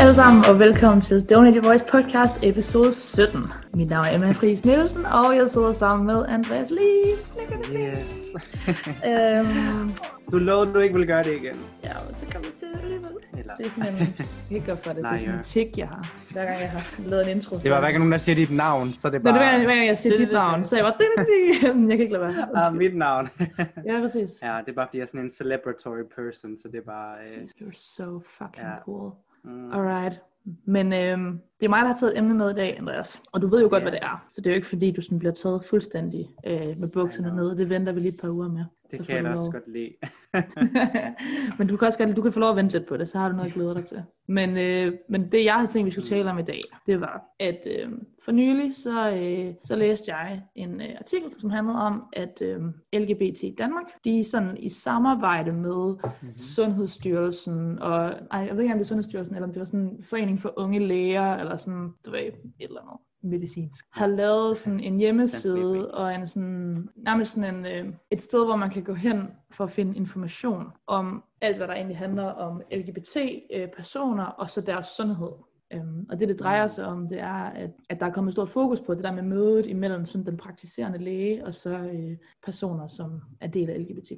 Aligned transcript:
alle 0.00 0.14
sammen, 0.14 0.44
og 0.50 0.58
velkommen 0.58 1.00
til 1.00 1.26
Donate 1.30 1.56
Your 1.56 1.66
Voice 1.68 1.84
podcast 1.84 2.36
episode 2.42 2.92
17. 2.92 3.44
Mit 3.74 3.90
navn 3.90 4.04
er 4.06 4.14
Emma 4.14 4.32
Friis 4.32 4.64
Nielsen, 4.64 5.06
og 5.06 5.36
jeg 5.36 5.48
sidder 5.50 5.72
sammen 5.72 6.06
med 6.06 6.24
Andreas 6.28 6.70
Lee. 6.70 7.12
Yes. 7.80 8.36
Øhm, 9.06 9.92
Du 10.30 10.38
lovede, 10.38 10.72
du 10.72 10.78
ikke 10.78 10.94
ville 10.94 11.06
gøre 11.06 11.22
det 11.22 11.32
igen. 11.32 11.54
ja, 11.84 11.90
men 12.06 12.14
så 12.16 12.24
kommer 12.32 12.48
vi 12.48 12.58
til 12.58 12.66
alligevel. 12.82 13.10
Eller... 13.38 13.54
Det 13.58 13.66
er 13.66 13.70
sådan 13.70 13.94
en, 13.96 14.14
jeg 14.50 14.62
kan 14.64 14.76
for 14.82 14.92
det, 14.92 14.96
det 14.96 14.98
er 14.98 15.10
Nej, 15.10 15.18
sådan 15.18 15.34
en 15.34 15.42
tik, 15.44 15.78
jeg 15.78 15.88
har. 15.88 16.08
Hver 16.32 16.44
gang 16.44 16.60
jeg 16.60 16.70
har 16.70 16.82
lavet 17.06 17.30
en 17.30 17.36
intro. 17.36 17.56
Det 17.56 17.70
var 17.70 17.78
hver 17.80 17.88
gang 17.88 17.98
nogen, 17.98 18.12
der 18.12 18.18
siger 18.18 18.34
dit 18.36 18.50
navn, 18.50 18.88
så 18.88 19.10
det 19.10 19.24
Når 19.24 19.32
bare... 19.32 19.42
det 19.52 19.58
var, 19.58 19.64
hver 19.64 19.74
gang 19.74 19.86
jeg 19.86 19.98
siger 19.98 20.14
er 20.14 20.18
dit 20.18 20.32
navn, 20.32 20.64
så 20.64 20.76
er 20.76 20.84
jeg 20.84 20.94
det. 20.98 21.06
jeg 21.62 21.72
kan 21.72 22.00
ikke 22.00 22.12
lade 22.12 22.22
være. 22.24 22.64
Ah, 22.66 22.74
mit 22.74 22.96
navn. 22.96 23.28
Ja, 23.88 24.00
præcis. 24.00 24.30
ja, 24.42 24.58
det 24.64 24.70
er 24.70 24.74
bare 24.76 24.86
fordi, 24.86 24.98
jeg 24.98 25.02
er 25.02 25.06
sådan 25.06 25.20
en 25.20 25.30
celebratory 25.30 26.02
person, 26.16 26.56
så 26.62 26.68
det 26.72 26.78
er 26.78 26.84
bare... 26.86 27.14
Øh, 27.20 27.42
You're 27.60 27.94
so 27.96 28.20
fucking 28.38 28.66
cool. 28.84 29.10
Mm, 29.44 29.72
Alright. 29.72 30.20
Men 30.64 30.92
øhm, 30.92 31.40
det 31.60 31.66
er 31.66 31.68
mig, 31.70 31.80
der 31.80 31.86
har 31.88 31.96
taget 31.96 32.18
emne 32.18 32.34
med 32.34 32.50
i 32.50 32.54
dag, 32.54 32.78
Andreas. 32.78 33.22
Og 33.32 33.42
du 33.42 33.46
ved 33.48 33.62
jo 33.62 33.68
godt, 33.68 33.80
Ja. 33.82 33.84
hvad 33.84 33.92
det 33.92 34.00
er. 34.02 34.26
Så 34.32 34.40
det 34.40 34.46
er 34.46 34.50
jo 34.50 34.56
ikke 34.56 34.66
fordi, 34.66 34.90
du 34.90 35.02
sådan 35.02 35.18
bliver 35.18 35.32
taget 35.34 35.64
fuldstændig 35.64 36.28
øh, 36.46 36.66
med 36.78 36.88
bukserne 36.88 37.36
nede. 37.36 37.56
Det 37.56 37.70
venter 37.70 37.92
vi 37.92 38.00
lige 38.00 38.12
et 38.14 38.20
par 38.20 38.28
uger 38.30 38.48
med. 38.48 38.64
det 38.90 38.98
Så 38.98 39.04
kan 39.06 39.16
jeg 39.16 39.24
da 39.24 39.30
også 39.30 39.50
godt 39.50 39.72
lide. 39.72 39.90
men 41.58 41.66
du 41.68 41.76
kan 41.76 41.86
også 41.88 41.98
godt, 42.04 42.16
du 42.16 42.22
kan 42.22 42.32
få 42.32 42.40
lov 42.40 42.50
at 42.50 42.56
vente 42.56 42.72
lidt 42.78 42.88
på 42.88 42.96
det, 42.96 43.08
så 43.08 43.18
har 43.18 43.28
du 43.28 43.36
noget 43.36 43.48
at 43.48 43.54
glæde 43.54 43.74
dig 43.74 43.84
til. 43.84 44.02
Men, 44.28 44.56
øh, 44.58 44.92
men 45.08 45.32
det 45.32 45.44
jeg 45.44 45.54
havde 45.54 45.70
tænkt, 45.70 45.86
vi 45.86 45.90
skulle 45.90 46.08
tale 46.08 46.30
om 46.30 46.38
i 46.38 46.42
dag, 46.42 46.60
det 46.86 47.00
var, 47.00 47.22
at 47.40 47.66
øh, 47.66 47.88
for 48.24 48.32
nylig, 48.32 48.74
så, 48.76 49.10
øh, 49.10 49.54
så 49.64 49.76
læste 49.76 50.14
jeg 50.16 50.42
en 50.54 50.80
øh, 50.80 50.88
artikel, 50.98 51.28
som 51.38 51.50
handlede 51.50 51.78
om, 51.78 52.02
at 52.12 52.38
øh, 52.42 52.60
LGBT 52.92 53.42
i 53.42 53.54
Danmark, 53.58 53.84
de 54.04 54.20
er 54.20 54.24
sådan 54.24 54.56
i 54.58 54.68
samarbejde 54.68 55.52
med 55.52 55.94
Mhm. 56.22 56.38
Sundhedsstyrelsen, 56.38 57.78
og 57.78 58.12
ej, 58.30 58.40
jeg 58.40 58.56
ved 58.56 58.62
ikke, 58.62 58.72
om 58.72 58.78
det 58.78 58.84
er 58.84 58.88
Sundhedsstyrelsen, 58.88 59.34
eller 59.34 59.46
om 59.46 59.52
det 59.52 59.60
var 59.60 59.66
sådan 59.66 59.80
en 59.80 60.04
forening 60.04 60.40
for 60.40 60.52
unge 60.56 60.78
læger, 60.78 61.22
eller 61.50 61.58
sådan, 61.58 61.92
du 62.06 62.10
ved, 62.10 62.20
et 62.20 62.34
eller 62.60 62.80
andet 62.80 62.96
medicinsk, 63.22 63.84
har 63.90 64.06
lavet 64.06 64.58
sådan 64.58 64.80
en 64.80 64.98
hjemmeside 64.98 65.90
og 65.94 66.14
en 66.14 66.26
sådan, 66.26 66.88
nærmest 66.96 67.32
sådan 67.32 67.54
en, 67.54 67.66
øh, 67.66 67.94
et 68.10 68.22
sted, 68.22 68.44
hvor 68.44 68.56
man 68.56 68.70
kan 68.70 68.84
gå 68.84 68.94
hen 68.94 69.30
for 69.50 69.64
at 69.64 69.70
finde 69.70 69.96
information 69.96 70.66
om 70.86 71.24
alt, 71.40 71.56
hvad 71.56 71.68
der 71.68 71.74
egentlig 71.74 71.98
handler 71.98 72.24
om 72.24 72.62
LGBT-personer 72.72 74.24
og 74.24 74.50
så 74.50 74.60
deres 74.60 74.86
sundhed. 74.86 75.32
Øhm, 75.72 76.06
og 76.10 76.20
det, 76.20 76.28
det 76.28 76.40
drejer 76.40 76.66
sig 76.66 76.86
om, 76.86 77.08
det 77.08 77.20
er, 77.20 77.44
at, 77.44 77.70
at 77.88 78.00
der 78.00 78.06
er 78.06 78.12
kommet 78.12 78.32
stort 78.32 78.48
fokus 78.48 78.80
på 78.80 78.94
det 78.94 79.04
der 79.04 79.12
med 79.12 79.22
mødet 79.22 79.66
imellem 79.66 80.06
sådan 80.06 80.26
den 80.26 80.36
praktiserende 80.36 80.98
læge 80.98 81.46
og 81.46 81.54
så 81.54 81.70
øh, 81.70 82.16
personer, 82.44 82.86
som 82.86 83.20
er 83.40 83.46
del 83.46 83.70
af 83.70 83.78
LGBT+. 83.78 84.12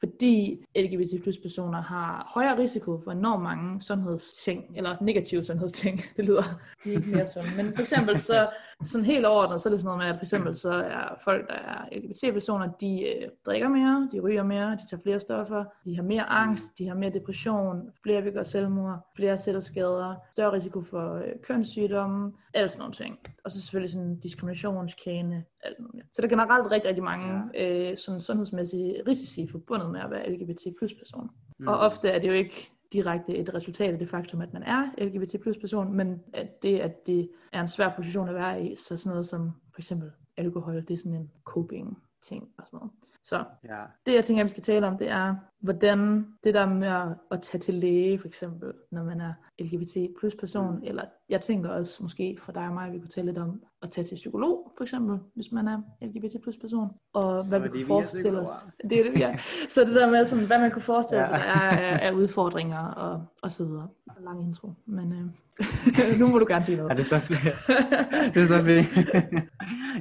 Fordi 0.00 0.64
LGBT 0.76 1.42
personer 1.42 1.82
har 1.82 2.30
højere 2.34 2.58
risiko 2.58 3.00
for 3.04 3.10
enormt 3.10 3.42
mange 3.42 3.80
sundhedsting, 3.82 4.64
eller 4.76 4.96
negative 5.00 5.44
sundhedsting, 5.44 6.02
det 6.16 6.24
lyder 6.24 6.60
de 6.84 6.90
ikke 6.90 7.10
mere 7.10 7.26
sunde. 7.26 7.48
Men 7.62 7.74
for 7.74 7.80
eksempel 7.80 8.18
så, 8.18 8.48
sådan 8.84 9.04
helt 9.04 9.26
overordnet, 9.26 9.60
så 9.60 9.68
er 9.68 9.70
det 9.70 9.80
sådan 9.80 9.86
noget 9.86 9.98
med, 9.98 10.06
at 10.06 10.18
for 10.18 10.24
eksempel 10.24 10.56
så 10.56 10.72
er 10.72 11.18
folk, 11.24 11.48
der 11.48 11.54
er 11.54 11.98
LGBT-personer, 11.98 12.68
de 12.80 13.02
øh, 13.02 13.28
drikker 13.46 13.68
mere, 13.68 14.08
de 14.12 14.20
ryger 14.20 14.42
mere, 14.42 14.70
de 14.70 14.90
tager 14.90 15.02
flere 15.02 15.20
stoffer, 15.20 15.64
de 15.84 15.96
har 15.96 16.02
mere 16.02 16.30
angst, 16.30 16.78
de 16.78 16.88
har 16.88 16.94
mere 16.94 17.10
depression, 17.10 17.90
flere 18.02 18.22
gøre 18.30 18.44
selvmord, 18.44 19.10
flere 19.16 19.38
sætter 19.38 19.60
skader, 19.60 20.14
større 20.32 20.52
risiko 20.52 20.82
for 20.90 21.14
øh, 21.14 21.32
kønssygdomme, 21.42 22.32
alt 22.54 22.70
sådan 22.70 22.80
nogle 22.80 22.94
ting. 22.94 23.18
Og 23.44 23.50
så 23.50 23.60
selvfølgelig 23.60 23.92
sådan 23.92 24.20
diskriminationskane, 24.20 25.44
alt 25.60 25.80
muligt. 25.80 26.06
Så 26.12 26.22
der 26.22 26.28
er 26.28 26.30
generelt 26.30 26.70
rigtig, 26.70 26.88
rigtig 26.88 27.04
mange 27.04 27.42
øh, 27.54 27.96
sådan 27.96 28.20
sundhedsmæssige 28.20 29.02
risici 29.08 29.48
forbundet 29.50 29.90
med 29.90 30.00
at 30.00 30.10
være 30.10 30.30
LGBT 30.30 30.62
plus 30.78 30.94
person. 30.94 31.30
Mm. 31.58 31.68
Og 31.68 31.78
ofte 31.78 32.08
er 32.08 32.18
det 32.18 32.28
jo 32.28 32.32
ikke 32.32 32.70
direkte 32.92 33.36
et 33.36 33.54
resultat 33.54 33.92
af 33.92 33.98
det 33.98 34.10
faktum, 34.10 34.40
at 34.40 34.52
man 34.52 34.62
er 34.62 34.90
LGBT 34.98 35.42
plus 35.42 35.58
person, 35.58 35.92
men 35.92 36.22
at 36.32 36.62
det, 36.62 36.78
at 36.78 37.06
det 37.06 37.30
er 37.52 37.60
en 37.60 37.68
svær 37.68 37.92
position 37.96 38.28
at 38.28 38.34
være 38.34 38.64
i, 38.64 38.76
så 38.76 38.96
sådan 38.96 39.10
noget 39.10 39.26
som 39.26 39.52
for 39.74 39.80
eksempel 39.80 40.10
alkohol, 40.36 40.74
det 40.74 40.90
er 40.90 40.98
sådan 40.98 41.14
en 41.14 41.30
coping 41.44 41.98
ting 42.22 42.48
og 42.58 42.66
sådan 42.66 42.76
noget. 42.76 42.92
Så 43.28 43.44
Ja. 43.64 43.82
det, 44.06 44.14
jeg 44.14 44.24
tænker, 44.24 44.42
vi 44.44 44.48
skal 44.50 44.62
tale 44.62 44.86
om, 44.86 44.98
det 44.98 45.10
er, 45.10 45.34
hvordan 45.60 46.26
det 46.44 46.54
der 46.54 46.66
med 46.66 46.88
at, 46.88 47.08
at 47.30 47.42
tage 47.42 47.60
til 47.60 47.74
læge, 47.74 48.18
for 48.18 48.26
eksempel, 48.28 48.72
når 48.90 49.04
man 49.04 49.20
er 49.20 49.32
LGBT 49.60 49.96
plus 50.20 50.34
person, 50.34 50.74
mm. 50.76 50.82
eller 50.84 51.02
jeg 51.28 51.40
tænker 51.40 51.70
også 51.70 52.02
måske 52.02 52.38
for 52.42 52.52
dig 52.52 52.66
og 52.66 52.72
mig, 52.74 52.92
vi 52.92 52.98
kunne 52.98 53.08
tale 53.08 53.26
lidt 53.26 53.38
om 53.38 53.62
at 53.82 53.90
tage 53.90 54.04
til 54.06 54.14
psykolog, 54.14 54.72
for 54.76 54.84
eksempel, 54.84 55.18
hvis 55.34 55.52
man 55.52 55.68
er 55.68 55.80
LGBT 56.02 56.42
plus 56.42 56.56
person, 56.56 56.88
og 57.12 57.44
hvad 57.44 57.60
vi 57.60 57.68
kunne 57.68 57.76
vi 57.76 57.82
er 57.82 57.86
forestille 57.86 58.40
os. 58.40 58.48
Det 58.90 58.98
er 59.00 59.04
det, 59.04 59.14
vi 59.14 59.22
er. 59.22 59.36
Så 59.68 59.84
det 59.84 59.94
der 59.94 60.10
med, 60.10 60.24
sådan, 60.24 60.46
hvad 60.46 60.58
man 60.58 60.70
kunne 60.70 60.82
forestille 60.82 61.20
Ja. 61.20 61.26
sig, 61.26 61.36
er 61.46 61.60
af, 61.60 62.06
af 62.08 62.12
udfordringer 62.12 62.78
og, 62.78 63.24
og 63.42 63.50
så 63.52 63.64
videre. 63.64 63.88
Lang 64.20 64.42
intro, 64.42 64.72
men 64.86 65.12
øh, 65.12 65.24
nu 66.20 66.28
må 66.28 66.38
du 66.38 66.46
gerne 66.48 66.64
sige 66.64 66.76
Ja, 66.76 66.82
noget. 66.82 66.96
det 66.96 67.04
er 67.04 67.08
så 67.08 67.20
fedt. 67.20 68.34
det 68.34 68.42
er 68.42 68.46
så 68.46 68.62
fedt. 68.64 68.86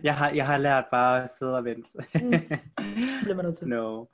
jeg, 0.03 0.15
har, 0.15 0.29
jeg 0.29 0.45
har 0.47 0.57
lært 0.57 0.85
bare 0.91 1.23
at 1.23 1.29
sidde 1.39 1.57
og 1.57 1.65
vente. 1.65 1.89
Mm. 2.15 2.33
Bliver 3.23 3.35
man 3.35 3.45
nødt 3.45 3.57
til. 3.57 3.67
No. 3.67 4.05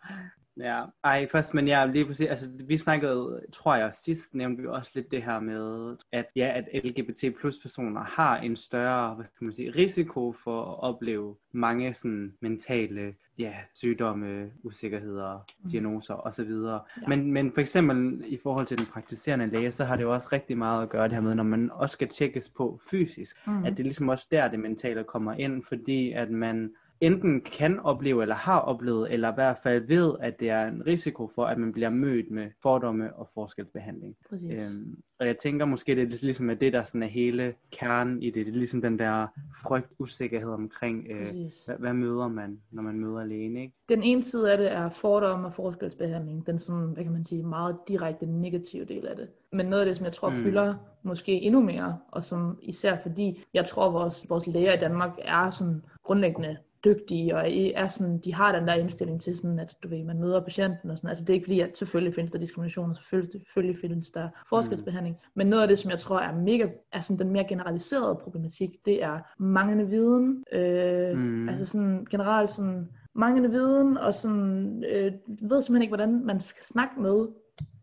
Ja, 0.58 0.84
ej, 1.03 1.28
først, 1.31 1.53
men 1.53 1.68
ja, 1.68 1.86
lige 1.86 2.06
præcis, 2.06 2.25
altså 2.28 2.50
vi 2.68 2.78
snakkede, 2.78 3.41
tror 3.53 3.75
jeg, 3.75 3.94
sidst 3.94 4.36
nævnte 4.36 4.62
vi 4.62 4.68
også 4.68 4.91
lidt 4.96 5.12
det 5.12 5.24
her 5.24 5.40
med, 5.40 5.96
at 6.12 6.25
ja, 6.36 6.52
at 6.56 6.84
LGBT 6.84 7.36
plus 7.40 7.58
personer 7.62 8.03
har 8.03 8.38
en 8.38 8.56
større, 8.56 9.16
hvad 9.16 9.25
skal 9.25 9.46
man 9.46 9.53
sige, 9.53 9.72
risiko 9.72 10.31
for 10.44 10.62
at 10.72 10.80
opleve 10.84 11.36
mange 11.52 11.94
sådan 11.94 12.34
mentale, 12.41 13.14
ja, 13.40 13.53
sygdomme, 13.74 14.52
usikkerheder, 14.64 15.46
Mm. 15.64 15.70
diagnoser 15.70 16.14
osv. 16.28 16.50
Ja. 16.52 16.78
Men, 17.08 17.31
men 17.31 17.52
for 17.53 17.62
eksempel 17.62 18.24
i 18.28 18.40
forhold 18.44 18.66
til 18.66 18.78
den 18.78 18.85
praktiserende 18.85 19.47
læge, 19.47 19.72
så 19.72 19.85
har 19.85 19.96
det 19.96 20.03
jo 20.03 20.14
også 20.14 20.30
rigtig 20.31 20.58
meget 20.58 20.84
at 20.84 20.90
gøre 20.90 21.03
det 21.03 21.14
her 21.14 21.22
med, 21.22 21.35
når 21.35 21.44
man 21.44 21.70
også 21.72 21.94
skal 21.94 22.08
tjekkes 22.08 22.50
på 22.50 22.80
fysisk, 22.90 23.38
Mm. 23.47 23.66
at 23.66 23.72
det 23.72 23.80
er 23.80 23.84
ligesom 23.84 24.09
også 24.09 24.28
der, 24.31 24.47
det 24.47 24.59
mentale 24.59 25.03
kommer 25.03 25.34
ind, 25.34 25.64
fordi 25.64 26.12
at 26.12 26.30
man 26.31 26.72
enten 27.03 27.41
kan 27.41 27.80
opleve, 27.80 28.22
eller 28.22 28.36
har 28.36 28.59
oplevet, 28.59 29.14
eller 29.14 29.31
i 29.31 29.36
hvert 29.36 29.58
fald 29.64 29.88
ved, 29.88 30.14
at 30.19 30.40
det 30.40 30.50
er 30.50 30.68
en 30.68 30.84
risiko 30.88 31.31
for, 31.36 31.46
at 31.46 31.58
man 31.58 31.74
bliver 31.74 31.90
mødt 31.90 32.31
med 32.31 32.50
fordomme 32.62 33.16
og 33.16 33.30
forskelsbehandling. 33.34 34.16
Præcis. 34.30 34.52
Øhm, 34.52 34.97
og 35.19 35.28
jeg 35.28 35.38
tænker 35.38 35.66
måske, 35.66 35.96
det 35.96 36.03
er 36.03 36.18
ligesom 36.25 36.50
at 36.50 36.62
det, 36.62 36.74
der 36.74 36.84
sådan 36.84 37.03
er 37.03 37.08
hele 37.08 37.53
kernen 37.72 38.24
i 38.24 38.25
det. 38.25 38.46
Det 38.46 38.53
er 38.53 38.58
ligesom 38.58 38.81
den 38.81 39.00
der 39.00 39.28
frygt, 39.62 39.88
usikkerhed 40.00 40.50
omkring, 40.50 41.08
øh, 41.09 41.28
hvad, 41.66 41.75
hvad 41.80 41.94
møder 41.94 42.28
man, 42.28 42.59
når 42.72 42.81
man 42.84 43.00
møder 43.00 43.25
lægen, 43.25 43.58
ikke? 43.58 43.74
Den 43.90 44.03
ene 44.03 44.24
side 44.24 44.52
af 44.52 44.58
det 44.58 44.72
er 44.72 44.90
fordomme 44.90 45.47
og 45.47 45.53
forskelsbehandling. 45.53 46.47
Den 46.47 46.59
sådan, 46.59 46.90
hvad 46.94 47.03
kan 47.03 47.14
man 47.14 47.25
sige, 47.25 47.44
meget 47.44 47.78
direkte 47.88 48.25
negative 48.25 48.85
del 48.85 49.08
af 49.08 49.16
det. 49.16 49.28
Men 49.52 49.66
noget 49.66 49.81
af 49.81 49.85
det, 49.85 49.96
som 49.96 50.06
jeg 50.06 50.14
tror 50.14 50.30
Mm. 50.30 50.35
fylder 50.35 50.75
måske 51.03 51.31
endnu 51.41 51.62
mere, 51.62 51.97
og 52.12 52.24
som 52.24 52.58
især 52.62 52.97
fordi, 53.02 53.44
jeg 53.53 53.66
tror 53.66 53.91
vores, 53.91 54.25
vores 54.30 54.47
læger 54.47 54.74
i 54.74 54.80
Danmark 54.80 55.12
er 55.18 55.50
sådan 55.50 55.84
grundlæggende 56.03 56.58
dygtige, 56.86 57.36
og 57.36 57.52
er 57.76 57.88
sådan, 57.88 58.18
de 58.18 58.34
har 58.34 58.52
den 58.52 58.68
der 58.68 58.74
indstilling 58.74 59.22
til 59.22 59.38
sådan, 59.38 59.60
at 59.60 59.76
du 59.84 59.88
ved, 59.88 60.04
man 60.04 60.20
møder 60.20 60.40
patienten 60.40 60.90
og 60.90 60.98
sådan. 60.98 61.10
Altså 61.10 61.26
det 61.26 61.30
er 61.30 61.34
ikke 61.34 61.46
fordi, 61.46 61.60
at 61.60 61.78
selvfølgelig 61.78 62.16
findes 62.16 62.32
der 62.32 62.40
diskrimination, 62.40 62.90
og 62.90 62.96
selvfølgelig, 62.96 63.32
selvfølgelig 63.32 63.80
findes 63.82 64.10
der 64.10 64.30
forskelsbehandling. 64.50 65.16
Mm. 65.16 65.30
Men 65.36 65.48
noget 65.48 65.62
af 65.62 65.68
det, 65.68 65.80
som 65.80 65.92
jeg 65.92 66.00
tror 66.00 66.20
er 66.20 66.36
mega, 66.36 66.68
er 66.92 67.02
sådan 67.02 67.20
den 67.20 67.34
mere 67.34 67.44
generaliserede 67.44 68.16
problematik, 68.16 68.86
det 68.86 69.04
er 69.04 69.20
manglende 69.38 69.88
viden. 69.90 70.44
Øh, 70.52 71.18
Mm. 71.44 71.50
Altså 71.50 71.66
sådan 71.66 72.08
generelt 72.12 72.52
sådan 72.52 72.90
manglende 73.16 73.52
viden, 73.52 73.98
og 73.98 74.14
sådan, 74.16 74.84
øh, 74.90 75.12
ved 75.28 75.62
simpelthen 75.62 75.82
ikke, 75.82 75.96
hvordan 75.96 76.26
man 76.26 76.42
skal 76.42 76.64
snakke 76.64 77.02
med 77.02 77.28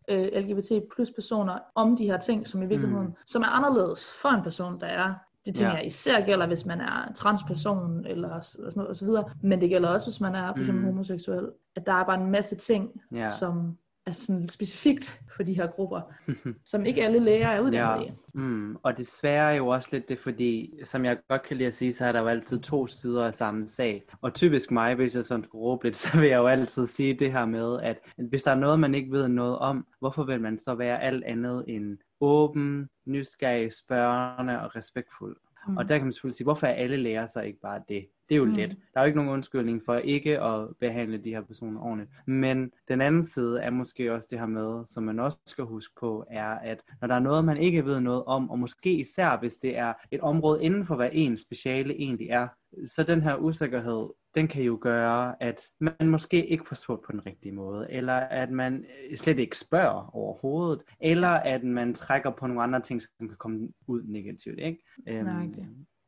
øh, 0.09 0.27
LGBT 0.35 0.71
plus 0.95 1.11
personer 1.11 1.59
om 1.75 1.97
de 1.97 2.05
her 2.05 2.17
ting, 2.17 2.47
som 2.47 2.61
i 2.61 2.65
virkeligheden, 2.65 3.07
mm. 3.07 3.13
som 3.25 3.41
er 3.41 3.47
anderledes 3.47 4.07
for 4.21 4.29
en 4.29 4.43
person, 4.43 4.79
der 4.79 4.87
er 4.87 5.13
det 5.45 5.55
tænker 5.55 5.71
Ja. 5.71 5.77
jeg 5.77 5.85
især 5.85 6.25
gælder, 6.25 6.47
hvis 6.47 6.65
man 6.65 6.81
er 6.81 7.11
transperson 7.15 8.05
eller 8.05 8.39
sådan 8.39 8.71
noget 8.75 8.89
og 8.89 8.95
så 8.95 9.05
videre. 9.05 9.23
Men 9.43 9.61
det 9.61 9.69
gælder 9.69 9.89
også, 9.89 10.07
hvis 10.07 10.21
man 10.21 10.35
er 10.35 10.53
for 10.53 10.59
eksempel 10.59 10.81
Mm. 10.83 10.89
homoseksuel. 10.91 11.49
At 11.75 11.85
der 11.85 11.93
er 11.93 12.05
bare 12.05 12.21
en 12.21 12.31
masse 12.31 12.55
ting, 12.55 13.01
Ja. 13.11 13.31
som 13.39 13.77
er 14.11 14.15
sådan 14.15 14.49
specifikt 14.49 15.19
for 15.35 15.43
de 15.43 15.53
her 15.53 15.67
grupper, 15.67 16.01
som 16.71 16.85
ikke 16.85 17.03
alle 17.03 17.19
læger 17.19 17.47
er 17.47 17.61
uddannet 17.61 18.05
Ja. 18.05 18.09
i. 18.09 18.11
Mm, 18.33 18.75
og 18.83 18.97
desværre 18.97 19.51
er 19.51 19.57
jo 19.57 19.67
også 19.67 19.89
lidt 19.91 20.09
det, 20.09 20.19
fordi 20.19 20.73
som 20.83 21.05
jeg 21.05 21.17
godt 21.29 21.43
kan 21.43 21.57
lide 21.57 21.67
at 21.67 21.73
sige, 21.73 21.93
så 21.93 22.05
er 22.05 22.11
der 22.11 22.19
jo 22.19 22.27
altid 22.27 22.59
to 22.59 22.87
sider 22.87 23.25
af 23.25 23.33
samme 23.33 23.67
sag. 23.67 24.03
Og 24.21 24.33
typisk 24.33 24.71
mig, 24.71 24.95
hvis 24.95 25.15
jeg 25.15 25.25
sådan 25.25 25.43
skulle 25.43 25.61
råbe 25.61 25.83
lidt, 25.85 25.97
så 26.03 26.19
vil 26.19 26.29
jeg 26.29 26.37
jo 26.37 26.47
altid 26.47 26.87
sige 26.87 27.13
det 27.13 27.31
her 27.31 27.45
med, 27.45 27.79
at 27.81 27.97
hvis 28.29 28.43
der 28.43 28.51
er 28.51 28.55
noget, 28.55 28.79
man 28.79 28.95
ikke 28.95 29.11
ved 29.11 29.27
noget 29.27 29.57
om, 29.59 29.85
hvorfor 29.99 30.23
vil 30.23 30.41
man 30.41 30.59
så 30.59 30.75
være 30.75 31.01
alt 31.01 31.23
andet 31.23 31.65
end 31.67 31.97
åben, 32.21 32.89
nysgerrig, 33.05 33.73
spørgende 33.73 34.61
og 34.61 34.75
respektfuld? 34.75 35.37
Mm. 35.67 35.77
Og 35.77 35.89
der 35.89 35.97
kan 35.97 36.05
man 36.05 36.13
selvfølgelig 36.13 36.35
sige, 36.37 36.45
hvorfor 36.45 36.67
er 36.67 36.71
alle 36.73 36.97
læger 36.97 37.27
så 37.27 37.41
ikke 37.41 37.59
bare 37.59 37.81
det? 37.89 38.07
Det 38.31 38.35
er 38.37 38.39
jo 38.39 38.45
Mm. 38.45 38.51
let. 38.51 38.69
Der 38.69 38.99
er 38.99 39.01
jo 39.03 39.05
ikke 39.05 39.15
nogen 39.17 39.31
undskyldning 39.31 39.81
for 39.85 39.95
ikke 39.95 40.41
at 40.41 40.67
behandle 40.79 41.17
de 41.17 41.29
her 41.29 41.41
personer 41.41 41.81
ordentligt. 41.81 42.11
Men 42.27 42.71
den 42.87 43.01
anden 43.01 43.23
side 43.23 43.59
er 43.61 43.69
måske 43.69 44.13
også 44.13 44.27
det 44.31 44.39
her 44.39 44.45
med, 44.45 44.83
som 44.87 45.03
man 45.03 45.19
også 45.19 45.37
skal 45.45 45.63
huske 45.63 45.93
på, 45.99 46.25
er, 46.29 46.47
at 46.49 46.81
når 47.01 47.07
der 47.07 47.15
er 47.15 47.19
noget, 47.19 47.45
man 47.45 47.57
ikke 47.57 47.85
ved 47.85 47.99
noget 47.99 48.23
om, 48.25 48.49
og 48.49 48.59
måske 48.59 48.93
især 48.93 49.37
hvis 49.39 49.57
det 49.57 49.77
er 49.77 49.93
et 50.11 50.19
område 50.21 50.63
inden 50.63 50.85
for, 50.85 50.95
hvad 50.95 51.09
ens 51.11 51.41
speciale 51.41 51.93
egentlig 51.93 52.29
er, 52.29 52.47
så 52.85 53.03
den 53.03 53.21
her 53.21 53.35
usikkerhed, 53.35 54.07
den 54.35 54.47
kan 54.47 54.63
jo 54.63 54.77
gøre, 54.81 55.35
at 55.43 55.61
man 55.79 55.93
måske 56.09 56.45
ikke 56.47 56.67
får 56.67 56.75
spurgt 56.75 57.01
på 57.05 57.11
den 57.11 57.25
rigtige 57.25 57.51
måde, 57.51 57.87
eller 57.89 58.13
at 58.13 58.51
man 58.51 58.85
øh, 59.11 59.17
slet 59.17 59.39
ikke 59.39 59.57
spørger 59.57 60.15
overhovedet, 60.15 60.81
eller 61.01 61.29
at 61.29 61.63
man 61.63 61.93
trækker 61.93 62.29
på 62.29 62.47
nogle 62.47 62.63
andre 62.63 62.79
ting, 62.81 63.01
som 63.01 63.27
kan 63.27 63.37
komme 63.37 63.69
ud 63.87 64.03
negativt. 64.03 64.59
Ikke? 64.59 64.83
Øhm. 65.07 65.25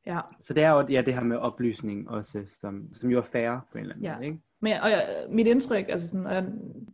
Ja, 0.05 0.19
så 0.39 0.53
det 0.53 0.63
er 0.63 0.69
jo 0.69 0.85
ja, 0.89 1.01
det 1.01 1.13
her 1.13 1.23
med 1.23 1.38
oplysning 1.38 2.09
også, 2.09 2.39
som, 2.61 2.89
som 2.94 3.09
jo 3.09 3.17
er 3.17 3.21
færre 3.21 3.61
på 3.71 3.77
en 3.77 3.81
eller 3.81 3.94
anden 3.95 4.05
Ja. 4.05 4.15
måde. 4.15 4.25
Ikke? 4.25 4.38
Men 4.61 4.73
og 4.83 4.89
jeg, 4.89 5.03
mit 5.29 5.47
indtryk, 5.47 5.85
altså 5.89 6.07
sådan, 6.09 6.25
og 6.27 6.44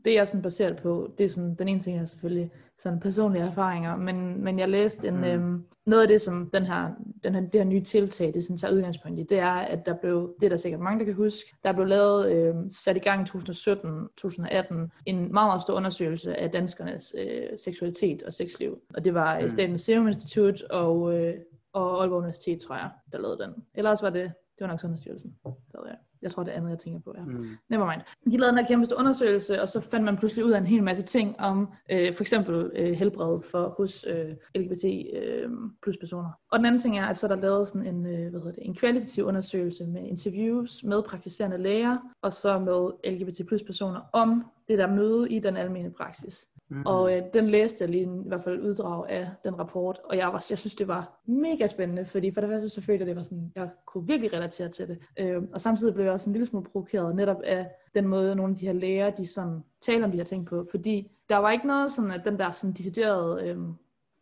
det 0.05 0.13
jeg 0.13 0.19
er 0.21 0.25
sådan 0.25 0.41
baseret 0.41 0.77
på, 0.77 1.13
det 1.17 1.23
er 1.23 1.29
sådan, 1.29 1.55
den 1.55 1.67
ene 1.67 1.79
ting 1.79 1.99
er 1.99 2.05
selvfølgelig 2.05 2.51
sådan 2.79 2.99
personlige 2.99 3.43
erfaringer, 3.43 3.95
men, 3.95 4.43
men 4.43 4.59
jeg 4.59 4.69
læste 4.69 5.07
en, 5.07 5.17
Mm. 5.17 5.23
øhm, 5.23 5.63
noget 5.85 6.01
af 6.01 6.07
det, 6.07 6.21
som 6.21 6.49
den 6.53 6.63
her, 6.63 6.89
den 7.23 7.33
her, 7.35 7.41
det 7.41 7.53
her 7.53 7.63
nye 7.63 7.81
tiltag, 7.81 8.33
det 8.33 8.43
sådan 8.43 8.57
tager 8.57 8.73
udgangspunkt 8.73 9.19
i, 9.19 9.23
det 9.23 9.39
er, 9.39 9.51
at 9.51 9.85
der 9.85 9.95
blev, 9.95 10.35
det 10.39 10.45
er 10.45 10.49
der 10.49 10.57
sikkert 10.57 10.81
mange, 10.81 10.99
der 10.99 11.05
kan 11.05 11.13
huske, 11.13 11.55
der 11.63 11.71
blev 11.73 11.87
lavet, 11.87 12.31
øhm, 12.31 12.69
sat 12.69 12.95
i 12.95 12.99
gang 12.99 13.21
i 13.21 13.29
2017-2018, 13.29 14.89
en 15.05 15.15
meget, 15.17 15.31
meget 15.33 15.61
stor 15.61 15.73
undersøgelse 15.73 16.35
af 16.35 16.49
danskernes 16.51 17.15
øh, 17.17 17.41
seksualitet 17.57 18.23
og 18.23 18.33
sexliv. 18.33 18.81
Og 18.93 19.05
det 19.05 19.13
var 19.13 19.39
mm. 19.39 19.43
Mm. 19.45 19.51
Statens 19.51 19.81
Serum 19.81 20.07
Institut 20.07 20.61
og, 20.61 21.19
øh, 21.19 21.33
og 21.73 22.01
Aalborg 22.01 22.17
Universitet, 22.17 22.61
tror 22.61 22.75
jeg, 22.75 22.89
der 23.11 23.17
lavede 23.17 23.43
den. 23.43 23.53
Eller 23.73 23.91
også 23.91 24.05
var 24.05 24.09
det, 24.09 24.33
det 24.59 24.65
var 24.65 24.67
nok 24.67 24.81
Sundhedsstyrelsen. 24.81 25.35
Der 25.43 25.79
jeg. 25.85 25.97
jeg 26.21 26.31
tror, 26.31 26.43
det 26.43 26.53
er 26.53 26.57
andet, 26.57 26.69
jeg 26.69 26.79
tænker 26.79 26.99
på. 26.99 27.13
Ja. 27.17 27.23
Mm. 27.23 27.47
Nevermind. 27.69 28.01
De 28.25 28.37
lavede 28.37 28.49
den 28.49 28.57
her 28.57 28.67
kæmpe 28.67 28.95
undersøgelse, 28.97 29.61
og 29.61 29.69
så 29.69 29.81
fandt 29.81 30.05
man 30.05 30.17
pludselig 30.17 30.45
ud 30.45 30.51
af 30.51 30.57
en 30.57 30.65
hel 30.65 30.83
masse 30.83 31.03
ting 31.03 31.39
om 31.39 31.73
øh, 31.91 32.15
for 32.15 32.23
eksempel 32.23 32.71
øh, 32.75 32.91
helbred 32.91 33.41
for, 33.41 33.75
hos 33.77 34.05
øh, 34.09 34.35
LGBT 34.55 34.85
øh, 35.13 35.49
plus 35.83 35.97
personer. 35.97 36.29
Og 36.51 36.59
den 36.59 36.65
anden 36.65 36.81
ting 36.81 36.99
er, 36.99 37.05
at 37.05 37.17
så 37.17 37.27
er 37.27 37.35
der 37.35 37.41
lavet 37.41 37.67
sådan 37.67 37.87
en, 37.87 38.05
øh, 38.05 38.29
hvad 38.29 38.39
hedder 38.39 38.51
det, 38.51 38.65
en 38.65 38.75
kvalitativ 38.75 39.25
undersøgelse 39.25 39.85
med 39.85 40.01
interviews 40.03 40.83
med 40.83 41.03
praktiserende 41.03 41.57
læger, 41.57 41.97
og 42.21 42.33
så 42.33 42.59
med 42.59 43.11
LGBT 43.11 43.47
plus 43.47 43.63
personer 43.63 44.01
om 44.13 44.45
det 44.67 44.77
der 44.77 44.87
møde 44.87 45.29
i 45.29 45.39
den 45.39 45.57
almene 45.57 45.91
praksis. 45.91 46.47
Mm. 46.69 46.83
Og 46.85 47.17
øh, 47.17 47.23
den 47.33 47.49
læste 47.49 47.77
jeg 47.83 47.89
lige 47.89 48.03
i 48.03 48.27
hvert 48.27 48.43
fald 48.43 48.61
uddrag 48.61 49.09
af 49.09 49.29
den 49.43 49.59
rapport, 49.59 49.99
og 50.03 50.17
jeg, 50.17 50.27
var, 50.27 50.45
jeg 50.49 50.57
synes, 50.57 50.75
det 50.75 50.87
var 50.87 51.19
mega 51.25 51.67
spændende, 51.67 52.05
fordi 52.05 52.31
for 52.31 52.41
det 52.41 52.49
første 52.49 52.69
så 52.69 52.81
følte 52.81 53.01
jeg, 53.01 53.07
det 53.07 53.15
var 53.15 53.23
sådan, 53.23 53.51
jeg 53.55 53.69
kunne 53.85 54.07
virkelig 54.07 54.33
relatere 54.33 54.69
til 54.69 54.87
det. 54.87 54.99
Øh, 55.19 55.43
og 55.53 55.61
samtidig 55.61 55.93
blev 55.93 56.05
jeg 56.05 56.13
også 56.13 56.29
en 56.29 56.33
lille 56.33 56.47
smule 56.47 56.69
provokeret 56.71 57.15
netop 57.15 57.41
af 57.43 57.69
den 57.95 58.07
måde, 58.07 58.35
nogle 58.35 58.53
af 58.53 58.57
de 58.57 58.65
her 58.65 58.73
læger, 58.73 59.09
de 59.09 59.27
sådan 59.27 59.63
taler 59.81 60.05
om 60.05 60.11
de 60.11 60.17
her 60.17 60.23
ting 60.23 60.45
på, 60.45 60.67
fordi 60.71 61.11
der 61.29 61.37
var 61.37 61.51
ikke 61.51 61.67
noget 61.67 61.91
sådan, 61.91 62.11
at 62.11 62.21
den 62.25 62.39
der 62.39 62.51
sådan 62.51 62.73
deciderede, 62.73 63.47
øh, 63.47 63.57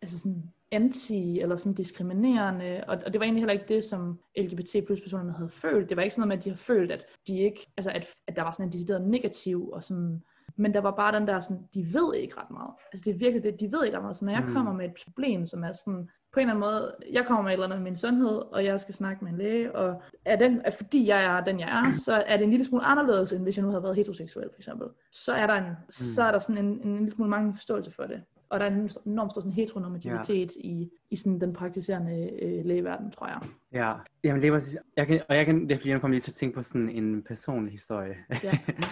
altså 0.01 0.19
sådan 0.19 0.43
anti 0.71 1.39
eller 1.39 1.55
sådan 1.55 1.73
diskriminerende, 1.73 2.83
og, 2.87 2.97
og 3.05 3.13
det 3.13 3.19
var 3.19 3.25
egentlig 3.25 3.41
heller 3.41 3.53
ikke 3.53 3.73
det, 3.73 3.83
som 3.83 4.19
LGBT 4.37 4.85
plus 4.85 5.01
personerne 5.01 5.31
havde 5.31 5.49
følt. 5.49 5.89
Det 5.89 5.97
var 5.97 6.03
ikke 6.03 6.15
sådan 6.15 6.27
noget 6.27 6.37
med, 6.37 6.37
at 6.37 6.43
de 6.43 6.49
har 6.49 6.57
følt, 6.57 6.91
at 6.91 7.05
de 7.27 7.39
ikke, 7.39 7.67
altså 7.77 7.91
at, 7.91 8.07
at 8.27 8.35
der 8.35 8.41
var 8.41 8.51
sådan 8.51 8.65
en 8.65 8.71
decideret 8.71 9.07
negativ 9.07 9.69
og 9.69 9.83
sådan 9.83 10.23
men 10.57 10.73
der 10.73 10.81
var 10.81 10.91
bare 10.91 11.19
den 11.19 11.27
der 11.27 11.39
sådan, 11.39 11.63
de 11.73 11.93
ved 11.93 12.13
ikke 12.15 12.37
ret 12.37 12.51
meget. 12.51 12.71
Altså 12.93 13.03
det 13.05 13.13
er 13.15 13.17
virkelig 13.19 13.43
det, 13.43 13.59
de 13.59 13.71
ved 13.71 13.85
ikke 13.85 13.97
ret 13.97 14.03
meget. 14.03 14.15
Så 14.15 14.25
når 14.25 14.31
jeg 14.31 14.43
Mm. 14.45 14.53
kommer 14.53 14.73
med 14.73 14.85
et 14.85 14.93
problem, 15.05 15.45
som 15.45 15.63
er 15.63 15.71
sådan, 15.71 16.09
på 16.33 16.39
en 16.39 16.49
eller 16.49 16.65
anden 16.65 16.81
måde, 16.81 16.95
jeg 17.11 17.25
kommer 17.25 17.43
med 17.43 17.51
et 17.51 17.53
eller 17.53 17.65
andet 17.65 17.79
med 17.79 17.83
min 17.91 17.97
sundhed, 17.97 18.37
og 18.53 18.65
jeg 18.65 18.79
skal 18.79 18.93
snakke 18.95 19.23
med 19.23 19.31
en 19.31 19.37
læge, 19.37 19.75
og 19.75 20.01
er 20.25 20.35
den, 20.35 20.61
at 20.65 20.73
fordi 20.73 21.07
jeg 21.07 21.23
er 21.37 21.43
den, 21.43 21.59
jeg 21.59 21.69
er, 21.69 21.93
så 21.93 22.23
er 22.27 22.37
det 22.37 22.43
en 22.43 22.49
lille 22.49 22.65
smule 22.65 22.83
anderledes, 22.85 23.31
end 23.33 23.43
hvis 23.43 23.57
jeg 23.57 23.63
nu 23.65 23.69
havde 23.71 23.83
været 23.83 23.95
heteroseksuel, 23.95 24.49
for 24.53 24.59
eksempel. 24.59 24.87
Så 25.11 25.33
er 25.33 25.47
der, 25.47 25.53
en, 25.53 25.73
så 25.89 26.23
er 26.23 26.31
der 26.31 26.39
sådan 26.39 26.65
en, 26.65 26.81
en 26.83 26.95
lille 26.97 27.11
smule 27.11 27.29
mange 27.29 27.53
forståelse 27.53 27.91
for 27.91 28.03
det. 28.03 28.23
Og 28.49 28.59
der 28.59 28.65
er 28.65 28.69
en 28.71 28.89
enormt 29.05 29.31
stor 29.31 29.41
sådan 29.41 29.51
heteronormativitet 29.51 30.51
ja. 30.55 30.69
i, 30.69 30.89
i 31.11 31.15
sådan 31.15 31.41
den 31.41 31.53
praktiserende 31.53 32.29
øh, 32.41 32.65
lægeverden, 32.65 33.11
tror 33.11 33.27
jeg. 33.27 33.37
Ja, 33.73 33.93
jamen 34.23 34.41
det 34.41 34.51
var 34.51 34.63
jeg 34.97 35.07
kan, 35.07 35.21
og 35.29 35.35
jeg 35.35 35.45
kan, 35.45 35.61
det 35.67 35.71
er 35.71 35.77
fordi, 35.77 35.89
jeg 35.89 36.01
kommer 36.01 36.13
lige 36.13 36.21
til 36.21 36.31
at 36.31 36.35
tænke 36.35 36.55
på 36.55 36.61
sådan 36.63 36.89
en 36.89 37.23
personlig 37.27 37.71
historie. 37.73 38.15
Ja. 38.43 38.51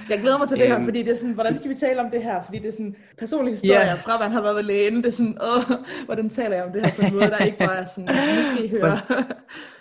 Jeg 0.10 0.20
glæder 0.20 0.38
mig 0.38 0.48
til 0.48 0.58
det 0.60 0.68
her, 0.68 0.76
Øhm. 0.76 0.86
fordi 0.86 1.04
det 1.04 1.12
er 1.12 1.16
sådan, 1.16 1.34
hvordan 1.34 1.58
skal 1.58 1.70
vi 1.70 1.76
tale 1.76 2.02
om 2.02 2.12
det 2.12 2.24
her? 2.24 2.42
Fordi 2.44 2.60
det 2.60 2.68
er 2.68 2.72
sådan 2.72 2.96
personlige 3.18 3.54
historier 3.54 3.86
Ja. 3.86 3.94
fra, 3.94 4.18
hvad 4.18 4.26
han 4.28 4.34
har 4.36 4.42
været 4.42 4.56
ved 4.56 4.64
lægen. 4.64 4.96
Det 4.98 5.06
er 5.06 5.10
sådan, 5.12 5.38
åh, 5.42 5.78
hvordan 6.06 6.30
taler 6.30 6.56
jeg 6.56 6.66
om 6.66 6.72
det 6.72 6.86
her 6.86 6.92
på 6.96 7.02
en 7.02 7.14
måde, 7.14 7.26
der 7.30 7.38
ikke 7.46 7.58
bare 7.58 7.76
er 7.78 7.86
sådan, 7.86 8.16
nu 8.58 8.64
I 8.64 8.68
høre. 8.70 8.98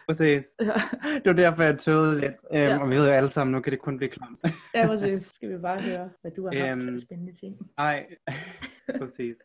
Præcis. 0.08 0.44
Ja. 0.60 0.66
Det 1.14 1.22
var 1.24 1.32
derfor, 1.32 1.62
jeg 1.62 1.78
tøvede 1.78 2.20
lidt. 2.20 2.34
Øhm, 2.52 2.60
Ja. 2.62 2.78
Og 2.78 2.90
vi 2.90 2.94
ved 2.96 3.06
jo 3.06 3.12
alle 3.12 3.30
sammen, 3.30 3.52
nu 3.54 3.60
kan 3.60 3.70
det 3.72 3.80
kun 3.80 3.96
blive 3.96 4.10
klamt. 4.10 4.38
ja, 4.74 4.86
præcis. 4.86 5.26
Skal 5.26 5.48
vi 5.52 5.58
bare 5.58 5.80
høre, 5.80 6.10
hvad 6.20 6.30
du 6.36 6.46
har 6.46 6.66
haft 6.66 6.82
Øhm. 6.82 6.94
af 6.94 7.00
spændende 7.00 7.34
ting. 7.40 7.56
Nej, 7.78 8.06
præcis. 9.00 9.36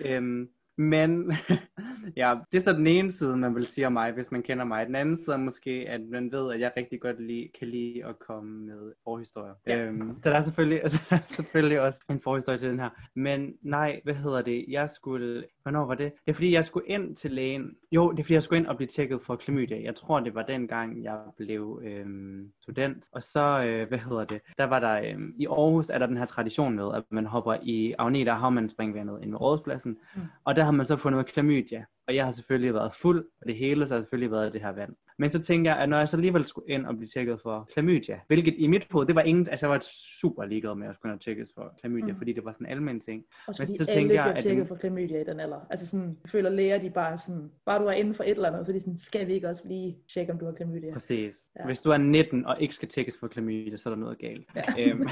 Øhm, 0.00 0.48
men 0.78 1.32
ja, 2.16 2.34
det 2.52 2.58
er 2.58 2.62
så 2.62 2.72
den 2.72 2.86
ene 2.86 3.12
side, 3.12 3.36
man 3.36 3.54
vil 3.54 3.66
sige 3.66 3.86
om 3.86 3.92
mig, 3.92 4.12
hvis 4.12 4.30
man 4.30 4.42
kender 4.42 4.64
mig. 4.64 4.86
Den 4.86 4.94
anden 4.94 5.16
side 5.16 5.36
er 5.36 5.40
måske, 5.40 5.70
at 5.88 6.00
man 6.00 6.32
ved, 6.32 6.52
at 6.52 6.60
jeg 6.60 6.72
rigtig 6.76 7.00
godt 7.00 7.22
lide, 7.22 7.48
kan 7.58 7.68
lide 7.68 8.04
at 8.04 8.18
komme 8.18 8.66
med 8.66 8.92
forhistorier. 9.04 9.54
Ja. 9.66 9.78
Øhm, 9.78 10.16
så 10.22 10.30
der 10.30 10.36
er 10.36 10.40
selvfølgelig, 10.40 10.82
altså, 10.82 11.18
selvfølgelig 11.28 11.80
også 11.80 12.00
en 12.10 12.20
forhistorie 12.20 12.58
til 12.58 12.70
den 12.70 12.80
her. 12.80 12.90
Men 13.14 13.54
nej, 13.62 14.00
hvad 14.04 14.14
hedder 14.14 14.42
det? 14.42 14.64
Jeg 14.68 14.90
skulle, 14.90 15.44
hvornår 15.62 15.86
var 15.86 15.94
det? 15.94 16.12
Det 16.26 16.30
er 16.30 16.34
fordi, 16.34 16.52
jeg 16.52 16.64
skulle 16.64 16.88
ind 16.88 17.16
til 17.16 17.30
lægen. 17.30 17.70
Jo, 17.92 18.10
det 18.10 18.18
er 18.18 18.24
fordi, 18.24 18.34
jeg 18.34 18.42
skulle 18.42 18.58
ind 18.58 18.66
og 18.66 18.76
blive 18.76 18.88
tjekket 18.88 19.20
for 19.22 19.36
klamydia. 19.36 19.82
Jeg 19.82 19.94
tror, 19.94 20.20
det 20.20 20.34
var 20.34 20.42
dengang, 20.42 21.02
jeg 21.02 21.18
blev 21.36 21.82
øhm, 21.84 22.52
student. 22.60 23.08
Og 23.12 23.22
så, 23.22 23.64
øh, 23.66 23.88
hvad 23.88 23.98
hedder 23.98 24.24
det? 24.24 24.40
Der 24.58 24.64
var 24.64 24.80
der, 24.80 25.12
øhm, 25.12 25.34
i 25.38 25.46
Aarhus 25.46 25.90
er 25.90 25.98
der 25.98 26.06
den 26.06 26.16
her 26.16 26.26
tradition 26.26 26.76
med, 26.76 26.94
at 26.94 27.02
man 27.10 27.26
hopper 27.26 27.56
i 27.62 27.94
Agneta 27.98 28.32
Havmann 28.32 28.68
springvandet 28.68 29.18
ind 29.22 29.30
ved 29.30 29.40
rådspladsen. 29.40 29.98
Mm. 30.14 30.22
Og 30.44 30.56
der 30.56 30.61
har 30.64 30.72
man 30.72 30.86
så 30.86 30.96
fundet 30.96 31.26
klamydia. 31.26 31.84
Og 32.08 32.14
jeg 32.14 32.24
har 32.24 32.32
selvfølgelig 32.32 32.74
været 32.74 32.94
fuld, 32.94 33.26
og 33.40 33.46
det 33.46 33.56
hele, 33.56 33.86
så 33.86 33.94
har 33.94 34.00
selvfølgelig 34.00 34.30
været 34.30 34.52
det 34.52 34.60
her 34.60 34.72
vand. 34.72 34.94
Men 35.18 35.30
så 35.30 35.42
tænker 35.42 35.70
jeg, 35.70 35.80
at 35.80 35.88
når 35.88 35.98
jeg 35.98 36.08
så 36.08 36.16
alligevel 36.16 36.46
skulle 36.46 36.68
ind 36.74 36.86
og 36.86 36.96
blive 36.96 37.08
tjekket 37.08 37.40
for 37.42 37.68
klamydia, 37.72 38.20
hvilket 38.26 38.54
i 38.58 38.66
mit 38.66 38.86
hoved, 38.90 39.06
det 39.06 39.14
var 39.14 39.20
ingen, 39.22 39.48
altså 39.48 39.66
jeg 39.66 39.70
var 39.70 39.78
super 40.20 40.44
ligeglad 40.44 40.74
med 40.74 40.88
at 40.88 40.94
skulle 40.94 41.14
og 41.14 41.20
tjekkes 41.20 41.52
for 41.54 41.74
klamydia, 41.80 42.12
Mm. 42.12 42.18
fordi 42.18 42.32
det 42.32 42.44
var 42.44 42.52
sådan 42.52 42.66
en 42.66 42.70
almindelig 42.72 43.02
ting. 43.02 43.24
Også 43.48 43.62
Men 43.68 43.78
så 43.78 43.86
tænker 43.86 44.14
jeg, 44.14 44.22
bliver 44.24 44.34
at 44.36 44.42
tjekket 44.42 44.68
for 44.68 44.74
klamydia 44.76 45.20
i 45.20 45.24
den 45.24 45.40
alder. 45.40 45.66
Altså 45.70 45.86
sådan, 45.86 46.16
jeg 46.24 46.30
føler 46.30 46.50
læger, 46.50 46.78
de 46.82 46.90
bare 46.90 47.18
sådan, 47.18 47.50
bare 47.66 47.82
du 47.82 47.86
er 47.86 47.92
inden 47.92 48.14
for 48.14 48.24
et 48.24 48.30
eller 48.30 48.48
andet, 48.50 48.66
så 48.66 48.72
de 48.72 48.80
sådan, 48.80 48.98
skal 48.98 49.26
vi 49.26 49.32
ikke 49.32 49.48
også 49.48 49.68
lige 49.68 49.98
tjekke, 50.14 50.32
om 50.32 50.38
du 50.38 50.44
har 50.44 50.52
klamydia? 50.52 50.92
Præcis. 50.92 51.50
Ja. 51.58 51.64
Hvis 51.64 51.80
du 51.80 51.90
er 51.90 51.96
19 51.96 52.46
og 52.46 52.60
ikke 52.60 52.74
skal 52.74 52.88
tjekkes 52.88 53.16
for 53.20 53.26
klamydia, 53.28 53.76
så 53.76 53.88
er 53.88 53.94
der 53.94 54.00
noget 54.00 54.18
galt. 54.18 54.46
Ja. 54.56 54.62
Øhm, 54.78 55.08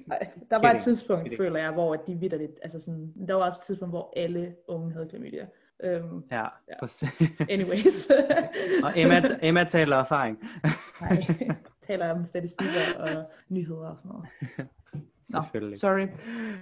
der 0.50 0.56
var 0.60 0.72
et 0.72 0.82
tidspunkt, 0.82 1.36
føler 1.36 1.60
jeg, 1.60 1.72
hvor 1.72 1.94
at 1.94 2.00
de 2.06 2.14
vidderligt, 2.14 2.52
altså 2.62 2.80
sådan, 2.80 3.12
der 3.28 3.34
var 3.34 3.46
også 3.46 3.58
et 3.62 3.66
tidspunkt, 3.66 3.92
hvor 3.92 4.12
alle 4.16 4.54
unge 4.68 4.92
havde 4.92 5.06
klamydia. 5.08 5.46
Um, 5.84 6.24
ja, 6.30 6.44
Ja. 6.68 7.08
anyways. 7.50 8.10
og 8.84 8.92
Emma, 8.96 9.22
Emma 9.42 9.64
taler 9.64 9.96
erfaring. 9.96 10.38
Nej, 11.00 11.22
taler 11.82 12.10
om 12.12 12.24
statistikker 12.24 12.80
og 12.98 13.30
nyheder 13.48 13.88
og 13.88 13.98
sådan 13.98 14.08
noget. 14.12 14.28
Nå, 15.30 15.42
Selvfølgelig. 15.42 15.78
sorry. 15.78 16.06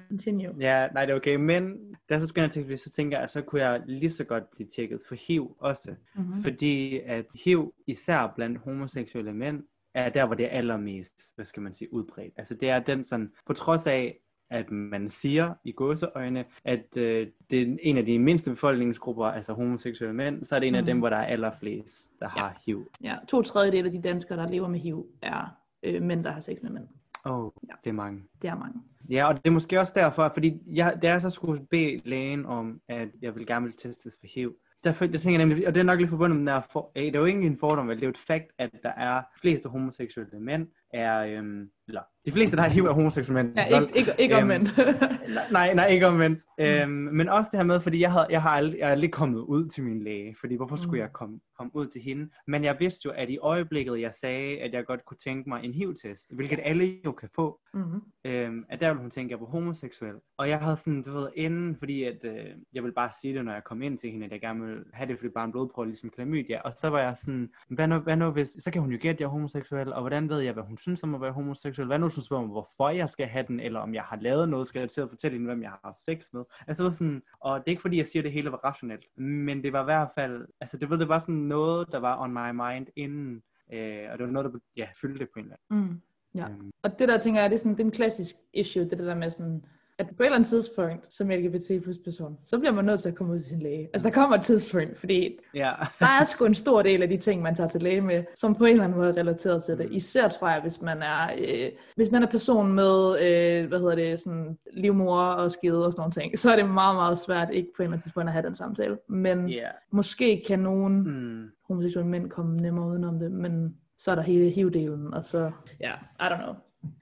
Continue. 0.08 0.54
Ja, 0.60 0.88
nej, 0.94 1.04
det 1.04 1.12
er 1.12 1.16
okay. 1.16 1.36
Men 1.36 1.76
da 2.08 2.14
jeg 2.14 2.20
så 2.20 2.32
ind 2.36 2.44
og 2.44 2.50
tjekke, 2.52 2.76
så 2.78 2.90
tænker 2.90 3.16
jeg, 3.16 3.24
at 3.24 3.30
så 3.30 3.42
kunne 3.42 3.62
jeg 3.62 3.82
lige 3.86 4.10
så 4.10 4.24
godt 4.24 4.50
blive 4.50 4.68
tjekket 4.76 5.00
for 5.08 5.14
HIV 5.14 5.56
også. 5.60 5.94
Mm-hmm. 6.14 6.42
Fordi 6.42 6.98
at 6.98 7.26
HIV, 7.44 7.74
især 7.86 8.32
blandt 8.36 8.58
homoseksuelle 8.58 9.32
mænd, 9.32 9.62
er 9.94 10.08
der, 10.08 10.26
hvor 10.26 10.34
det 10.34 10.44
er 10.46 10.50
allermest, 10.50 11.34
hvad 11.34 11.44
skal 11.44 11.62
man 11.62 11.74
sige, 11.74 11.92
udbredt. 11.92 12.34
Altså 12.36 12.54
det 12.54 12.70
er 12.70 12.78
den 12.80 13.04
sådan, 13.04 13.32
på 13.46 13.52
trods 13.52 13.86
af, 13.86 14.18
at 14.50 14.70
man 14.70 15.08
siger 15.08 15.54
i 15.64 15.72
gåseøjne, 15.72 16.44
at 16.64 16.96
øh, 16.96 17.26
det 17.50 17.62
er 17.62 17.76
en 17.82 17.96
af 17.98 18.04
de 18.06 18.18
mindste 18.18 18.50
befolkningsgrupper, 18.50 19.24
altså 19.26 19.52
homoseksuelle 19.52 20.14
mænd, 20.16 20.44
så 20.44 20.56
er 20.56 20.60
det 20.60 20.66
en 20.66 20.74
af 20.74 20.82
Mhm. 20.82 20.86
dem, 20.86 20.98
hvor 20.98 21.08
der 21.10 21.16
er 21.16 21.26
allerflest, 21.26 22.10
der 22.20 22.28
Ja. 22.36 22.40
har 22.42 22.60
HIV. 22.66 22.86
Ja, 23.04 23.16
to 23.28 23.42
tredjedel 23.42 23.86
af 23.86 23.92
de 23.92 24.02
danskere, 24.02 24.38
der 24.38 24.48
lever 24.50 24.68
med 24.68 24.78
HIV, 24.80 25.06
er 25.22 25.56
øh, 25.82 26.02
mænd, 26.02 26.24
der 26.24 26.30
har 26.30 26.40
sex 26.40 26.58
med 26.62 26.70
mænd. 26.70 26.84
Åh, 27.26 27.44
oh, 27.44 27.50
Ja. 27.68 27.74
det 27.84 27.90
er 27.90 27.94
mange. 27.94 28.22
Det 28.42 28.48
er 28.50 28.54
mange. 28.58 28.80
Ja, 29.10 29.28
og 29.28 29.34
det 29.34 29.46
er 29.46 29.50
måske 29.50 29.80
også 29.80 29.92
derfor, 29.96 30.30
fordi 30.34 30.62
jeg, 30.66 30.98
da 31.02 31.08
jeg 31.08 31.22
så 31.22 31.30
skulle 31.30 31.66
bede 31.70 32.00
lægen 32.04 32.46
om, 32.46 32.80
at 32.88 33.08
jeg 33.22 33.34
vil 33.36 33.46
gerne 33.46 33.64
vil 33.66 33.74
testes 33.76 34.16
for 34.20 34.26
HIV, 34.34 34.54
der, 34.84 35.08
jeg 35.12 35.20
tænker 35.20 35.38
nemlig, 35.38 35.66
og 35.66 35.74
det 35.74 35.80
er 35.80 35.84
nok 35.84 35.98
lidt 35.98 36.10
forbundet 36.10 36.36
med 36.38 36.40
den 36.40 36.46
der, 36.46 36.60
for, 36.72 36.90
det 36.96 37.14
er 37.14 37.18
jo 37.18 37.24
ikke 37.24 37.40
en 37.40 37.58
fordom, 37.58 37.88
vel, 37.88 37.96
det 37.96 38.02
er 38.02 38.06
jo 38.06 38.10
et 38.10 38.18
fakt, 38.18 38.46
at 38.58 38.70
der 38.82 38.92
er 38.92 39.22
flest 39.40 39.66
homoseksuelle 39.66 40.40
mænd, 40.40 40.66
er, 40.92 41.38
øhm, 41.38 41.70
eller 41.88 42.02
de 42.26 42.32
fleste, 42.32 42.56
der 42.56 42.62
har 42.62 42.68
HIV, 42.70 42.84
er 42.84 42.92
homoseksuelle 42.92 43.42
mænd. 43.42 43.58
Ja, 43.58 43.80
ikke, 43.80 43.98
ikke, 43.98 44.14
ikke 44.18 44.34
Øhm, 44.34 44.42
omvendt. 44.42 44.74
Nej, 45.52 45.74
nej, 45.74 45.86
ikke 45.86 46.06
omvendt. 46.06 46.40
Mm. 46.58 46.64
Øhm, 46.64 46.90
men 46.90 47.28
også 47.28 47.48
det 47.52 47.58
her 47.58 47.64
med, 47.64 47.80
fordi 47.80 48.00
jeg, 48.00 48.12
havde, 48.12 48.26
jeg 48.30 48.42
har 48.42 48.50
aldrig, 48.50 48.78
jeg 48.78 48.86
er 48.88 48.92
aldrig 48.92 49.12
kommet 49.12 49.38
ud 49.40 49.68
til 49.68 49.84
min 49.84 50.02
læge, 50.04 50.36
fordi 50.40 50.56
hvorfor 50.56 50.76
skulle 50.76 50.98
Mm. 51.00 51.00
jeg 51.02 51.12
komme, 51.12 51.40
komme 51.58 51.70
ud 51.74 51.86
til 51.86 52.02
hende? 52.02 52.30
Men 52.46 52.64
jeg 52.64 52.76
vidste 52.80 53.00
jo, 53.06 53.10
at 53.10 53.30
i 53.30 53.38
øjeblikket, 53.38 54.00
jeg 54.00 54.12
sagde, 54.20 54.58
at 54.60 54.72
jeg 54.72 54.84
godt 54.86 55.04
kunne 55.04 55.16
tænke 55.24 55.48
mig 55.48 55.64
en 55.64 55.74
HIV-test, 55.74 56.34
hvilket 56.34 56.58
alle 56.62 56.96
jo 57.04 57.12
kan 57.12 57.28
få, 57.34 57.60
mm-hmm. 57.74 58.00
øhm, 58.24 58.64
at 58.68 58.80
der 58.80 58.88
ville 58.88 59.00
hun 59.00 59.10
tænke, 59.10 59.26
at 59.28 59.30
jeg 59.30 59.40
var 59.40 59.46
homoseksuel. 59.46 60.14
Og 60.38 60.48
jeg 60.48 60.58
havde 60.58 60.76
sådan, 60.76 61.02
du 61.02 61.12
ved, 61.12 61.28
inden, 61.36 61.76
fordi 61.76 62.04
at, 62.04 62.18
øh, 62.24 62.46
jeg 62.72 62.82
ville 62.82 62.94
bare 62.94 63.10
sige 63.22 63.34
det, 63.34 63.44
når 63.44 63.52
jeg 63.52 63.64
kom 63.64 63.82
ind 63.82 63.98
til 63.98 64.10
hende, 64.10 64.26
at 64.26 64.32
jeg 64.32 64.40
gerne 64.40 64.60
ville 64.66 64.84
have 64.92 65.08
det, 65.08 65.18
fordi 65.18 65.30
bare 65.34 65.44
en 65.44 65.52
blodprøve, 65.52 65.86
ligesom 65.86 66.10
klamydia. 66.10 66.60
Og 66.60 66.72
så 66.76 66.88
var 66.90 67.00
jeg 67.00 67.16
sådan, 67.16 67.48
hvad 67.68 67.88
nu, 67.88 67.98
hvad 67.98 68.16
nu 68.16 68.30
hvis, 68.30 68.48
så 68.60 68.70
kan 68.72 68.82
hun 68.82 68.90
jo 68.92 68.98
gætte, 69.00 69.16
at 69.16 69.20
jeg 69.20 69.26
er 69.26 69.30
homoseksuel, 69.30 69.92
og 69.92 70.00
hvordan 70.00 70.28
ved 70.28 70.38
jeg, 70.40 70.52
hvad 70.52 70.64
hun 70.64 70.78
synes 70.80 71.02
om 71.02 71.14
at 71.14 71.20
være 71.20 71.32
homoseksuel? 71.32 71.86
Hvad 71.86 71.98
nu, 71.98 72.02
hun 72.02 72.22
spørger 72.22 72.42
mig, 72.42 72.50
hvorfor 72.50 72.88
jeg 72.90 73.10
skal 73.10 73.26
have 73.26 73.44
den, 73.48 73.60
eller 73.60 73.80
om 73.80 73.94
jeg 73.94 74.02
har 74.02 74.16
lavet 74.16 74.48
noget, 74.48 74.66
skal 74.66 74.80
jeg 74.80 74.90
til 74.90 75.00
at 75.00 75.08
fortælle 75.08 75.32
hende, 75.34 75.46
hvem 75.46 75.62
jeg 75.62 75.70
har 75.70 75.80
haft 75.84 76.00
sex 76.00 76.26
med? 76.32 76.44
Altså, 76.66 76.84
det 76.84 76.94
sådan, 76.96 77.22
og 77.40 77.58
det 77.58 77.66
er 77.66 77.70
ikke 77.70 77.82
fordi, 77.82 77.96
jeg 77.96 78.06
siger, 78.06 78.20
at 78.20 78.24
det 78.24 78.32
hele 78.32 78.52
var 78.52 78.64
rationelt, 78.64 79.18
men 79.18 79.62
det 79.64 79.72
var 79.72 79.80
i 79.80 79.84
hvert 79.84 80.08
fald, 80.14 80.46
altså 80.60 80.76
det 80.76 80.90
var, 80.90 80.96
det 80.96 81.08
var 81.08 81.18
sådan 81.18 81.34
noget, 81.34 81.88
der 81.92 81.98
var 81.98 82.20
on 82.20 82.32
my 82.32 82.62
mind 82.62 82.86
inden, 82.96 83.42
øh, 83.72 84.06
og 84.12 84.18
det 84.18 84.26
var 84.26 84.32
noget, 84.32 84.52
der 84.52 84.58
ja, 84.76 84.86
fyldte 85.00 85.26
på 85.26 85.38
en 85.38 85.44
eller 85.44 85.56
anden. 85.70 85.88
Mm. 85.88 86.00
Ja. 86.34 86.48
Øhm, 86.48 86.70
Og 86.82 86.98
det 86.98 87.08
der, 87.08 87.18
tænker 87.18 87.40
jeg, 87.40 87.50
det 87.50 87.56
er, 87.56 87.58
sådan, 87.58 87.72
det 87.72 87.80
er 87.80 87.84
en 87.84 87.90
klassisk 87.90 88.36
issue, 88.52 88.84
det 88.90 88.98
der 88.98 89.14
med 89.14 89.30
sådan, 89.30 89.64
at 90.00 90.06
på 90.16 90.22
et 90.22 90.26
eller 90.26 90.36
andet 90.36 90.48
tidspunkt, 90.48 91.14
som 91.14 91.28
LGBT 91.30 91.82
plus 91.82 91.98
person, 92.04 92.38
så 92.46 92.58
bliver 92.58 92.72
man 92.72 92.84
nødt 92.84 93.00
til 93.00 93.08
at 93.08 93.14
komme 93.14 93.32
ud 93.32 93.38
til 93.38 93.46
sin 93.48 93.58
læge. 93.62 93.88
Altså 93.94 94.08
der 94.08 94.14
kommer 94.14 94.36
et 94.36 94.44
tidspunkt, 94.44 94.98
fordi 94.98 95.38
ja. 95.54 95.72
der 96.00 96.06
er 96.20 96.24
sgu 96.24 96.44
en 96.44 96.54
stor 96.54 96.82
del 96.82 97.02
af 97.02 97.08
de 97.08 97.16
ting, 97.16 97.42
man 97.42 97.54
tager 97.56 97.68
til 97.68 97.82
læge 97.82 98.00
med, 98.00 98.24
som 98.36 98.54
på 98.54 98.64
en 98.64 98.70
eller 98.70 98.84
anden 98.84 98.98
måde 98.98 99.10
er 99.10 99.16
relateret 99.16 99.64
til 99.64 99.78
det. 99.78 99.86
Mm. 99.90 99.96
Især 99.96 100.28
tror 100.28 100.48
jeg, 100.48 100.60
hvis 100.60 100.82
man 100.82 101.02
er, 101.02 101.30
øh, 101.38 101.70
hvis 101.96 102.10
man 102.10 102.22
er 102.22 102.26
person 102.26 102.72
med, 102.72 103.18
øh, 103.22 103.68
hvad 103.68 103.78
hedder 103.78 103.94
det, 103.94 104.20
sådan 104.20 104.58
livmor 104.72 105.20
og 105.22 105.52
skide 105.52 105.86
og 105.86 105.92
sådan 105.92 106.00
nogle 106.00 106.12
ting, 106.12 106.38
så 106.38 106.50
er 106.52 106.56
det 106.56 106.68
meget, 106.68 106.96
meget 106.96 107.18
svært 107.18 107.48
ikke 107.52 107.68
på 107.76 107.82
en 107.82 107.84
eller 107.84 107.92
anden 107.92 108.02
tidspunkt 108.02 108.28
at 108.28 108.32
have 108.32 108.46
den 108.46 108.54
samtale. 108.54 108.98
Men 109.08 109.48
Ja. 109.48 109.68
måske 109.92 110.42
kan 110.46 110.58
nogen 110.58 111.02
Mm. 111.02 111.50
homoseksuelle 111.68 112.10
mænd 112.10 112.30
komme 112.30 112.56
nemmere 112.56 112.86
udenom 112.88 113.18
det, 113.18 113.32
men 113.32 113.76
så 113.98 114.10
er 114.10 114.14
der 114.14 114.22
hele 114.22 114.50
HIV-delen, 114.50 115.14
og 115.14 115.24
så, 115.24 115.50
ja, 115.80 115.92
I 116.20 116.22
don't 116.32 116.42
know. 116.42 116.54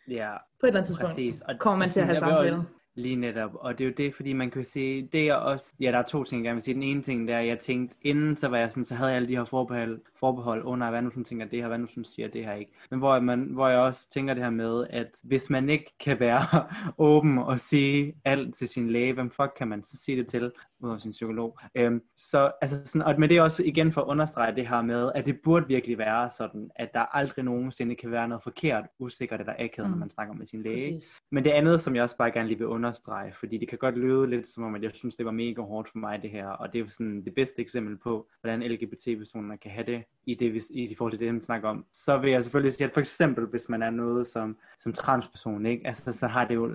Ja, 0.09 0.31
På 0.61 0.67
et 0.67 0.69
eller 0.69 0.79
andet 0.81 0.87
tidspunkt 0.87 1.09
præcis. 1.11 1.41
Og 1.41 1.55
kommer 1.59 1.79
man 1.79 1.89
til 1.91 2.01
at 2.01 2.07
have 2.07 2.17
jeg 2.21 2.27
vil 2.29 2.35
samtalen. 2.35 2.63
Lige 2.99 3.17
netop, 3.17 3.51
og 3.55 3.79
det 3.79 3.85
er 3.85 3.89
jo 3.89 3.95
det, 3.97 4.15
fordi 4.15 4.33
man 4.33 4.51
kan 4.51 4.65
sige, 4.65 5.09
det 5.13 5.29
er 5.29 5.35
også, 5.35 5.75
ja, 5.81 5.93
der 5.93 5.99
er 5.99 6.03
to 6.03 6.25
ting, 6.25 6.45
jeg 6.45 6.55
vil 6.55 6.63
sige. 6.63 6.75
Den 6.75 6.83
ene 6.83 7.03
ting, 7.03 7.29
der 7.29 7.39
jeg 7.39 7.59
tænkte, 7.59 7.97
inden 8.03 8.37
så 8.37 8.49
var 8.49 8.59
jeg 8.59 8.71
sådan, 8.71 8.85
så 8.85 8.95
havde 8.95 9.11
jeg 9.11 9.17
alle 9.17 9.29
de 9.29 9.37
her 9.37 9.45
forbehold, 9.45 10.01
forbehold 10.21 10.65
under, 10.65 10.91
hvad 10.91 11.03
nu 11.03 11.11
sådan 11.11 11.25
tænker 11.25 11.47
det 11.47 11.61
her, 11.61 11.69
hvad 11.69 11.79
nu 11.79 11.87
sådan 11.87 12.05
siger 12.05 12.29
det 12.29 12.45
her 12.45 12.55
ikke. 12.55 12.73
Men 12.91 12.99
hvor, 12.99 13.21
man, 13.21 13.41
hvor 13.41 13.69
jeg 13.69 13.79
også 13.79 14.11
tænker 14.11 14.35
det 14.35 14.43
her 14.43 14.51
med, 14.51 14.87
at 14.91 15.21
hvis 15.25 15.51
man 15.51 15.69
ikke 15.69 15.95
kan 16.01 16.21
være 16.21 16.41
åben 16.99 17.39
og 17.39 17.61
sige 17.61 18.15
alt 18.25 18.55
til 18.55 18.69
sin 18.69 18.91
læge, 18.91 19.13
hvem 19.13 19.31
fuck 19.31 19.53
kan 19.59 19.69
man 19.69 19.85
så 19.85 19.97
sige 19.97 20.19
det 20.19 20.27
til, 20.27 20.53
ud 20.81 20.91
af 20.91 21.01
sin 21.01 21.11
psykolog. 21.11 21.59
Øhm, 21.75 22.03
så, 22.17 22.51
altså 22.61 22.77
sådan, 22.85 23.03
og, 23.03 23.21
men 23.21 23.29
det 23.29 23.37
er 23.37 23.43
også 23.43 23.63
igen 23.63 23.93
for 23.93 24.01
at 24.01 24.07
understrege 24.07 24.57
det 24.57 24.69
her 24.69 24.83
med, 24.83 25.13
at 25.15 25.27
det 25.27 25.41
burde 25.45 25.67
virkelig 25.67 25.99
være 25.99 26.31
sådan, 26.31 26.71
at 26.77 26.95
der 26.95 27.17
aldrig 27.17 27.45
nogensinde 27.45 27.95
kan 27.95 28.11
være 28.11 28.29
noget 28.29 28.43
forkert, 28.43 28.85
usikkert 28.99 29.41
eller 29.41 29.55
akavet, 29.59 29.89
mm. 29.89 29.91
når 29.91 29.99
man 29.99 30.11
snakker 30.11 30.35
med 30.35 30.47
sin 30.47 30.63
læge. 30.63 30.95
Præcis. 30.95 31.13
Men 31.31 31.45
det 31.45 31.51
andet, 31.51 31.81
som 31.81 31.97
jeg 31.97 32.03
også 32.03 32.17
bare 32.17 32.31
gerne 32.31 32.49
lige 32.49 32.59
vil 32.59 32.67
understrege, 32.67 33.33
fordi 33.41 33.59
det 33.59 33.69
kan 33.69 33.79
godt 33.79 33.99
lyde 33.99 34.31
lidt 34.31 34.49
som 34.49 34.65
om, 34.65 34.75
at 34.75 34.83
jeg 34.83 34.91
synes, 34.95 35.15
det 35.15 35.27
var 35.27 35.33
mega 35.33 35.63
hårdt 35.63 35.89
for 35.91 35.99
mig 35.99 36.23
det 36.23 36.31
her, 36.31 36.49
og 36.49 36.73
det 36.73 36.79
er 36.79 36.83
jo 36.83 36.89
sådan 36.89 37.25
det 37.25 37.35
bedste 37.35 37.63
eksempel 37.63 37.97
på, 37.97 38.29
hvordan 38.41 38.63
LGBT-personer 38.63 39.57
kan 39.57 39.71
have 39.71 39.87
det 39.87 40.05
i, 40.27 40.35
det, 40.35 40.71
i 40.71 40.95
forhold 40.99 41.13
til 41.13 41.21
det, 41.21 41.35
vi 41.35 41.41
snakker 41.45 41.69
om. 41.69 41.85
Så 41.93 42.19
vil 42.19 42.31
jeg 42.31 42.45
selvfølgelig 42.45 42.73
sige, 42.73 42.87
at 42.87 42.93
for 42.93 43.01
eksempel, 43.01 43.47
hvis 43.47 43.69
man 43.69 43.83
er 43.83 43.91
noget 43.91 44.27
som, 44.27 44.57
som 44.79 44.93
transperson, 44.93 45.67
ikke? 45.67 45.87
Altså, 45.87 46.13
så 46.13 46.27
har 46.27 46.45
det 46.45 46.55
jo 46.55 46.67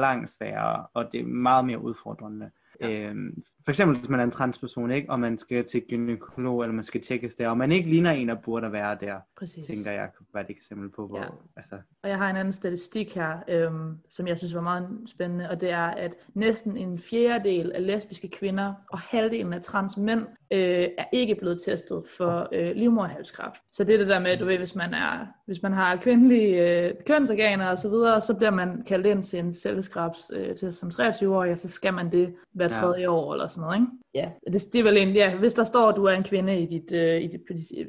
langt 0.00 0.30
sværere, 0.30 0.86
og 0.94 1.12
det 1.12 1.20
er 1.20 1.24
meget 1.24 1.64
mere 1.64 1.78
udfordrende. 1.78 2.50
Ja. 2.80 3.08
Øhm, 3.08 3.42
for 3.64 3.70
eksempel, 3.70 3.98
hvis 3.98 4.08
man 4.08 4.20
er 4.20 4.24
en 4.24 4.30
transperson, 4.30 4.90
ikke? 4.90 5.10
og 5.10 5.20
man 5.20 5.38
skal 5.38 5.64
til 5.64 5.82
gynekolog, 5.88 6.62
eller 6.62 6.74
man 6.74 6.84
skal 6.84 7.00
tjekkes 7.00 7.34
der, 7.34 7.48
og 7.48 7.58
man 7.58 7.72
ikke 7.72 7.90
ligner 7.90 8.10
en, 8.10 8.28
der 8.28 8.34
burde 8.34 8.72
være 8.72 8.96
der, 9.00 9.16
Præcis. 9.38 9.66
tænker 9.66 9.90
jeg, 9.90 10.10
kunne 10.16 10.26
være 10.34 10.44
et 10.44 10.50
eksempel 10.50 10.88
på, 10.90 11.06
hvor, 11.06 11.18
Ja. 11.18 11.24
altså, 11.56 11.74
Og 12.02 12.08
jeg 12.08 12.18
har 12.18 12.30
en 12.30 12.36
anden 12.36 12.52
statistik 12.52 13.14
her, 13.14 13.38
øhm, 13.48 13.98
som 14.08 14.26
jeg 14.26 14.38
synes 14.38 14.54
var 14.54 14.60
meget 14.60 14.88
spændende, 15.06 15.50
og 15.50 15.60
det 15.60 15.70
er, 15.70 15.86
at 15.86 16.14
næsten 16.34 16.76
en 16.76 16.98
fjerdedel 16.98 17.72
af 17.72 17.86
lesbiske 17.86 18.28
kvinder 18.28 18.74
og 18.90 18.98
halvdelen 18.98 19.52
af 19.52 19.62
trans 19.62 19.96
mænd 19.96 20.26
øh, 20.54 20.88
er 20.98 21.04
ikke 21.12 21.34
blevet 21.34 21.60
testet 21.62 22.02
for 22.16 22.48
øh, 22.52 22.76
livmoderhalskræft. 22.76 23.56
Så 23.72 23.84
det 23.84 23.94
er 23.94 23.98
det 23.98 24.08
der 24.08 24.18
med, 24.18 24.36
du 24.36 24.44
ved, 24.44 24.58
hvis 24.58 24.74
man, 24.74 24.94
er, 24.94 25.26
hvis 25.46 25.62
man 25.62 25.72
har 25.72 25.96
kvindelige 25.96 26.80
øh, 26.84 26.94
kønsorganer 27.06 27.70
og 27.70 27.78
så 27.78 27.88
videre, 27.88 28.20
så 28.20 28.34
bliver 28.34 28.50
man 28.50 28.82
kaldt 28.86 29.06
ind 29.06 29.24
til 29.24 29.38
en 29.38 29.52
selvskræfts 29.54 30.32
øh, 30.34 30.72
som 30.72 30.88
23-årig, 30.88 31.52
og 31.52 31.58
så 31.58 31.68
skal 31.68 31.94
man 31.94 32.12
det 32.12 32.34
hver 32.52 32.64
Ja. 32.64 32.68
tredje 32.68 33.08
år 33.08 33.32
eller 33.32 33.46
sådan 33.46 33.60
noget, 33.62 33.76
ikke? 33.76 33.86
Ja, 34.14 34.28
det, 34.52 34.62
det 34.72 34.78
er 34.78 34.82
vel 34.82 34.96
en, 34.96 35.08
ja, 35.14 35.36
hvis 35.36 35.54
der 35.54 35.64
står, 35.64 35.88
at 35.88 35.96
du 35.96 36.04
er 36.04 36.12
en 36.12 36.22
kvinde 36.24 36.58
i 36.60 36.66
dit, 36.66 36.92
øh, 36.92 37.20
i 37.22 37.26
dit, 37.26 37.40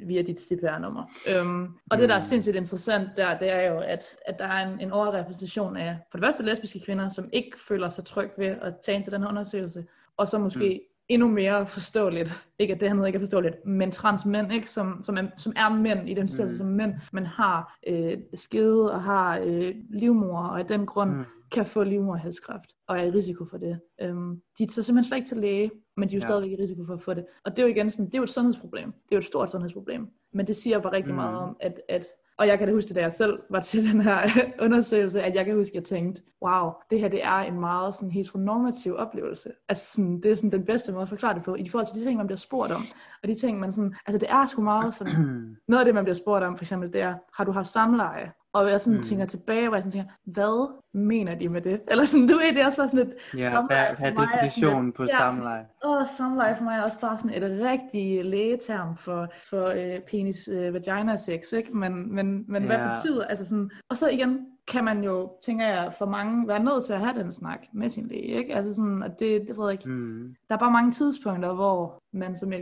via 0.07 0.21
dit 0.21 0.41
CPR-nummer. 0.41 1.03
Øhm, 1.29 1.63
og 1.91 1.97
det, 1.97 2.09
der 2.09 2.15
er 2.15 2.19
Mm. 2.19 2.23
sindssygt 2.23 2.55
interessant 2.55 3.09
der, 3.17 3.37
det 3.37 3.51
er 3.51 3.61
jo, 3.71 3.79
at, 3.79 4.05
at 4.25 4.39
der 4.39 4.45
er 4.45 4.67
en, 4.67 4.79
en 4.79 4.91
overrepræsentation 4.91 5.77
af, 5.77 5.97
for 6.11 6.17
det 6.17 6.25
første 6.25 6.43
lesbiske 6.43 6.79
kvinder, 6.79 7.09
som 7.09 7.29
ikke 7.33 7.51
føler 7.67 7.89
sig 7.89 8.05
tryg 8.05 8.29
ved 8.37 8.47
at 8.47 8.73
tage 8.85 8.95
ind 8.95 9.03
til 9.03 9.13
den 9.13 9.21
her 9.21 9.29
undersøgelse, 9.29 9.85
og 10.17 10.27
så 10.27 10.37
måske 10.37 10.81
mm. 10.83 10.94
Endnu 11.09 11.27
mere 11.27 11.67
forståeligt, 11.67 12.43
ikke 12.59 12.73
at 12.73 12.79
det 12.79 12.87
andet 12.87 13.07
ikke 13.07 13.17
er 13.17 13.21
forståeligt, 13.21 13.65
men 13.65 13.91
trans 13.91 14.25
mænd, 14.25 14.53
ikke, 14.53 14.69
som, 14.69 15.01
som, 15.01 15.17
er, 15.17 15.23
som 15.37 15.53
er 15.55 15.69
mænd, 15.69 16.09
identificerer 16.09 16.47
sig 16.47 16.53
Mm. 16.55 16.57
som 16.57 16.67
mænd, 16.67 16.93
men 17.13 17.25
har 17.25 17.77
øh, 17.87 18.17
skede 18.33 18.91
og 18.93 19.03
har 19.03 19.39
øh, 19.45 19.75
livmor, 19.89 20.39
og 20.39 20.59
af 20.59 20.65
den 20.65 20.85
grund 20.85 21.11
Mm. 21.11 21.23
kan 21.51 21.65
få 21.65 21.83
livmoderhalskræft, 21.83 22.73
og 22.87 22.99
er 22.99 23.03
i 23.03 23.11
risiko 23.11 23.45
for 23.45 23.57
det. 23.57 23.79
Øhm, 24.01 24.41
de 24.59 24.65
tager 24.65 24.83
simpelthen 24.83 25.03
slet 25.09 25.17
ikke 25.17 25.27
til 25.27 25.37
læge, 25.37 25.71
men 25.97 26.09
de 26.09 26.13
er 26.15 26.17
jo 26.17 26.21
Ja. 26.21 26.27
stadigvæk 26.27 26.59
i 26.59 26.61
risiko 26.61 26.85
for 26.85 26.93
at 26.93 27.01
få 27.01 27.13
det. 27.13 27.25
Og 27.45 27.51
det 27.51 27.59
er 27.59 27.67
jo 27.67 27.73
igen 27.73 27.91
sådan, 27.91 28.05
det 28.05 28.13
er 28.15 28.17
jo 28.19 28.23
et 28.23 28.29
sundhedsproblem. 28.29 28.91
Det 28.91 29.11
er 29.11 29.15
jo 29.15 29.19
et 29.19 29.25
stort 29.25 29.51
sundhedsproblem. 29.51 30.07
Men 30.33 30.47
det 30.47 30.55
siger 30.55 30.79
bare 30.79 30.93
rigtig 30.93 31.11
mm. 31.13 31.15
meget 31.15 31.37
om, 31.37 31.57
at, 31.59 31.81
at 31.89 32.05
og 32.37 32.47
jeg 32.47 32.59
kan 32.59 32.67
da 32.67 32.73
huske, 32.73 32.93
da 32.93 33.01
jeg 33.01 33.13
selv 33.13 33.39
var 33.49 33.59
til 33.59 33.91
den 33.91 34.01
her 34.01 34.29
undersøgelse, 34.65 35.23
at 35.23 35.35
jeg 35.35 35.45
kan 35.45 35.55
huske, 35.55 35.71
at 35.71 35.75
jeg 35.75 35.83
tænkte, 35.83 36.21
wow, 36.41 36.71
det 36.89 36.99
her 36.99 37.07
det 37.07 37.23
er 37.23 37.37
en 37.37 37.59
meget 37.59 37.95
sådan 37.95 38.11
heteronormativ 38.11 38.95
oplevelse. 38.95 39.51
Altså 39.69 39.91
sådan, 39.91 40.21
det 40.21 40.31
er 40.31 40.35
sådan 40.35 40.51
den 40.51 40.65
bedste 40.65 40.91
måde 40.91 41.01
at 41.01 41.09
forklare 41.09 41.33
det 41.35 41.43
på, 41.43 41.55
i 41.55 41.69
forhold 41.69 41.87
til 41.87 41.95
de 41.95 42.05
ting, 42.05 42.17
man 42.17 42.27
bliver 42.27 42.37
spurgt 42.37 42.71
om. 42.71 42.85
Og 43.23 43.29
de 43.29 43.35
ting, 43.35 43.59
man 43.59 43.71
sådan, 43.71 43.95
altså 44.05 44.19
det 44.19 44.29
er 44.29 44.47
sgu 44.47 44.61
meget 44.61 44.93
sådan, 44.93 45.13
noget 45.67 45.81
af 45.81 45.85
det, 45.85 45.95
man 45.95 46.03
bliver 46.03 46.15
spurgt 46.15 46.43
om, 46.43 46.57
for 46.57 46.63
eksempel, 46.63 46.93
det 46.93 47.01
er, 47.01 47.15
har 47.33 47.43
du 47.43 47.51
haft 47.51 47.67
samleje? 47.67 48.31
Og 48.55 48.69
jeg 48.71 48.81
sådan 48.81 48.97
Mm. 48.97 49.03
tænker 49.03 49.25
tilbage, 49.25 49.67
hvor 49.67 49.75
jeg 49.75 49.83
sådan 49.83 49.91
tænker, 49.91 50.11
hvad 50.25 50.73
mener 50.93 51.35
de 51.35 51.49
med 51.49 51.61
det? 51.61 51.81
Eller 51.91 52.05
sådan, 52.05 52.27
du 52.27 52.33
ved, 52.37 52.53
det 52.53 52.61
er 52.61 52.65
også 52.65 52.77
bare 52.77 52.87
sådan 52.87 53.05
lidt, 53.07 53.17
Ja, 53.37 53.49
samleje 53.49 53.95
hvad, 53.95 53.97
hvad 53.97 54.13
for 54.13 54.21
er 54.21 54.43
definitionen 54.43 54.91
på 54.93 55.03
ja, 55.03 55.17
samleje? 55.17 55.65
og 55.83 56.07
samleje 56.07 56.55
for 56.57 56.63
mig 56.63 56.77
er 56.77 56.81
også 56.83 56.99
bare 56.99 57.17
sådan 57.17 57.43
et 57.43 57.61
rigtig 57.71 58.25
lægeterm 58.25 58.97
for, 58.97 59.27
for 59.49 59.65
øh, 59.67 59.99
penis 60.11 60.47
øh, 60.47 60.73
vagina 60.73 61.17
sex, 61.17 61.51
ikke? 61.53 61.77
Men, 61.77 62.15
men, 62.15 62.45
men 62.47 62.63
hvad 62.63 62.77
Ja. 62.77 62.93
betyder, 62.93 63.25
altså 63.25 63.45
sådan, 63.45 63.71
og 63.89 63.97
så 63.97 64.09
igen 64.09 64.45
kan 64.71 64.83
man 64.83 65.03
jo, 65.03 65.31
tænker 65.45 65.65
jeg, 65.67 65.93
for 65.97 66.05
mange 66.05 66.47
være 66.47 66.63
nødt 66.63 66.85
til 66.85 66.93
at 66.93 66.99
have 66.99 67.23
den 67.23 67.31
snak 67.31 67.59
med 67.73 67.89
sin 67.89 68.07
læge, 68.07 68.21
ikke? 68.37 68.55
Altså 68.55 68.73
sådan, 68.73 69.03
og 69.03 69.19
det, 69.19 69.41
det 69.47 69.57
ved 69.57 69.65
jeg 69.65 69.71
ikke, 69.73 69.89
Mm. 69.89 70.35
der 70.49 70.55
er 70.55 70.59
bare 70.59 70.71
mange 70.71 70.91
tidspunkter, 70.91 71.53
hvor 71.53 71.97
man 72.13 72.37
som 72.37 72.53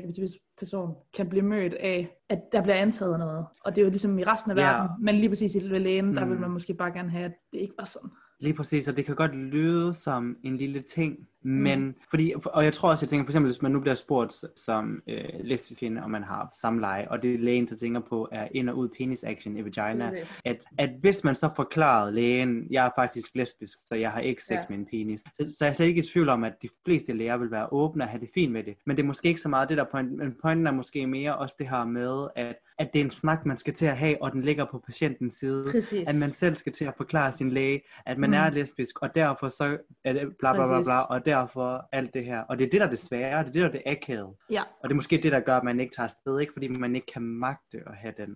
LGBT-person 0.64 0.96
kan 1.14 1.30
blive 1.30 1.46
mødt 1.46 1.74
af, 1.74 2.18
at 2.30 2.40
der 2.52 2.62
bliver 2.62 2.76
antaget 2.76 3.20
noget. 3.20 3.46
Og 3.66 3.76
det 3.76 3.82
er 3.82 3.86
jo 3.86 3.90
ligesom 3.90 4.20
i 4.20 4.24
resten 4.24 4.52
af 4.52 4.56
Ja. 4.56 4.62
verden, 4.62 4.90
men 5.00 5.16
lige 5.16 5.30
præcis 5.30 5.56
i 5.56 5.60
lægen, 5.60 6.16
der 6.18 6.26
Mm. 6.26 6.32
vil 6.32 6.40
man 6.40 6.50
måske 6.52 6.74
bare 6.74 6.92
gerne 6.92 7.10
have, 7.10 7.26
at 7.26 7.34
det 7.52 7.58
ikke 7.60 7.74
var 7.80 7.86
sådan. 7.86 8.10
Lige 8.40 8.54
præcis, 8.54 8.88
og 8.88 8.98
det 8.98 9.06
kan 9.06 9.16
godt 9.16 9.36
lyde 9.36 9.94
som 9.94 10.38
en 10.44 10.58
lille 10.58 10.82
ting, 10.82 11.18
Mm. 11.44 11.52
men 11.52 11.96
fordi, 12.10 12.34
og 12.46 12.64
jeg 12.64 12.74
tror 12.74 12.90
også, 12.90 13.06
jeg 13.06 13.10
tænker 13.10 13.26
for 13.26 13.30
eksempel, 13.32 13.52
hvis 13.52 13.62
man 13.62 13.72
nu 13.72 13.80
bliver 13.80 13.96
spurgt 13.96 14.34
som 14.56 15.02
øh, 15.08 15.24
lesbisk 15.44 15.80
kvinde, 15.80 16.04
om 16.04 16.12
man 16.12 16.24
har 16.24 16.50
samleje, 16.62 17.08
og 17.10 17.24
det 17.24 17.40
lægen 17.40 17.68
så 17.68 17.78
tænker 17.78 18.00
på 18.00 18.30
er 18.32 18.48
ind 18.52 18.70
og 18.70 18.78
ud 18.78 18.90
penis 18.98 19.24
action 19.24 19.58
i 19.58 19.64
vagina, 19.64 20.12
at, 20.46 20.58
at 20.78 20.90
hvis 21.02 21.24
man 21.24 21.36
så 21.36 21.50
forklarede 21.56 22.12
lægen, 22.12 22.68
jeg 22.72 22.86
er 22.86 22.90
faktisk 22.96 23.36
lesbisk, 23.36 23.78
så 23.88 23.96
jeg 23.96 24.12
har 24.12 24.20
ikke 24.20 24.44
sex 24.44 24.52
Ja. 24.54 24.62
med 24.70 24.78
en 24.78 24.86
penis, 24.86 25.22
så, 25.22 25.46
så 25.58 25.66
er 25.66 25.70
jeg 25.70 25.76
slet 25.76 25.88
ikke 25.88 26.02
i 26.02 26.06
tvivl 26.06 26.30
om, 26.30 26.44
at 26.44 26.54
de 26.62 26.70
fleste 26.86 27.14
læger 27.14 27.38
vil 27.38 27.52
være 27.52 27.68
åbne 27.74 28.04
og 28.04 28.08
have 28.10 28.22
det 28.22 28.30
fint 28.34 28.52
med 28.52 28.64
det. 28.64 28.76
Men 28.86 28.98
det 28.98 29.04
er 29.04 29.08
måske 29.08 29.28
ikke 29.28 29.42
så 29.42 29.50
meget 29.50 29.70
det 29.70 29.78
der 29.78 29.86
point, 29.92 30.12
men 30.12 30.36
pointen 30.42 30.68
er 30.68 30.72
måske 30.72 31.08
mere 31.08 31.36
også 31.38 31.56
det 31.60 31.70
her 31.70 31.86
med, 31.86 32.28
at, 32.36 32.56
at 32.80 32.90
det 32.94 33.00
er 33.02 33.06
en 33.06 33.12
snak, 33.12 33.46
man 33.46 33.58
skal 33.58 33.74
til 33.74 33.86
at 33.86 33.98
have, 33.98 34.22
og 34.24 34.32
den 34.32 34.42
ligger 34.42 34.66
på 34.66 34.84
patientens 34.86 35.34
side. 35.34 35.66
Præcis. 35.72 36.08
At 36.08 36.16
man 36.16 36.34
selv 36.34 36.56
skal 36.56 36.72
til 36.74 36.86
at 36.86 36.94
forklare 36.98 37.32
sin 37.32 37.50
læge, 37.50 37.82
at 38.06 38.18
man 38.18 38.30
Mm. 38.30 38.36
mm. 38.36 38.42
er 38.42 38.50
lesbisk, 38.50 39.00
og 39.02 39.16
derfor 39.16 39.50
så 39.50 39.78
er 40.04 40.14
det 40.14 40.22
bla 40.40 40.54
bla 40.54 40.66
bla 40.66 40.76
Præcis. 40.76 40.86
bla, 40.86 41.00
og 41.00 41.26
derfor 41.36 41.90
alt 41.92 42.14
det 42.14 42.26
her. 42.26 42.40
Og 42.42 42.58
det 42.58 42.66
er 42.66 42.70
det, 42.70 42.80
der 42.82 42.86
er 42.86 42.90
det 42.90 43.00
svære, 43.00 43.40
det 43.40 43.48
er 43.48 43.52
det, 43.52 43.62
der 43.62 43.68
er 43.68 43.72
det 43.72 43.82
akavet. 43.86 44.36
Ja. 44.52 44.62
Og 44.62 44.90
det 44.90 44.92
er 44.92 44.96
måske 44.96 45.20
det, 45.24 45.32
der 45.32 45.40
gør, 45.40 45.58
at 45.58 45.64
man 45.64 45.80
ikke 45.80 45.96
tager 45.96 46.08
afsted, 46.08 46.40
ikke? 46.40 46.54
fordi 46.54 46.68
man 46.68 46.96
ikke 46.96 47.08
kan 47.14 47.22
magte 47.22 47.78
at 47.88 47.96
have 47.96 48.14
den 48.18 48.36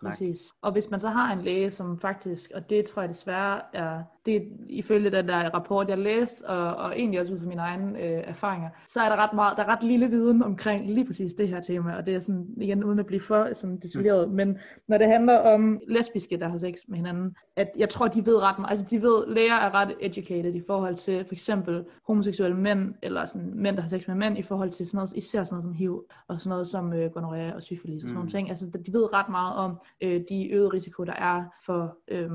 snak. 0.00 0.12
Præcis. 0.12 0.40
Og 0.62 0.72
hvis 0.72 0.90
man 0.90 1.00
så 1.00 1.08
har 1.08 1.32
en 1.32 1.40
læge, 1.40 1.70
som 1.70 2.00
faktisk, 2.00 2.50
og 2.54 2.70
det 2.70 2.84
tror 2.84 3.02
jeg 3.02 3.08
desværre 3.08 3.60
er, 3.72 4.02
det 4.28 4.48
ifølge 4.68 5.10
den 5.10 5.28
der 5.28 5.50
rapport, 5.54 5.88
jeg 5.88 5.98
læste, 5.98 6.48
og, 6.48 6.76
og 6.76 6.98
egentlig 6.98 7.20
også 7.20 7.34
ud 7.34 7.38
fra 7.38 7.46
mine 7.46 7.60
egne 7.60 7.98
øh, 7.98 8.22
erfaringer, 8.26 8.68
så 8.88 9.00
er 9.00 9.08
der 9.08 9.16
ret 9.16 9.32
meget, 9.32 9.56
der 9.56 9.62
er 9.62 9.68
ret 9.68 9.82
lille 9.82 10.10
viden 10.10 10.42
omkring 10.42 10.90
lige 10.90 11.06
præcis 11.06 11.34
det 11.34 11.48
her 11.48 11.60
tema, 11.60 11.96
og 11.96 12.06
det 12.06 12.14
er 12.14 12.18
sådan, 12.18 12.46
igen, 12.56 12.84
uden 12.84 12.98
at 12.98 13.06
blive 13.06 13.20
for 13.20 13.48
sådan 13.52 13.76
detaljeret, 13.76 14.28
mm. 14.28 14.34
men 14.34 14.58
når 14.88 14.98
det 14.98 15.06
handler 15.06 15.38
om 15.38 15.80
lesbiske, 15.88 16.36
der 16.36 16.48
har 16.48 16.58
sex 16.58 16.78
med 16.88 16.96
hinanden, 16.96 17.36
at 17.56 17.70
jeg 17.76 17.88
tror, 17.88 18.08
de 18.08 18.26
ved 18.26 18.42
ret 18.42 18.58
meget, 18.58 18.70
altså 18.70 18.86
de 18.90 19.02
ved, 19.02 19.34
læger 19.34 19.54
er 19.54 19.74
ret 19.74 19.94
educated 20.00 20.54
i 20.54 20.62
forhold 20.66 20.96
til 20.96 21.24
for 21.24 21.32
eksempel 21.32 21.84
homoseksuelle 22.06 22.56
mænd, 22.56 22.94
eller 23.02 23.24
sådan 23.24 23.52
mænd, 23.54 23.76
der 23.76 23.82
har 23.82 23.88
sex 23.88 24.08
med 24.08 24.16
mænd, 24.16 24.38
i 24.38 24.42
forhold 24.42 24.70
til 24.70 24.86
sådan 24.86 24.98
noget, 24.98 25.12
især 25.16 25.44
sådan 25.44 25.54
noget 25.56 25.64
som 25.64 25.72
HIV, 25.72 26.04
og 26.28 26.40
sådan 26.40 26.50
noget 26.50 26.68
som 26.68 26.92
øh, 26.92 27.10
gonorrhea 27.10 27.52
og 27.54 27.62
syfilis 27.62 28.04
og 28.04 28.08
sådan 28.08 28.12
mm. 28.12 28.14
nogle 28.14 28.30
ting. 28.30 28.50
Altså 28.50 28.66
de 28.86 28.92
ved 28.92 29.14
ret 29.14 29.28
meget 29.28 29.56
om 29.56 29.78
øh, 30.00 30.20
de 30.28 30.50
øgede 30.50 30.68
risiko, 30.68 31.04
der 31.04 31.12
er 31.12 31.44
for 31.66 31.96
øh, 32.08 32.30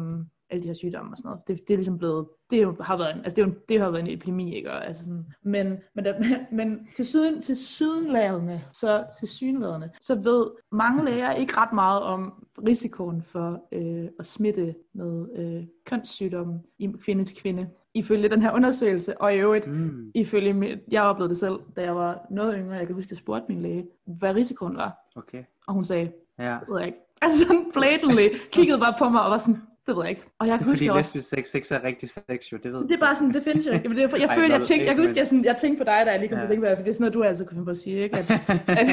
alle 0.54 0.64
de 0.64 0.68
her 0.68 0.74
sygdomme 0.74 1.12
og 1.12 1.18
sådan 1.18 1.30
noget. 1.30 1.48
Det, 1.48 1.68
det 1.68 1.74
er 1.74 1.78
ligesom 1.78 1.98
blevet, 1.98 2.28
det 2.52 2.76
har 2.82 2.98
været 2.98 3.16
en, 3.16 3.22
altså 3.26 3.36
det, 3.36 3.42
er 3.42 3.48
jo, 3.48 3.54
det 3.70 3.80
har 3.80 3.90
været 3.90 4.04
en 4.04 4.14
epidemi, 4.14 4.56
ikke? 4.56 4.72
Og, 4.72 4.88
altså 4.88 5.04
sådan, 5.04 5.26
men, 5.44 5.78
men, 5.96 6.06
der, 6.06 6.14
men 6.58 6.88
til, 6.96 7.06
syden, 7.06 7.42
til 7.42 7.58
sydenladende, 7.58 8.62
så 8.72 9.04
til 9.20 9.28
synladende, 9.28 9.90
så 10.02 10.16
ved 10.16 10.48
mange 10.72 11.06
læger 11.06 11.32
ikke 11.32 11.58
ret 11.58 11.74
meget 11.74 12.02
om 12.02 12.46
risikoen 12.68 13.22
for 13.22 13.68
øh, 13.72 14.08
at 14.20 14.28
smitte 14.28 14.76
med 14.94 15.26
øh, 15.36 15.64
kønssygdomme 15.86 16.62
i 16.80 16.88
kvinde 17.06 17.26
til 17.26 17.38
kvinde 17.38 17.70
ifølge 17.94 18.30
den 18.30 18.42
her 18.42 18.52
undersøgelse, 18.52 19.22
og 19.22 19.34
i 19.36 19.38
øvrigt, 19.38 19.68
mm. 19.68 20.12
ifølge, 20.16 20.80
jeg 20.92 21.04
oplevede 21.04 21.30
det 21.30 21.40
selv, 21.40 21.60
da 21.76 21.82
jeg 21.82 21.96
var 21.96 22.26
noget 22.30 22.56
yngre, 22.58 22.76
jeg 22.76 22.88
kan 22.88 22.96
huske, 22.96 23.08
jeg 23.12 23.18
spurgte 23.18 23.46
min 23.50 23.62
læge, 23.62 23.86
hvad 24.06 24.36
risikoen 24.36 24.78
var. 24.78 25.10
Okay. 25.16 25.44
Og 25.68 25.74
hun 25.74 25.86
sagde, 25.86 26.12
ja. 26.40 26.58
det 26.60 26.70
ved 26.70 26.80
jeg 26.80 26.88
ikke. 26.88 27.00
Altså 27.22 27.40
sådan 27.40 27.72
blatantly, 27.74 28.28
kiggede 28.52 28.80
bare 28.80 28.94
på 29.00 29.10
mig 29.10 29.24
og 29.24 29.32
var 29.32 29.38
sådan, 29.38 29.62
det 29.88 29.96
ved 29.96 30.04
jeg 30.04 30.10
ikke. 30.10 30.24
Og 30.40 30.48
jeg 30.48 30.58
kan 30.58 30.68
huske, 30.68 30.86
Fordi 30.86 30.98
lesbisk 31.00 31.30
sex, 31.30 31.50
sex 31.52 31.72
er 31.72 31.84
rigtig 31.84 32.10
sex, 32.10 32.52
jo, 32.52 32.58
det 32.64 32.74
ved 32.74 32.82
Det 32.88 32.92
er 32.92 32.98
bare 33.00 33.16
sådan, 33.16 33.34
det 33.34 33.44
findes 33.44 33.66
jo 33.68 33.72
ikke. 33.72 33.90
Jeg, 34.02 34.20
jeg, 34.22 34.30
følte, 34.36 34.54
jeg 34.56 34.62
tænkte, 34.64 34.86
jeg 34.88 34.96
kan 34.96 35.04
huske, 35.04 35.20
jeg, 35.20 35.28
sådan, 35.28 35.46
jeg 35.46 35.58
tænkte 35.58 35.78
på 35.78 35.84
dig, 35.84 36.02
da 36.06 36.12
jeg 36.12 36.20
lige 36.20 36.30
kom 36.30 36.38
Ja. 36.38 36.40
til 36.40 36.46
at 36.46 36.50
tænke 36.50 36.62
på 36.66 36.70
det, 36.70 36.78
for 36.78 36.84
det 36.84 36.90
er 36.90 36.94
sådan 36.94 37.04
noget, 37.04 37.14
du 37.14 37.24
altid 37.24 37.46
kunne 37.46 37.56
finde 37.56 37.66
på 37.66 37.72
at 37.72 37.78
sige, 37.78 37.98
ikke? 37.98 38.18
At, 38.18 38.30
at, 38.82 38.88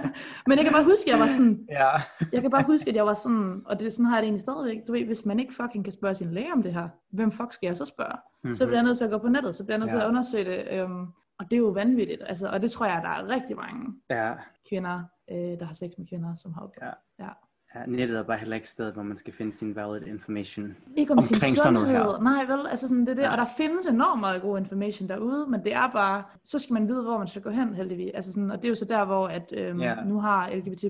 men 0.48 0.54
jeg 0.58 0.64
kan 0.64 0.72
bare 0.72 0.84
huske, 0.84 1.10
jeg 1.10 1.18
var 1.18 1.28
sådan, 1.28 1.66
Ja. 1.70 1.90
jeg 2.32 2.42
kan 2.42 2.50
bare 2.50 2.64
huske, 2.66 2.90
at 2.90 2.96
jeg 2.96 3.06
var 3.06 3.14
sådan, 3.14 3.62
og 3.66 3.80
det, 3.80 3.92
sådan 3.92 4.04
har 4.06 4.16
jeg 4.16 4.22
det 4.22 4.26
egentlig 4.26 4.40
stadigvæk, 4.40 4.78
du 4.86 4.92
ved, 4.92 5.04
hvis 5.06 5.24
man 5.24 5.40
ikke 5.40 5.54
fucking 5.54 5.84
kan 5.84 5.92
spørge 5.92 6.14
sin 6.14 6.30
læge 6.34 6.52
om 6.52 6.62
det 6.62 6.72
her, 6.74 6.88
hvem 7.12 7.32
fuck 7.32 7.52
skal 7.52 7.66
jeg 7.66 7.76
så 7.76 7.84
spørge? 7.84 8.16
Mm-hmm. 8.16 8.54
Så 8.54 8.66
bliver 8.66 8.78
jeg 8.78 8.84
nødt 8.84 8.98
til 8.98 9.04
at 9.04 9.10
gå 9.10 9.18
på 9.18 9.28
nettet, 9.28 9.56
så 9.56 9.64
bliver 9.64 9.74
jeg 9.74 9.80
nødt 9.80 9.90
til 9.90 9.96
Ja. 9.98 10.04
at 10.04 10.08
undersøge 10.08 10.44
det, 10.44 10.60
øhm, 10.70 11.06
og 11.38 11.44
det 11.50 11.52
er 11.52 11.60
jo 11.60 11.68
vanvittigt, 11.68 12.22
altså, 12.26 12.48
og 12.48 12.62
det 12.62 12.70
tror 12.70 12.86
jeg, 12.86 13.00
der 13.02 13.08
er 13.08 13.28
rigtig 13.28 13.56
mange 13.56 13.82
ja. 14.10 14.32
kvinder, 14.68 15.02
øh, 15.30 15.36
der 15.60 15.64
har 15.64 15.74
sex 15.74 15.90
med 15.98 16.06
kvinder, 16.06 16.34
som 16.34 16.52
har 16.54 16.60
oplevet. 16.60 16.94
Ja. 17.18 17.24
ja. 17.24 17.30
Ja, 17.74 17.86
nettet 17.86 18.18
er 18.18 18.22
bare 18.22 18.38
heller 18.38 18.56
ikke 18.56 18.68
stedet, 18.68 18.94
hvor 18.94 19.02
man 19.02 19.16
skal 19.16 19.32
finde 19.32 19.54
sin 19.54 19.76
valid 19.76 20.06
information. 20.06 20.76
Ikke 20.96 21.12
om 21.12 21.22
sin 21.22 21.34
Omkring 21.36 21.56
sådan 21.56 21.72
noget 21.74 21.88
her. 21.88 22.20
Nej, 22.22 22.44
vel? 22.44 22.66
Altså 22.70 22.88
sådan, 22.88 23.00
det 23.00 23.08
er 23.08 23.14
det. 23.14 23.22
Ja. 23.22 23.30
Og 23.32 23.36
der 23.38 23.46
findes 23.56 23.86
enormt 23.86 24.20
meget 24.20 24.42
god 24.42 24.58
information 24.58 25.08
derude, 25.08 25.46
men 25.50 25.64
det 25.64 25.74
er 25.74 25.90
bare, 25.92 26.24
så 26.44 26.58
skal 26.58 26.74
man 26.74 26.88
vide, 26.88 27.02
hvor 27.02 27.18
man 27.18 27.28
skal 27.28 27.42
gå 27.42 27.50
hen, 27.50 27.74
heldigvis. 27.74 28.10
Altså 28.14 28.32
sådan, 28.32 28.50
og 28.50 28.56
det 28.58 28.64
er 28.64 28.68
jo 28.68 28.74
så 28.74 28.84
der, 28.84 29.04
hvor 29.04 29.28
at, 29.28 29.52
øhm, 29.56 29.80
Ja. 29.80 29.94
nu 30.04 30.20
har 30.20 30.50
LGBT 30.50 30.84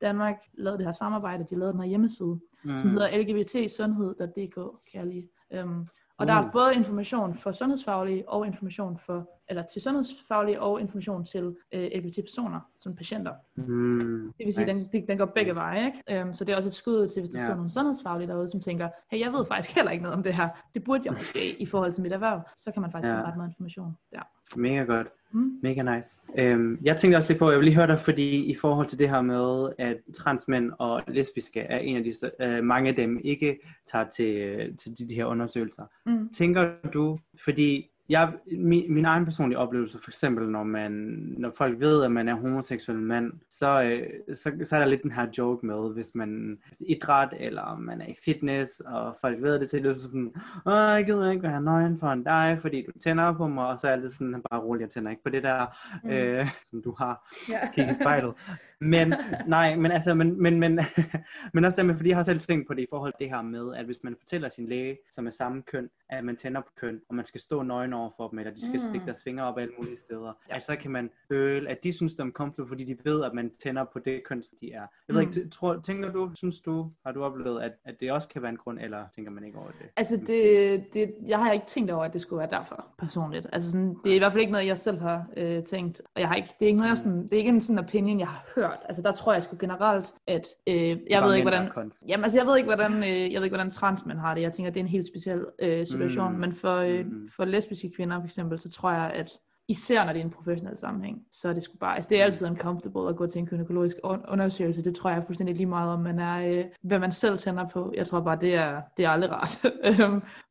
Danmark 0.00 0.36
lavet 0.54 0.78
det 0.78 0.86
her 0.86 0.92
samarbejde, 0.92 1.46
de 1.50 1.58
lavede 1.58 1.72
den 1.72 1.80
her 1.80 1.88
hjemmeside, 1.88 2.40
Mm. 2.64 2.76
som 2.78 2.90
hedder 2.90 3.08
lgbtsundhed.dk, 3.22 4.54
kan 4.90 5.00
jeg 5.00 5.06
lige. 5.06 5.28
Øhm, 5.52 5.86
og 6.20 6.26
der 6.26 6.32
er 6.34 6.44
Uh. 6.44 6.52
både 6.52 6.74
information 6.74 7.34
for 7.34 7.52
sundhedsfaglige 7.52 8.28
og 8.28 8.46
information 8.46 8.98
for, 8.98 9.28
eller 9.48 9.62
til 9.62 9.82
sundhedsfaglige 9.82 10.60
og 10.60 10.80
information 10.80 11.24
til 11.26 11.56
øh, 11.72 11.90
LGBT-personer, 11.94 12.60
som 12.80 12.94
patienter. 12.96 13.32
Mm. 13.56 14.32
Det 14.38 14.46
vil 14.46 14.54
sige, 14.54 14.66
Nice. 14.66 14.90
den, 14.92 15.08
den 15.08 15.18
går 15.18 15.24
begge 15.24 15.52
Nice. 15.52 15.60
veje, 15.64 15.86
ikke? 15.86 16.22
Um, 16.22 16.34
så 16.34 16.44
det 16.44 16.52
er 16.52 16.56
også 16.56 16.68
et 16.68 16.74
skud 16.74 17.08
til, 17.08 17.20
hvis 17.22 17.30
der 17.30 17.38
Ja. 17.38 17.44
sidder 17.44 17.56
nogle 17.56 17.70
sundhedsfaglige 17.70 18.28
derude, 18.28 18.48
som 18.48 18.60
tænker, 18.60 18.88
hey, 19.10 19.20
jeg 19.20 19.32
ved 19.32 19.46
faktisk 19.46 19.74
heller 19.76 19.90
ikke 19.90 20.02
noget 20.02 20.16
om 20.16 20.22
det 20.22 20.34
her. 20.34 20.48
Det 20.74 20.84
burde 20.84 21.02
jeg 21.04 21.12
måske 21.12 21.62
i 21.62 21.66
forhold 21.66 21.92
til 21.92 22.02
mit 22.02 22.12
erhverv. 22.12 22.40
Så 22.56 22.72
kan 22.72 22.82
man 22.82 22.92
faktisk 22.92 23.10
ja. 23.10 23.20
få 23.20 23.24
ret 23.26 23.36
meget 23.36 23.48
information 23.48 23.96
der. 24.12 24.22
Mega 24.56 24.82
godt. 24.82 25.06
Mm. 25.32 25.58
Mega 25.62 25.96
nice. 25.96 26.20
Øhm, 26.38 26.78
jeg 26.82 26.96
tænkte 26.96 27.16
også 27.16 27.28
lidt 27.28 27.38
på, 27.38 27.50
jeg 27.50 27.58
vil 27.58 27.64
lige 27.64 27.74
høre 27.74 27.86
dig, 27.86 28.00
fordi 28.00 28.44
i 28.44 28.54
forhold 28.54 28.86
til 28.86 28.98
det 28.98 29.08
her 29.08 29.22
med, 29.22 29.72
at 29.78 29.96
transmænd 30.14 30.72
og 30.78 31.02
lesbiske 31.08 31.60
er 31.60 31.78
en 31.78 31.96
af 31.96 32.04
de, 32.04 32.14
øh, 32.40 32.64
mange 32.64 32.88
af 32.88 32.96
dem 32.96 33.20
ikke 33.24 33.58
tager 33.92 34.08
til, 34.08 34.36
øh, 34.36 34.76
til 34.76 34.98
de, 34.98 35.08
de 35.08 35.14
her 35.14 35.24
undersøgelser. 35.24 35.84
Mm. 36.06 36.28
Tænker 36.28 36.72
du, 36.94 37.18
fordi 37.44 37.90
jeg, 38.10 38.32
min, 38.52 38.94
min 38.94 39.04
egen 39.04 39.24
personlige 39.24 39.58
oplevelse, 39.58 39.98
for 40.04 40.10
eksempel 40.10 40.48
når 40.48 40.62
man, 40.64 40.92
når 41.38 41.52
folk 41.56 41.80
ved, 41.80 42.04
at 42.04 42.12
man 42.12 42.28
er 42.28 42.34
homoseksuel 42.34 42.98
mand, 42.98 43.32
så, 43.50 43.82
øh, 43.82 44.36
så, 44.36 44.52
så 44.64 44.76
er 44.76 44.80
der 44.80 44.86
lidt 44.86 45.02
den 45.02 45.12
her 45.12 45.26
joke 45.38 45.66
med, 45.66 45.92
hvis 45.92 46.14
man 46.14 46.58
er 46.70 46.74
idræt, 46.86 47.28
eller 47.40 47.76
man 47.78 48.00
er 48.00 48.06
i 48.06 48.14
fitness, 48.24 48.80
og 48.80 49.16
folk 49.20 49.42
ved 49.42 49.58
det, 49.60 49.70
så 49.70 49.76
er 49.76 49.80
det 49.80 50.00
sådan, 50.00 50.32
åh, 50.66 50.72
jeg 50.72 51.04
gider 51.06 51.30
ikke 51.30 51.42
være 51.42 51.62
nøgen 51.62 51.98
for 51.98 52.06
en 52.06 52.24
dig, 52.24 52.58
fordi 52.60 52.86
du 52.86 52.98
tænder 52.98 53.32
på 53.32 53.48
mig, 53.48 53.66
og 53.66 53.78
så 53.80 53.88
er 53.88 53.96
det 53.96 54.12
sådan, 54.12 54.42
bare 54.50 54.60
roligt, 54.60 54.82
jeg 54.82 54.90
tænder 54.90 55.10
ikke 55.10 55.22
på 55.22 55.30
det 55.30 55.42
der, 55.42 55.66
Mm. 56.04 56.10
øh, 56.10 56.48
som 56.70 56.82
du 56.82 56.94
har, 56.98 57.34
Ja. 57.48 57.70
kig 57.74 57.90
i 57.90 57.94
spejlet. 57.94 58.32
Men, 58.80 59.14
nej, 59.46 59.76
men 59.76 59.92
altså, 59.92 60.14
men, 60.14 60.42
men, 60.42 60.60
men, 60.60 60.80
men 61.54 61.64
også 61.64 61.76
simpelthen, 61.76 61.98
fordi 61.98 62.08
jeg 62.08 62.16
har 62.16 62.22
selv 62.24 62.40
tænkt 62.40 62.66
på 62.66 62.74
det 62.74 62.82
i 62.82 62.86
forhold 62.90 63.12
til 63.12 63.26
det 63.26 63.36
her 63.36 63.42
med, 63.42 63.74
at 63.76 63.84
hvis 63.84 63.98
man 64.02 64.16
fortæller 64.20 64.48
sin 64.48 64.68
læge, 64.68 64.98
som 65.12 65.26
er 65.26 65.30
samme 65.30 65.62
køn, 65.62 65.88
at 66.18 66.24
man 66.24 66.36
tænder 66.36 66.60
på 66.60 66.70
køn, 66.76 67.00
og 67.08 67.14
man 67.14 67.24
skal 67.24 67.40
stå 67.40 67.62
nøgen 67.62 67.92
over 67.92 68.10
for 68.16 68.28
dem, 68.28 68.38
eller 68.38 68.52
de 68.52 68.60
skal 68.60 68.70
Mm. 68.70 68.82
mm. 68.82 68.88
stikke 68.88 69.06
deres 69.06 69.22
fingre 69.22 69.44
op 69.44 69.58
alle 69.58 69.72
mulige 69.78 69.96
steder, 69.96 70.32
Ja. 70.50 70.56
at 70.56 70.64
så 70.64 70.76
kan 70.76 70.90
man 70.90 71.10
føle, 71.28 71.68
at 71.70 71.84
de 71.84 71.92
synes, 71.92 72.14
de 72.14 72.22
er 72.22 72.30
comfortable, 72.30 72.68
fordi 72.68 72.84
de 72.84 72.96
ved, 73.04 73.24
at 73.24 73.34
man 73.34 73.50
tænder 73.62 73.84
på 73.84 73.98
det 73.98 74.24
køn, 74.24 74.42
som 74.42 74.58
de 74.60 74.72
er. 74.72 74.80
Jeg 75.08 75.14
ved 75.16 75.22
Mm. 75.22 75.28
ikke, 75.28 75.48
tror, 75.48 75.80
tænker 75.84 76.12
du, 76.12 76.30
synes 76.34 76.60
du, 76.60 76.90
har 77.06 77.12
du 77.12 77.24
oplevet, 77.24 77.62
at, 77.62 77.72
at 77.84 78.00
det 78.00 78.12
også 78.12 78.28
kan 78.28 78.42
være 78.42 78.50
en 78.50 78.56
grund, 78.56 78.78
eller 78.80 79.04
tænker 79.14 79.30
man 79.30 79.44
ikke 79.44 79.58
over 79.58 79.66
det? 79.68 79.86
Altså, 79.96 80.16
det, 80.26 80.84
det, 80.94 81.14
jeg 81.26 81.38
har 81.38 81.52
ikke 81.52 81.66
tænkt 81.66 81.90
over, 81.90 82.04
at 82.04 82.12
det 82.12 82.20
skulle 82.20 82.38
være 82.40 82.50
derfor, 82.50 82.86
personligt. 82.98 83.46
Altså, 83.52 83.70
sådan, 83.70 83.96
det 84.04 84.12
er 84.12 84.16
i 84.16 84.18
hvert 84.18 84.32
fald 84.32 84.40
ikke 84.40 84.52
noget, 84.52 84.66
jeg 84.66 84.78
selv 84.78 84.98
har 84.98 85.26
øh, 85.36 85.64
tænkt. 85.64 86.00
Og 86.14 86.20
jeg 86.20 86.28
har 86.28 86.34
ikke, 86.34 86.48
det 86.58 86.64
er 86.64 86.68
ikke 86.68 86.76
noget, 86.78 86.90
jeg 86.90 86.98
sådan, 86.98 87.22
det 87.22 87.32
er 87.32 87.36
ikke 87.38 87.50
en 87.50 87.60
sådan 87.60 87.78
opinion, 87.78 88.18
jeg 88.20 88.28
har 88.28 88.44
hørt. 88.54 88.78
Altså, 88.84 89.02
der 89.02 89.12
tror 89.12 89.32
jeg 89.32 89.42
sgu 89.42 89.56
generelt, 89.60 90.14
at 90.26 90.46
øh, 90.66 90.74
jeg 91.10 91.22
ved 91.22 91.34
ikke, 91.34 91.48
hvordan... 91.50 91.92
Jamen, 92.08 92.24
altså, 92.24 92.38
jeg 92.38 92.46
ved 92.46 92.56
ikke, 92.56 92.66
hvordan, 92.74 92.92
øh, 92.98 93.32
jeg 93.32 93.40
ved 93.40 93.44
ikke, 93.44 93.56
hvordan 93.56 93.70
transmænd 93.70 94.18
har 94.18 94.34
det. 94.34 94.42
Jeg 94.42 94.52
tænker, 94.52 94.70
det 94.72 94.80
er 94.80 94.84
en 94.84 94.88
helt 94.90 95.06
speciel 95.06 95.44
øh, 95.58 95.86
situation. 96.08 96.32
Mm. 96.32 96.38
Men 96.38 96.54
for, 96.54 96.76
øh, 96.76 97.06
Mm. 97.06 97.28
for 97.36 97.44
lesbiske 97.44 97.92
kvinder, 97.96 98.18
for 98.20 98.24
eksempel, 98.26 98.58
så 98.58 98.70
tror 98.70 98.90
jeg, 98.92 99.10
at 99.14 99.30
især 99.68 100.04
når 100.04 100.12
det 100.12 100.20
er 100.20 100.24
en 100.24 100.30
professionel 100.30 100.78
sammenhæng, 100.78 101.22
så 101.32 101.48
er 101.48 101.52
det 101.52 101.62
sgu 101.62 101.76
bare, 101.76 101.94
altså 101.96 102.08
det 102.10 102.20
er 102.20 102.24
altid 102.24 102.46
uncomfortable 102.46 103.08
at 103.08 103.16
gå 103.16 103.26
til 103.26 103.38
en 103.38 103.46
gynækologisk 103.46 103.96
un- 104.06 104.32
undersøgelse, 104.32 104.84
det 104.84 104.94
tror 104.96 105.10
jeg 105.10 105.22
fuldstændig 105.26 105.56
lige 105.56 105.66
meget 105.66 105.90
om, 105.92 106.00
man 106.00 106.18
er, 106.18 106.58
øh, 106.58 106.64
hvad 106.82 106.98
man 106.98 107.12
selv 107.12 107.38
tænder 107.38 107.68
på. 107.68 107.92
Jeg 107.96 108.06
tror 108.06 108.20
bare, 108.20 108.38
det 108.40 108.54
er, 108.54 108.80
det 108.96 109.04
er 109.04 109.10
aldrig 109.10 109.30
rart. 109.32 109.60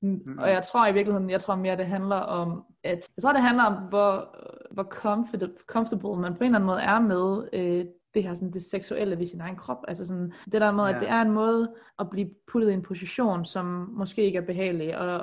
Øhm, 0.03 0.37
og 0.39 0.49
jeg 0.49 0.63
tror 0.71 0.87
i 0.87 0.93
virkeligheden, 0.93 1.29
jeg 1.29 1.41
tror 1.41 1.55
mere, 1.55 1.77
det 1.77 1.85
handler 1.85 2.15
om, 2.15 2.65
at, 2.83 3.07
jeg 3.17 3.21
tror, 3.21 3.33
det 3.33 3.41
handler 3.41 3.63
om, 3.63 3.73
hvor, 3.73 4.35
hvor 4.71 4.83
comfortable 5.67 6.15
man 6.21 6.33
på 6.35 6.43
en 6.43 6.45
eller 6.45 6.55
anden 6.59 6.65
måde 6.67 6.81
er 6.81 6.99
med 6.99 7.47
øh, 7.53 7.85
det 8.13 8.23
her 8.23 8.35
sådan 8.35 8.51
det 8.53 8.65
seksuelle 8.65 9.19
ved 9.19 9.25
sin 9.25 9.41
egen 9.41 9.55
krop. 9.55 9.83
Altså 9.87 10.05
sådan 10.05 10.33
det 10.51 10.61
der 10.61 10.71
med, 10.71 10.83
at 10.83 10.95
Ja. 10.95 10.99
det 10.99 11.09
er 11.09 11.21
en 11.21 11.31
måde 11.31 11.73
at 11.99 12.09
blive 12.09 12.29
puttet 12.51 12.69
i 12.69 12.73
en 12.73 12.81
position, 12.81 13.45
som 13.45 13.65
måske 13.93 14.21
ikke 14.23 14.37
er 14.37 14.45
behagelig. 14.45 14.97
Og, 14.97 15.21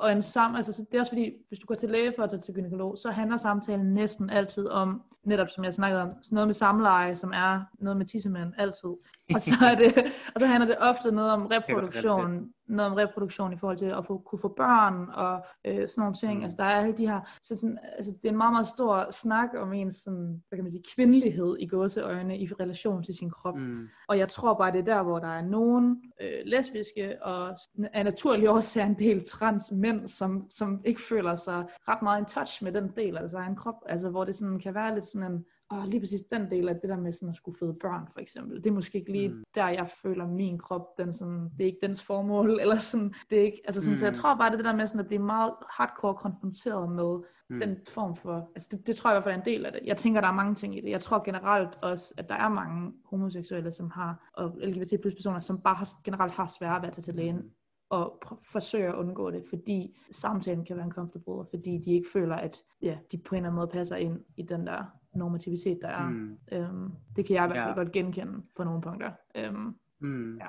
og 0.00 0.12
en 0.12 0.22
sam, 0.22 0.54
altså, 0.54 0.72
så 0.72 0.84
det 0.90 0.96
er 0.96 1.00
også 1.00 1.12
fordi, 1.12 1.32
hvis 1.48 1.58
du 1.58 1.66
går 1.66 1.74
til 1.74 1.88
læge 1.88 2.12
for 2.16 2.22
at 2.22 2.30
tage 2.30 2.40
til 2.40 2.54
gynekolog, 2.54 2.98
så 2.98 3.10
handler 3.10 3.36
samtalen 3.36 3.94
næsten 3.94 4.30
altid 4.30 4.68
om, 4.68 5.02
netop 5.24 5.48
som 5.48 5.64
jeg 5.64 5.74
snakkede 5.74 6.02
om, 6.02 6.08
sådan 6.22 6.34
noget 6.36 6.48
med 6.48 6.54
samleje, 6.54 7.16
som 7.16 7.32
er 7.34 7.60
noget 7.78 7.96
med 7.96 8.06
tissemænd 8.06 8.52
altid. 8.58 8.90
Og 9.34 9.40
så, 9.40 9.54
er 9.70 9.74
det, 9.74 9.94
og 10.34 10.40
så 10.40 10.46
handler 10.46 10.66
det 10.66 10.76
ofte 10.80 11.12
noget 11.12 11.30
om 11.32 11.46
reproduktion, 11.46 12.50
noget 12.76 12.90
om 12.90 12.96
reproduktion 12.96 13.52
i 13.52 13.56
forhold 13.56 13.78
til 13.78 13.86
at 13.86 14.06
få, 14.06 14.18
kunne 14.18 14.38
få 14.38 14.48
børn 14.48 15.08
og 15.14 15.44
øh, 15.64 15.88
sådan 15.88 16.02
nogle 16.02 16.14
ting. 16.14 16.38
Mm. 16.38 16.44
Altså 16.44 16.56
der 16.56 16.64
er 16.64 16.80
alle 16.80 16.96
de 16.96 17.08
her, 17.08 17.20
så 17.42 17.56
sådan, 17.56 17.78
altså, 17.96 18.12
det 18.12 18.24
er 18.24 18.28
en 18.28 18.36
meget, 18.36 18.52
meget 18.52 18.68
stor 18.68 19.10
snak 19.10 19.48
om 19.58 19.72
ens 19.72 19.96
sådan, 19.96 20.42
hvad 20.48 20.56
kan 20.56 20.64
man 20.64 20.70
sige, 20.70 20.84
kvindelighed 20.94 21.56
i 21.58 21.66
gåseøjne 21.66 22.38
i 22.38 22.46
relation 22.60 23.02
til 23.02 23.14
sin 23.14 23.30
krop. 23.30 23.56
Mm. 23.56 23.88
Og 24.08 24.18
jeg 24.18 24.28
tror 24.28 24.54
bare, 24.54 24.72
det 24.72 24.78
er 24.78 24.94
der, 24.94 25.02
hvor 25.02 25.18
der 25.18 25.28
er 25.28 25.42
nogen 25.42 26.02
øh, 26.20 26.40
lesbiske 26.44 27.22
og 27.22 27.56
af 27.92 28.04
naturlige 28.04 28.50
årsager 28.50 28.86
en 28.86 28.98
del 28.98 29.24
trans 29.28 29.72
mænd, 29.72 30.08
som, 30.08 30.46
som 30.50 30.80
ikke 30.84 31.00
føler 31.08 31.34
sig 31.34 31.64
ret 31.88 32.02
meget 32.02 32.20
in 32.20 32.26
touch 32.26 32.64
med 32.64 32.72
den 32.72 32.92
del 32.96 33.16
af 33.16 33.20
deres 33.20 33.34
egen 33.34 33.56
krop. 33.56 33.82
Altså 33.86 34.10
hvor 34.10 34.24
det 34.24 34.34
sådan 34.34 34.60
kan 34.60 34.74
være 34.74 34.94
lidt 34.94 35.06
sådan 35.06 35.32
en, 35.32 35.44
og 35.80 35.86
lige 35.88 36.00
præcis 36.00 36.22
den 36.22 36.50
del 36.50 36.68
af 36.68 36.74
det 36.74 36.90
der 36.90 36.96
med 36.96 37.12
sådan 37.12 37.28
at 37.28 37.36
skulle 37.36 37.58
føde 37.58 37.74
børn, 37.74 38.08
for 38.12 38.20
eksempel. 38.20 38.56
Det 38.64 38.66
er 38.70 38.74
måske 38.74 38.98
ikke 38.98 39.12
lige 39.12 39.28
Mm. 39.28 39.44
der, 39.54 39.68
jeg 39.68 39.90
føler 40.02 40.26
min 40.26 40.58
krop, 40.58 40.98
den 40.98 41.12
sådan, 41.12 41.44
det 41.44 41.60
er 41.60 41.66
ikke 41.66 41.78
dens 41.82 42.02
formål, 42.02 42.50
eller 42.62 42.78
sådan, 42.78 43.14
det 43.30 43.38
er 43.38 43.42
ikke, 43.42 43.60
altså 43.64 43.80
sådan, 43.80 43.92
mm. 43.92 43.98
så 43.98 44.04
jeg 44.06 44.10
Mm. 44.12 44.14
tror 44.14 44.34
bare, 44.36 44.46
det 44.50 44.52
er 44.54 44.56
det 44.56 44.64
der 44.64 44.76
med 44.76 44.86
sådan 44.86 45.00
at 45.00 45.06
blive 45.06 45.22
meget 45.22 45.52
hardcore 45.70 46.14
konfronteret 46.14 46.92
med 46.92 47.20
Mm. 47.50 47.60
den 47.60 47.76
form 47.88 48.16
for, 48.16 48.50
altså 48.54 48.68
det, 48.72 48.86
det 48.86 48.96
tror 48.96 49.10
jeg 49.10 49.14
i 49.14 49.16
hvert 49.16 49.24
fald 49.24 49.34
er 49.34 49.38
en 49.40 49.44
del 49.44 49.66
af 49.66 49.72
det. 49.72 49.80
Jeg 49.84 49.96
tænker, 49.96 50.20
der 50.20 50.28
er 50.28 50.32
mange 50.32 50.54
ting 50.54 50.76
i 50.78 50.80
det. 50.80 50.90
Jeg 50.90 51.00
tror 51.00 51.24
generelt 51.24 51.78
også, 51.82 52.14
at 52.18 52.28
der 52.28 52.34
er 52.34 52.48
mange 52.48 52.92
homoseksuelle, 53.04 53.72
som 53.72 53.90
har, 53.90 54.30
og 54.34 54.58
LGBT 54.62 55.00
plus 55.00 55.14
personer, 55.14 55.40
som 55.40 55.60
bare 55.60 55.74
har, 55.74 55.88
generelt 56.04 56.32
har 56.32 56.46
svært 56.46 56.82
ved 56.82 56.88
at 56.88 56.94
tage 56.94 57.02
til 57.02 57.14
lægen 57.14 57.36
Mm. 57.36 57.50
og 57.90 58.18
pr- 58.26 58.40
forsøge 58.52 58.88
at 58.88 58.94
undgå 58.94 59.30
det, 59.30 59.44
fordi 59.48 59.98
samtalen 60.10 60.64
kan 60.64 60.76
være 60.76 60.86
uncomfortable, 60.86 61.32
og 61.34 61.46
fordi 61.50 61.78
de 61.78 61.92
ikke 61.92 62.08
føler, 62.12 62.36
at 62.36 62.62
ja, 62.82 62.98
de 63.12 63.18
på 63.18 63.34
en 63.34 63.36
eller 63.36 63.48
anden 63.48 63.56
måde 63.56 63.66
passer 63.72 63.96
ind 63.96 64.20
i 64.36 64.42
den 64.42 64.66
der 64.66 64.84
normativitet, 65.14 65.78
der 65.82 65.88
er. 65.88 66.08
Mm. 66.08 66.38
Øhm, 66.52 66.90
det 67.16 67.26
kan 67.26 67.36
jeg 67.36 67.44
i 67.44 67.46
hvert 67.46 67.56
fald 67.64 67.68
Ja. 67.76 67.80
godt 67.82 67.92
genkende 67.92 68.32
på 68.56 68.64
nogle 68.64 68.82
punkter. 68.82 69.10
Øhm, 69.36 69.74
Mm. 70.00 70.36
Ja. 70.38 70.46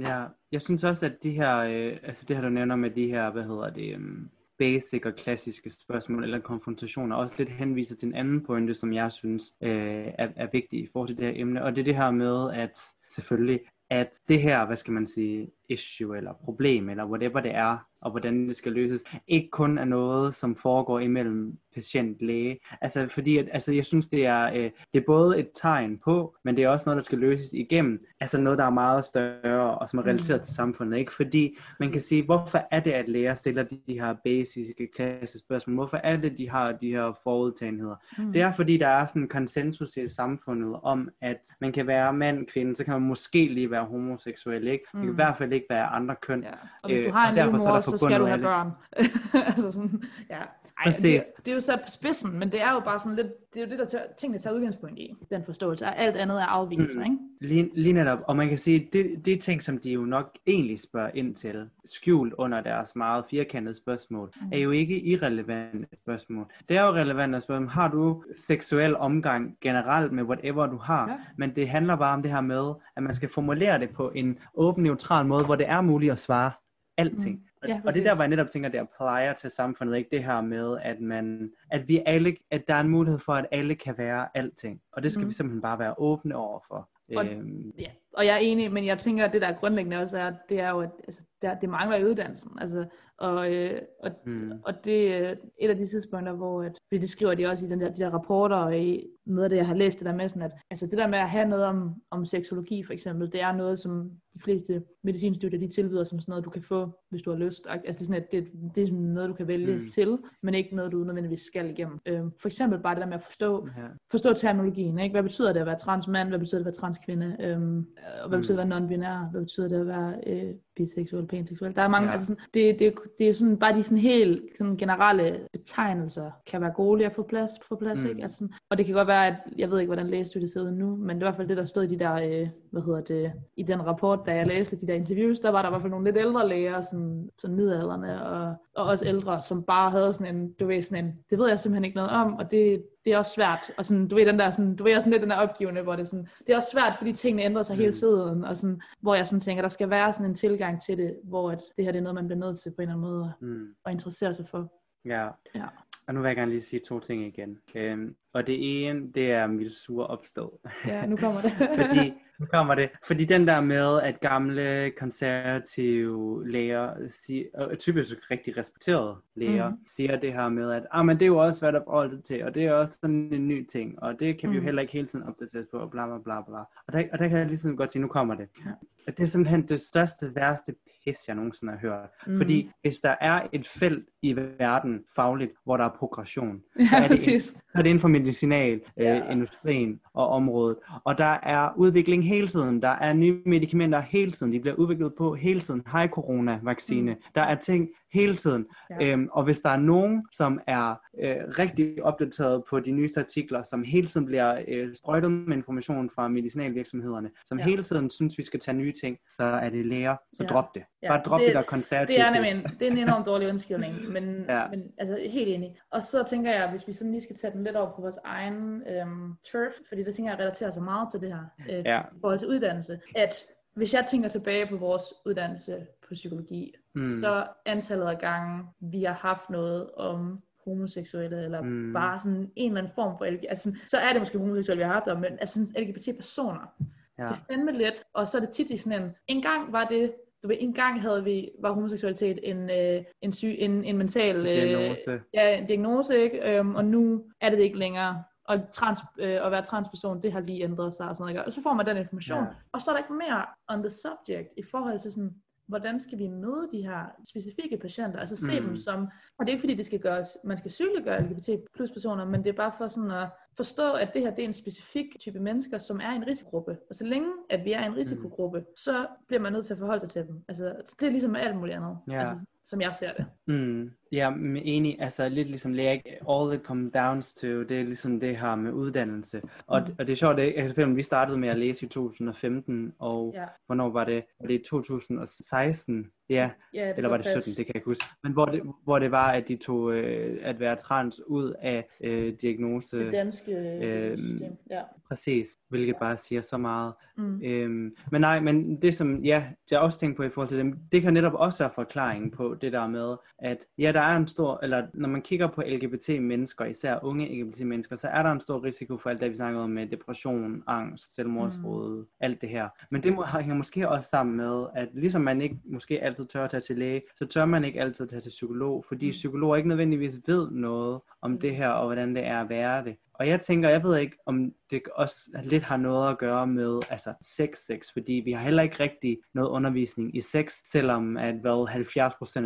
Ja, 0.00 0.24
jeg 0.52 0.62
synes 0.62 0.84
også, 0.84 1.06
at 1.06 1.22
de 1.22 1.30
her, 1.30 1.56
øh, 1.56 1.96
altså 2.02 2.24
det 2.28 2.36
her, 2.36 2.42
du 2.42 2.48
nævner 2.48 2.76
med 2.76 2.90
de 2.90 3.06
her, 3.06 3.30
hvad 3.30 3.42
hedder 3.42 3.70
det, 3.70 3.96
um, 3.96 4.30
basic 4.58 5.06
og 5.06 5.14
klassiske 5.14 5.70
spørgsmål 5.70 6.24
eller 6.24 6.38
konfrontationer, 6.38 7.16
også 7.16 7.34
lidt 7.38 7.48
henviser 7.48 7.96
til 7.96 8.06
en 8.08 8.14
anden 8.14 8.44
pointe, 8.44 8.74
som 8.74 8.92
jeg 8.92 9.12
synes 9.12 9.44
øh, 9.60 10.06
er, 10.18 10.28
er 10.36 10.48
vigtig 10.52 10.80
i 10.82 10.88
forhold 10.92 11.08
til 11.08 11.18
det 11.18 11.26
her 11.26 11.40
emne, 11.42 11.64
og 11.64 11.70
det 11.76 11.80
er 11.80 11.84
det 11.84 11.96
her 11.96 12.10
med, 12.10 12.50
at 12.52 12.78
selvfølgelig, 13.08 13.60
at 13.90 14.20
det 14.28 14.42
her, 14.42 14.66
hvad 14.66 14.76
skal 14.76 14.92
man 14.92 15.06
sige, 15.06 15.50
issue 15.70 16.16
eller 16.16 16.32
problem, 16.44 16.90
eller 16.90 17.04
whatever 17.06 17.40
det 17.40 17.54
er, 17.54 17.78
og 18.00 18.10
hvordan 18.10 18.48
det 18.48 18.56
skal 18.56 18.72
løses, 18.72 19.04
ikke 19.28 19.48
kun 19.50 19.78
er 19.78 19.84
noget, 19.84 20.34
som 20.34 20.56
foregår 20.56 20.98
imellem 20.98 21.58
patient 21.74 22.16
læge. 22.20 22.58
Altså 22.80 23.08
fordi, 23.10 23.36
at, 23.36 23.48
altså, 23.52 23.72
jeg 23.72 23.86
synes, 23.86 24.08
det 24.08 24.26
er, 24.26 24.50
øh, 24.50 24.70
det 24.92 25.00
er 25.00 25.04
både 25.06 25.38
et 25.38 25.48
tegn 25.54 25.98
på, 25.98 26.36
men 26.44 26.56
det 26.56 26.64
er 26.64 26.68
også 26.68 26.84
noget, 26.86 26.96
der 26.96 27.02
skal 27.02 27.18
løses 27.18 27.52
igennem. 27.52 28.04
Altså 28.20 28.40
noget, 28.40 28.58
der 28.58 28.64
er 28.64 28.70
meget 28.70 29.04
større, 29.04 29.78
og 29.78 29.88
som 29.88 29.98
er 29.98 30.06
relateret 30.06 30.40
mm. 30.40 30.44
til 30.44 30.54
samfundet. 30.54 30.98
Ikke? 30.98 31.12
Fordi 31.12 31.56
man 31.80 31.92
kan 31.92 32.00
sige, 32.00 32.24
hvorfor 32.24 32.68
er 32.70 32.80
det, 32.80 32.90
at 32.90 33.08
læger 33.08 33.34
stiller 33.34 33.62
de, 33.62 33.80
de 33.86 34.00
her 34.00 34.14
basiske 34.24 34.88
klasse 34.96 35.38
spørgsmål? 35.38 35.74
Hvorfor 35.74 35.96
er 35.96 36.16
det, 36.16 36.38
de 36.38 36.50
har 36.50 36.72
de 36.72 36.90
her 36.90 37.18
forudtagenheder? 37.22 37.96
Mm. 38.18 38.32
Det 38.32 38.42
er, 38.42 38.52
fordi 38.52 38.76
der 38.76 38.88
er 38.88 39.06
sådan 39.06 39.22
en 39.22 39.28
konsensus 39.28 39.96
i 39.96 40.08
samfundet 40.08 40.80
om, 40.82 41.08
at 41.20 41.40
man 41.60 41.72
kan 41.72 41.86
være 41.86 42.12
mand, 42.12 42.46
kvinde, 42.46 42.76
så 42.76 42.84
kan 42.84 42.92
man 42.92 43.02
måske 43.02 43.48
lige 43.48 43.70
være 43.70 43.84
homoseksuel. 43.84 44.66
Ikke? 44.66 44.84
Man 44.94 45.02
kan 45.02 45.08
mm. 45.08 45.14
i 45.14 45.14
hvert 45.14 45.38
fald 45.38 45.52
ikke 45.52 45.59
være 45.70 45.86
andre 45.86 46.16
køn. 46.22 46.42
Ja. 46.42 46.50
Og 46.82 46.90
hvis 46.90 47.06
du 47.06 47.12
har 47.12 47.24
øh, 47.24 47.38
en 47.38 47.44
livmor, 47.44 47.80
så 47.80 47.98
skal 47.98 48.20
du 48.20 48.26
have 48.26 48.40
børn. 48.40 48.70
altså 49.54 49.70
sådan, 49.72 50.02
ja. 50.30 50.40
Ej. 50.86 50.92
Det, 50.92 51.22
det, 51.46 51.52
er 51.52 51.72
jo 51.72 51.76
på 51.84 51.90
spidsen, 51.90 52.38
men 52.38 52.52
det 52.52 52.62
er 52.62 52.72
jo 52.72 52.80
bare 52.80 52.98
sådan 52.98 53.16
lidt, 53.16 53.52
det 53.54 53.60
er 53.60 53.64
jo 53.64 53.70
det, 53.70 53.78
der 53.78 53.84
tør, 53.84 54.02
tingene 54.18 54.38
tager 54.38 54.56
udgangspunkt 54.56 54.98
i, 54.98 55.14
den 55.30 55.44
forståelse, 55.44 55.84
og 55.84 55.98
alt 55.98 56.16
andet 56.16 56.40
er 56.40 56.46
afvigelser, 56.46 56.98
mm. 56.98 57.04
ikke? 57.04 57.16
Lige, 57.40 57.70
lige 57.74 57.92
netop, 57.92 58.18
og 58.28 58.36
man 58.36 58.48
kan 58.48 58.58
sige, 58.58 58.88
det, 58.92 59.24
det 59.24 59.32
er 59.32 59.38
ting, 59.38 59.62
som 59.62 59.78
de 59.78 59.92
jo 59.92 60.04
nok 60.04 60.38
egentlig 60.46 60.80
spørger 60.80 61.10
ind 61.14 61.34
til, 61.34 61.68
skjult 61.84 62.34
under 62.38 62.60
deres 62.60 62.96
meget 62.96 63.24
firkantede 63.30 63.74
spørgsmål, 63.74 64.32
mm. 64.40 64.48
er 64.52 64.58
jo 64.58 64.70
ikke 64.70 65.00
irrelevante 65.00 65.88
spørgsmål. 66.02 66.46
Det 66.68 66.76
er 66.76 66.82
jo 66.82 66.92
relevant 66.92 67.34
at 67.34 67.42
spørge, 67.42 67.68
har 67.68 67.88
du 67.88 68.24
seksuel 68.36 68.96
omgang 68.96 69.56
generelt 69.60 70.12
med 70.12 70.22
whatever 70.22 70.66
du 70.66 70.76
har, 70.76 71.08
ja. 71.08 71.16
men 71.36 71.56
det 71.56 71.68
handler 71.68 71.96
bare 71.96 72.14
om 72.14 72.22
det 72.22 72.30
her 72.30 72.40
med, 72.40 72.72
at 72.96 73.02
man 73.02 73.14
skal 73.14 73.28
formulere 73.28 73.78
det 73.78 73.90
på 73.90 74.10
en 74.14 74.38
åben, 74.54 74.84
neutral 74.84 75.26
måde, 75.26 75.44
hvor 75.44 75.56
det 75.56 75.68
er 75.68 75.80
muligt 75.80 76.12
at 76.12 76.18
svare 76.18 76.50
alting. 76.98 77.34
Mm. 77.34 77.49
Ja, 77.68 77.80
og 77.84 77.94
det 77.94 78.04
der, 78.04 78.14
hvor 78.14 78.22
jeg 78.22 78.28
netop 78.28 78.48
tænker, 78.48 78.68
det 78.68 78.78
applier 78.78 79.32
til 79.32 79.50
samfundet, 79.50 79.96
ikke 79.96 80.10
det 80.10 80.24
her 80.24 80.40
med, 80.40 80.78
at 80.82 81.00
man, 81.00 81.50
at 81.70 81.88
vi 81.88 82.02
alle, 82.06 82.36
at 82.50 82.68
der 82.68 82.74
er 82.74 82.80
en 82.80 82.88
mulighed 82.88 83.18
for, 83.18 83.32
at 83.32 83.46
alle 83.50 83.74
kan 83.74 83.98
være 83.98 84.28
alting. 84.34 84.80
Og 84.92 85.02
det 85.02 85.12
skal 85.12 85.22
mm. 85.22 85.28
vi 85.28 85.34
simpelthen 85.34 85.62
bare 85.62 85.78
være 85.78 85.94
åbne 85.98 86.36
over 86.36 86.60
for. 86.68 86.88
Og, 87.16 87.26
øhm. 87.26 87.72
ja, 87.78 87.90
og 88.12 88.26
jeg 88.26 88.34
er 88.34 88.38
enig, 88.38 88.72
men 88.72 88.86
jeg 88.86 88.98
tænker, 88.98 89.24
at 89.24 89.32
det 89.32 89.42
der 89.42 89.52
grundlæggende 89.52 89.96
også 89.96 90.18
er, 90.18 90.32
det 90.48 90.60
er 90.60 90.70
jo, 90.70 90.80
at 90.80 90.90
altså, 91.06 91.22
der, 91.42 91.54
det 91.54 91.68
mangler 91.68 91.96
i 91.96 92.04
uddannelsen. 92.04 92.50
Altså, 92.60 92.84
og, 93.20 93.54
øh, 93.54 93.80
og, 94.02 94.10
mm. 94.26 94.52
og 94.64 94.84
det 94.84 95.14
er 95.14 95.34
et 95.58 95.70
af 95.70 95.76
de 95.76 95.86
tidspunkter, 95.86 96.32
hvor 96.32 96.62
at, 96.62 96.72
fordi 96.88 97.00
det 97.00 97.10
skriver 97.10 97.34
de 97.34 97.46
også 97.46 97.66
i 97.66 97.68
den 97.68 97.80
der, 97.80 97.90
de 97.90 98.00
der 98.00 98.10
rapporter, 98.10 98.56
og 98.56 98.78
i 98.78 99.06
noget 99.26 99.44
af 99.44 99.50
det, 99.50 99.56
jeg 99.56 99.66
har 99.66 99.74
læst, 99.74 99.98
det 99.98 100.06
der 100.06 100.14
med 100.14 100.28
sådan, 100.28 100.42
at 100.42 100.52
altså 100.70 100.86
det 100.86 100.98
der 100.98 101.06
med 101.06 101.18
at 101.18 101.30
have 101.30 101.48
noget 101.48 101.64
om, 101.64 101.94
om 102.10 102.24
seksologi 102.24 102.82
for 102.84 102.92
eksempel, 102.92 103.32
det 103.32 103.42
er 103.42 103.52
noget, 103.52 103.78
som 103.78 104.10
de 104.34 104.40
fleste 104.40 104.82
medicinstudier, 105.02 105.60
de 105.60 105.68
tilbyder 105.68 106.04
som 106.04 106.20
sådan 106.20 106.32
noget, 106.32 106.44
du 106.44 106.50
kan 106.50 106.62
få, 106.62 106.90
hvis 107.10 107.22
du 107.22 107.30
har 107.30 107.38
lyst. 107.38 107.66
Altså 107.68 107.82
det 107.86 108.00
er 108.00 108.04
sådan, 108.04 108.22
at 108.22 108.32
det, 108.32 108.46
det 108.74 108.88
er 108.88 108.92
noget, 108.92 109.28
du 109.28 109.34
kan 109.34 109.48
vælge 109.48 109.76
mm. 109.76 109.90
til, 109.90 110.18
men 110.42 110.54
ikke 110.54 110.76
noget, 110.76 110.92
du 110.92 111.04
nødvendigvis 111.04 111.42
skal 111.42 111.70
igennem. 111.70 111.98
Øhm, 112.06 112.32
for 112.40 112.48
eksempel 112.48 112.78
bare 112.78 112.94
det 112.94 113.00
der 113.00 113.08
med 113.08 113.16
at 113.16 113.24
forstå, 113.24 113.68
ja. 113.76 113.82
forstå 114.10 114.32
terminologien. 114.32 114.98
Ikke? 114.98 115.12
Hvad 115.12 115.22
betyder 115.22 115.52
det 115.52 115.60
at 115.60 115.66
være 115.66 115.78
transmand? 115.78 116.28
Hvad 116.28 116.38
betyder 116.38 116.58
det 116.58 116.66
at 116.66 116.66
være 116.66 116.80
transkvinde? 116.80 117.36
Øhm, 117.40 117.86
og 118.22 118.28
hvad 118.28 118.38
mm. 118.38 118.42
betyder 118.42 118.56
det 118.56 118.62
at 118.62 118.70
være 118.70 118.78
non-binær? 118.78 119.30
Hvad 119.30 119.40
betyder 119.40 119.68
det 119.68 119.80
at 119.80 119.86
være 119.86 120.20
øh, 120.26 120.54
biseksuel, 120.80 121.26
panseksuel? 121.26 121.76
Der 121.76 121.82
er 121.82 121.88
mange, 121.88 122.08
ja. 122.08 122.12
altså 122.12 122.26
sådan, 122.26 122.42
det, 122.54 122.78
det, 122.78 122.94
det 123.18 123.28
er 123.28 123.34
sådan, 123.34 123.56
bare 123.56 123.78
de 123.78 123.84
sådan 123.84 123.98
helt 123.98 124.42
sådan 124.58 124.76
generelle 124.76 125.40
betegnelser 125.52 126.30
kan 126.46 126.60
være 126.60 126.70
gode 126.70 126.98
lige 126.98 127.06
at 127.06 127.14
få 127.14 127.22
plads, 127.22 127.50
få 127.68 127.74
plads 127.74 128.04
mm. 128.04 128.10
ikke? 128.10 128.22
Altså 128.22 128.36
sådan, 128.36 128.54
og 128.70 128.78
det 128.78 128.86
kan 128.86 128.94
godt 128.94 129.08
være, 129.08 129.26
at 129.26 129.34
jeg 129.58 129.70
ved 129.70 129.78
ikke, 129.78 129.88
hvordan 129.88 130.10
lægestudiet 130.10 130.52
ser 130.52 130.60
ud 130.60 130.70
nu, 130.70 130.96
men 130.96 131.08
det 131.08 131.22
er 131.22 131.26
i 131.26 131.28
hvert 131.30 131.36
fald 131.36 131.48
det, 131.48 131.56
der 131.56 131.64
stod 131.64 131.84
i 131.84 131.86
de 131.86 131.98
der, 131.98 132.14
øh, 132.14 132.48
hvad 132.70 132.82
hedder 132.82 133.00
det, 133.00 133.32
i 133.56 133.62
den 133.62 133.86
rapport, 133.86 134.20
da 134.26 134.34
jeg 134.34 134.46
læste 134.46 134.76
de 134.76 134.86
der 134.86 134.94
interviews, 134.94 135.40
der 135.40 135.50
var 135.50 135.62
der 135.62 135.68
i 135.68 135.72
hvert 135.72 135.82
fald 135.82 135.90
nogle 135.90 136.04
lidt 136.04 136.18
ældre 136.18 136.48
læger, 136.48 136.80
sådan, 136.80 137.30
sådan 137.38 137.56
midalderne, 137.56 138.26
og, 138.26 138.54
og 138.74 138.84
også 138.86 139.06
ældre, 139.08 139.42
som 139.42 139.62
bare 139.62 139.90
havde 139.90 140.12
sådan 140.12 140.36
en, 140.36 140.52
du 140.52 140.66
ved, 140.66 140.82
sådan 140.82 141.04
en, 141.04 141.12
det 141.30 141.38
ved 141.38 141.48
jeg 141.48 141.60
simpelthen 141.60 141.84
ikke 141.84 141.96
noget 141.96 142.10
om, 142.10 142.34
og 142.34 142.50
det, 142.50 142.82
det 143.04 143.12
er 143.12 143.18
også 143.18 143.32
svært, 143.32 143.72
og 143.78 143.86
sådan, 143.86 144.08
du 144.08 144.16
ved 144.16 144.26
den 144.26 144.38
der, 144.38 144.50
sådan, 144.50 144.76
du 144.76 144.84
ved 144.84 144.94
sådan 144.94 145.10
lidt 145.10 145.22
den 145.22 145.30
der 145.30 145.36
opgivende, 145.36 145.82
hvor 145.82 145.96
det 145.96 146.08
sådan, 146.08 146.28
det 146.46 146.52
er 146.52 146.56
også 146.56 146.70
svært, 146.72 146.96
fordi 146.98 147.12
tingene 147.12 147.42
ændrer 147.42 147.62
sig 147.62 147.76
mm. 147.76 147.80
hele 147.80 147.92
tiden, 147.92 148.44
og 148.44 148.56
sådan, 148.56 148.80
hvor 149.00 149.14
jeg 149.14 149.26
sådan 149.26 149.40
tænker, 149.40 149.62
der 149.62 149.68
skal 149.68 149.90
være 149.90 150.12
sådan 150.12 150.26
en 150.26 150.34
tilgang 150.34 150.69
til 150.78 150.98
det, 150.98 151.20
hvor 151.24 151.50
at 151.50 151.62
det 151.76 151.84
her 151.84 151.92
det 151.92 151.98
er 151.98 152.02
noget, 152.02 152.14
man 152.14 152.26
bliver 152.26 152.38
nødt 152.38 152.60
til 152.60 152.70
på 152.70 152.82
en 152.82 152.88
eller 152.88 152.94
anden 152.94 153.10
måde 153.10 153.32
mm. 153.40 153.74
at 153.86 153.92
interessere 153.92 154.34
sig 154.34 154.48
for. 154.48 154.72
Ja. 155.04 155.28
ja. 155.54 155.66
Og 156.06 156.14
nu 156.14 156.20
vil 156.20 156.28
jeg 156.28 156.36
gerne 156.36 156.50
lige 156.50 156.62
sige 156.62 156.80
to 156.80 157.00
ting 157.00 157.26
igen. 157.26 157.58
Um, 157.92 158.16
og 158.32 158.46
det 158.46 158.86
ene, 158.88 159.12
det 159.14 159.32
er 159.32 159.46
mit 159.46 159.72
sure 159.72 160.06
opstået. 160.06 160.58
Ja, 160.86 161.06
nu 161.06 161.16
kommer 161.16 161.40
det. 161.40 161.52
fordi, 161.80 162.12
nu 162.40 162.46
kommer 162.46 162.74
det. 162.74 162.90
Fordi 163.06 163.24
den 163.24 163.46
der 163.46 163.60
med, 163.60 164.00
at 164.02 164.20
gamle 164.20 164.90
konservative 164.98 166.48
læger, 166.48 167.08
siger, 167.08 167.44
og 167.54 167.78
typisk 167.78 168.30
rigtig 168.30 168.56
respekterede 168.56 169.16
læger, 169.34 169.70
mm. 169.70 169.76
siger 169.86 170.16
det 170.16 170.32
her 170.32 170.48
med, 170.48 170.72
at 170.72 170.86
ah, 170.92 171.06
men 171.06 171.16
det 171.16 171.22
er 171.22 171.26
jo 171.26 171.38
også, 171.38 171.60
hvad 171.60 171.72
der 171.72 171.80
er 171.80 172.20
til, 172.24 172.44
og 172.44 172.54
det 172.54 172.64
er 172.64 172.72
også 172.72 172.96
sådan 173.00 173.32
en 173.32 173.48
ny 173.48 173.66
ting, 173.66 174.02
og 174.02 174.20
det 174.20 174.38
kan 174.38 174.50
vi 174.50 174.56
jo 174.56 174.62
heller 174.62 174.82
ikke 174.82 174.92
hele 174.92 175.06
tiden 175.06 175.24
opdateres 175.24 175.66
på, 175.70 175.76
og 175.76 175.90
bla 175.90 176.06
bla 176.06 176.18
bla 176.18 176.42
bla. 176.42 176.58
Og 176.58 176.92
der, 176.92 177.04
og 177.12 177.18
der 177.18 177.28
kan 177.28 177.38
jeg 177.38 177.46
ligesom 177.46 177.76
godt 177.76 177.92
sige, 177.92 178.02
nu 178.02 178.08
kommer 178.08 178.34
det. 178.34 178.48
Ja. 178.66 178.70
At 179.06 179.18
det 179.18 179.22
er 179.24 179.28
simpelthen 179.28 179.68
det 179.68 179.80
største, 179.80 180.34
værste 180.34 180.74
pis, 181.04 181.28
jeg 181.28 181.36
nogensinde 181.36 181.72
har 181.72 181.78
hørt. 181.78 182.08
Mm. 182.26 182.36
Fordi 182.36 182.70
hvis 182.82 182.96
der 182.96 183.14
er 183.20 183.48
et 183.52 183.68
felt 183.68 184.08
i 184.22 184.36
verden 184.36 185.04
fagligt, 185.16 185.52
hvor 185.64 185.76
der 185.76 185.84
er 185.84 185.96
progression, 185.98 186.62
ja, 186.78 186.86
så, 186.86 186.96
er 186.96 187.08
det 187.08 187.34
en, 187.34 187.40
så 187.40 187.56
er 187.74 187.82
det 187.82 187.88
inden 187.90 188.00
for 188.00 188.08
medicinal, 188.20 188.80
ja. 188.96 189.16
øh, 189.16 189.32
industrien 189.32 190.00
og 190.14 190.28
området. 190.28 190.76
Og 191.04 191.18
der 191.18 191.36
er 191.42 191.68
udvikling 191.76 192.24
hele 192.24 192.48
tiden. 192.48 192.82
Der 192.82 192.88
er 192.88 193.12
nye 193.12 193.38
medicamenter 193.46 194.00
hele 194.00 194.30
tiden. 194.30 194.52
De 194.52 194.60
bliver 194.60 194.74
udviklet 194.74 195.14
på 195.14 195.34
hele 195.34 195.60
tiden. 195.60 195.82
Hej 195.92 196.08
corona-vaccine. 196.08 197.10
Mm. 197.10 197.22
Der 197.34 197.42
er 197.42 197.54
ting 197.54 197.88
hele 198.12 198.36
tiden. 198.36 198.66
Ja. 198.90 199.12
Øhm, 199.12 199.28
og 199.32 199.44
hvis 199.44 199.60
der 199.60 199.70
er 199.70 199.76
nogen, 199.76 200.22
som 200.32 200.60
er 200.66 200.94
øh, 201.20 201.36
rigtig 201.58 202.02
opdateret 202.02 202.64
på 202.70 202.80
de 202.80 202.90
nyeste 202.90 203.20
artikler, 203.20 203.62
som 203.62 203.82
hele 203.82 204.06
tiden 204.06 204.26
bliver 204.26 204.62
øh, 204.68 204.94
sprøjtet 204.94 205.30
med 205.30 205.56
information 205.56 206.10
fra 206.10 206.28
medicinalvirksomhederne, 206.28 207.30
som 207.46 207.58
ja. 207.58 207.64
hele 207.64 207.82
tiden 207.82 208.10
synes, 208.10 208.38
vi 208.38 208.42
skal 208.42 208.60
tage 208.60 208.76
nye 208.76 208.92
ting, 208.92 209.18
så 209.28 209.44
er 209.44 209.70
det 209.70 209.86
læger, 209.86 210.16
så 210.32 210.42
ja. 210.42 210.48
drop 210.48 210.74
det. 210.74 210.82
Ja. 211.02 211.08
Bare 211.08 211.22
drop 211.24 211.40
det, 211.40 211.46
det 211.46 211.54
der 211.54 211.62
konservative. 211.62 212.18
Det 212.18 212.26
er 212.26 212.30
nemlig 212.30 212.78
det 212.80 212.88
er 212.88 212.92
en 212.92 212.98
enormt 212.98 213.26
dårlig 213.26 213.48
undskyldning, 213.48 213.94
men, 214.14 214.44
ja. 214.48 214.68
men 214.68 214.82
altså, 214.98 215.18
helt 215.30 215.48
enig. 215.48 215.76
Og 215.90 216.02
så 216.02 216.24
tænker 216.30 216.52
jeg, 216.52 216.70
hvis 216.70 216.86
vi 216.86 216.92
sådan 216.92 217.10
lige 217.10 217.22
skal 217.22 217.36
tage 217.36 217.52
den 217.52 217.64
lidt 217.64 217.76
over 217.76 217.92
på 217.96 218.00
vores 218.02 218.18
egen 218.24 218.82
øhm, 218.88 219.34
turf, 219.52 219.72
fordi 219.88 220.04
det 220.04 220.14
tænker 220.14 220.32
jeg 220.32 220.38
relaterer 220.38 220.70
sig 220.70 220.82
meget 220.82 221.08
til 221.10 221.20
det 221.20 221.28
her, 221.28 221.44
øh, 221.70 221.82
ja. 221.84 222.00
i 222.00 222.20
forhold 222.20 222.38
til 222.38 222.48
uddannelse, 222.48 223.00
at 223.16 223.34
hvis 223.76 223.94
jeg 223.94 224.06
tænker 224.10 224.28
tilbage 224.28 224.66
på 224.66 224.76
vores 224.76 225.04
uddannelse 225.26 225.86
på 226.08 226.14
psykologi, 226.14 226.74
mm. 226.94 227.04
så 227.04 227.46
antallet 227.66 228.06
af 228.06 228.18
gange, 228.18 228.64
vi 228.80 229.02
har 229.02 229.14
haft 229.14 229.50
noget 229.50 229.90
om 229.90 230.42
homoseksuelle, 230.64 231.44
eller 231.44 231.62
mm. 231.62 231.92
bare 231.92 232.18
sådan 232.18 232.50
en 232.56 232.70
eller 232.70 232.80
anden 232.80 232.94
form 232.94 233.18
for 233.18 233.24
LGBT, 233.24 233.46
altså 233.48 233.72
så 233.88 233.98
er 233.98 234.12
det 234.12 234.20
måske 234.20 234.38
homoseksuelle, 234.38 234.84
vi 234.84 234.86
har 234.86 234.92
haft 234.92 235.08
om, 235.08 235.20
men 235.20 235.38
altså 235.40 235.60
LGBT-personer. 235.78 236.74
Ja. 237.18 237.24
Det 237.24 237.30
er 237.30 237.44
fandme 237.50 237.72
let, 237.72 238.04
og 238.14 238.28
så 238.28 238.36
er 238.36 238.40
det 238.40 238.50
tit 238.50 238.70
i 238.70 238.76
sådan 238.76 239.02
en, 239.02 239.10
en 239.28 239.42
gang 239.42 239.72
var 239.72 239.84
det 239.84 240.12
du 240.42 240.48
ved, 240.48 240.56
en 240.60 240.72
gang 240.72 241.02
havde 241.02 241.24
vi, 241.24 241.50
var 241.58 241.72
homoseksualitet 241.72 242.38
en, 242.42 242.70
øh, 242.70 243.04
en, 243.22 243.32
syg, 243.32 243.56
en, 243.58 243.84
en 243.84 243.98
mental 243.98 244.36
øh, 244.36 244.44
diagnose. 244.44 245.20
Ja, 245.34 245.58
en 245.58 245.66
diagnose, 245.66 246.22
ikke? 246.22 246.58
Øhm, 246.58 246.74
og 246.74 246.84
nu 246.84 247.24
er 247.40 247.50
det 247.50 247.58
ikke 247.58 247.78
længere 247.78 248.22
og 248.50 248.72
trans, 248.72 249.00
øh, 249.18 249.46
at 249.46 249.52
være 249.52 249.62
transperson, 249.62 250.22
det 250.22 250.32
har 250.32 250.40
lige 250.40 250.64
ændret 250.64 250.94
sig 250.94 251.08
og 251.08 251.16
sådan 251.16 251.34
noget. 251.34 251.46
Og 251.46 251.52
så 251.52 251.62
får 251.62 251.74
man 251.74 251.86
den 251.86 251.96
information, 251.96 252.38
ja. 252.38 252.46
og 252.72 252.82
så 252.82 252.90
er 252.90 252.94
der 252.94 252.98
ikke 252.98 253.12
mere 253.12 253.44
on 253.68 253.82
the 253.82 253.90
subject 253.90 254.48
i 254.56 254.62
forhold 254.70 255.00
til 255.00 255.12
sådan, 255.12 255.34
hvordan 255.66 256.00
skal 256.00 256.18
vi 256.18 256.28
møde 256.28 256.68
de 256.72 256.82
her 256.82 257.00
specifikke 257.28 257.76
patienter, 257.76 258.20
altså 258.20 258.36
se 258.36 258.60
mm. 258.60 258.66
dem 258.66 258.76
som, 258.76 259.08
og 259.38 259.46
det 259.46 259.48
er 259.48 259.52
ikke 259.52 259.62
fordi 259.62 259.74
det 259.74 259.86
skal 259.86 260.00
gøres, 260.00 260.28
man 260.44 260.56
skal 260.56 260.70
sygeliggøre 260.70 261.22
LGBT 261.22 261.48
plus 261.74 261.90
personer, 261.90 262.24
men 262.24 262.44
det 262.44 262.48
er 262.50 262.56
bare 262.56 262.72
for 262.78 262.88
sådan 262.88 263.10
at 263.10 263.28
forstå, 263.56 263.92
at 263.92 264.10
det 264.14 264.22
her 264.22 264.30
det 264.30 264.44
er 264.44 264.48
en 264.48 264.54
specifik 264.54 265.06
type 265.20 265.40
mennesker, 265.40 265.78
som 265.78 266.00
er 266.00 266.10
en 266.10 266.26
risikogruppe. 266.26 266.78
Og 266.88 266.94
så 266.94 267.04
længe, 267.04 267.28
at 267.50 267.64
vi 267.64 267.72
er 267.72 267.84
en 267.86 267.96
risikogruppe, 267.96 268.58
mm. 268.58 268.66
så 268.76 269.06
bliver 269.26 269.40
man 269.40 269.52
nødt 269.52 269.66
til 269.66 269.74
at 269.74 269.78
forholde 269.78 270.00
sig 270.00 270.10
til 270.10 270.26
dem. 270.26 270.44
Altså, 270.48 270.64
det 271.00 271.06
er 271.06 271.10
ligesom 271.10 271.30
med 271.30 271.40
alt 271.40 271.56
muligt 271.56 271.76
andet. 271.76 271.98
Ja. 272.08 272.20
Altså, 272.20 272.38
som 272.70 272.80
jeg 272.80 272.94
ser 272.94 273.12
det. 273.12 273.26
Mm. 273.46 273.90
Ja, 274.12 274.30
men 274.30 274.62
enig. 274.62 274.96
Altså 275.00 275.28
lidt 275.28 275.48
ligesom 275.48 275.72
læge, 275.72 276.02
all 276.28 276.54
it 276.54 276.62
comes 276.62 276.92
down 276.92 277.22
to, 277.22 277.62
det 277.62 277.80
er 277.80 277.84
ligesom 277.84 278.20
det 278.20 278.36
her 278.36 278.54
med 278.54 278.72
uddannelse. 278.72 279.42
Og, 279.66 279.82
mm. 279.86 279.94
og 279.98 280.06
det 280.06 280.12
er 280.12 280.16
sjovt, 280.16 280.36
det 280.36 280.60
er, 280.60 280.86
vi 280.86 281.02
startede 281.02 281.38
med 281.38 281.48
at 281.48 281.58
læse 281.58 281.86
i 281.86 281.88
2015, 281.88 282.92
og 282.98 283.32
ja. 283.36 283.44
hvornår 283.66 283.90
var 283.90 284.04
det? 284.04 284.24
Var 284.40 284.46
det 284.46 284.54
i 284.54 284.64
2016, 284.64 286.10
Ja, 286.30 286.50
Ja, 286.74 286.88
det 286.88 286.96
eller 286.96 287.08
var 287.08 287.16
det 287.16 287.26
passe. 287.26 287.40
17, 287.40 287.58
det 287.58 287.66
kan 287.66 287.72
jeg 287.74 287.76
ikke 287.76 287.90
huske. 287.90 288.04
Men 288.22 288.32
hvor 288.32 288.44
det, 288.44 288.62
hvor 288.84 288.98
det 288.98 289.10
var, 289.10 289.32
at 289.32 289.48
de 289.48 289.56
tog 289.56 289.92
øh, 289.94 290.38
at 290.42 290.60
være 290.60 290.76
trans 290.76 291.20
ud 291.26 291.54
af 291.62 291.88
øh, 292.00 292.34
diagnose. 292.42 292.98
Det 292.98 293.12
danske 293.12 293.52
øh, 293.52 294.10
Øhm, 294.10 294.18
system. 294.18 294.56
Ja. 294.70 294.82
Præcis, 295.08 295.48
hvilket 295.68 295.96
bare 295.96 296.16
siger 296.16 296.42
så 296.42 296.58
meget. 296.58 296.92
Mm. 297.20 297.40
Øhm, 297.44 297.96
men 298.10 298.20
nej, 298.20 298.40
men 298.40 298.82
det 298.82 298.94
som 298.94 299.24
ja, 299.24 299.44
jeg 299.70 299.78
også 299.80 299.98
tænkt 299.98 300.16
på 300.16 300.22
i 300.22 300.28
forhold 300.30 300.48
til 300.48 300.58
dem, 300.58 300.78
det 300.92 301.02
kan 301.02 301.14
netop 301.14 301.34
også 301.34 301.58
være 301.58 301.70
forklaringen 301.74 302.30
på 302.30 302.56
det 302.60 302.72
der 302.72 302.86
med, 302.86 303.16
at 303.38 303.58
ja, 303.78 303.92
der 303.92 304.00
er 304.00 304.16
en 304.16 304.28
stor, 304.28 304.58
eller 304.62 304.86
når 304.94 305.08
man 305.08 305.22
kigger 305.22 305.46
på 305.46 305.62
LGBT-mennesker, 305.66 306.64
især 306.64 306.98
unge 307.02 307.42
LGBT-mennesker, 307.42 307.96
så 307.96 308.08
er 308.08 308.22
der 308.22 308.32
en 308.32 308.40
stor 308.40 308.64
risiko 308.64 308.96
for 308.96 309.10
alt 309.10 309.20
det, 309.20 309.30
vi 309.30 309.36
snakkede 309.36 309.64
om 309.64 309.70
med 309.70 309.86
depression, 309.86 310.62
angst, 310.66 311.14
selvmordsråd, 311.14 311.98
mm. 311.98 312.06
alt 312.20 312.40
det 312.40 312.48
her. 312.48 312.68
Men 312.90 313.02
det 313.02 313.12
må, 313.14 313.24
hænger 313.24 313.54
måske 313.54 313.88
også 313.88 314.08
sammen 314.08 314.36
med, 314.36 314.66
at 314.76 314.88
ligesom 314.94 315.22
man 315.22 315.40
ikke 315.40 315.56
måske 315.64 316.02
altid 316.02 316.26
tør 316.26 316.44
at 316.44 316.50
tage 316.50 316.60
til 316.60 316.78
læge, 316.78 317.02
så 317.18 317.26
tør 317.26 317.44
man 317.44 317.64
ikke 317.64 317.80
altid 317.80 318.06
tage 318.06 318.20
til 318.20 318.28
psykolog, 318.30 318.84
fordi 318.88 319.06
Mm. 319.06 319.12
psykologer 319.12 319.56
ikke 319.56 319.68
nødvendigvis 319.68 320.18
ved 320.26 320.50
noget 320.50 321.00
om 321.22 321.38
det 321.38 321.56
her, 321.56 321.68
og 321.68 321.86
hvordan 321.86 322.14
det 322.14 322.26
er 322.26 322.40
at 322.40 322.48
være 322.48 322.84
det. 322.84 322.96
Og 323.20 323.28
jeg 323.28 323.40
tænker, 323.40 323.68
jeg 323.68 323.82
ved 323.82 323.98
ikke, 323.98 324.16
om 324.26 324.52
det 324.70 324.82
også 324.94 325.30
lidt 325.44 325.62
har 325.62 325.76
noget 325.76 326.10
at 326.10 326.18
gøre 326.18 326.46
med 326.46 326.80
altså 326.90 327.14
sex, 327.22 327.58
sex, 327.58 327.92
fordi 327.92 328.12
vi 328.12 328.32
har 328.32 328.42
heller 328.42 328.62
ikke 328.62 328.80
rigtig 328.80 329.18
noget 329.34 329.48
undervisning 329.48 330.16
i 330.16 330.20
sex, 330.20 330.52
selvom 330.64 331.16
at 331.16 331.34
hvad 331.34 331.68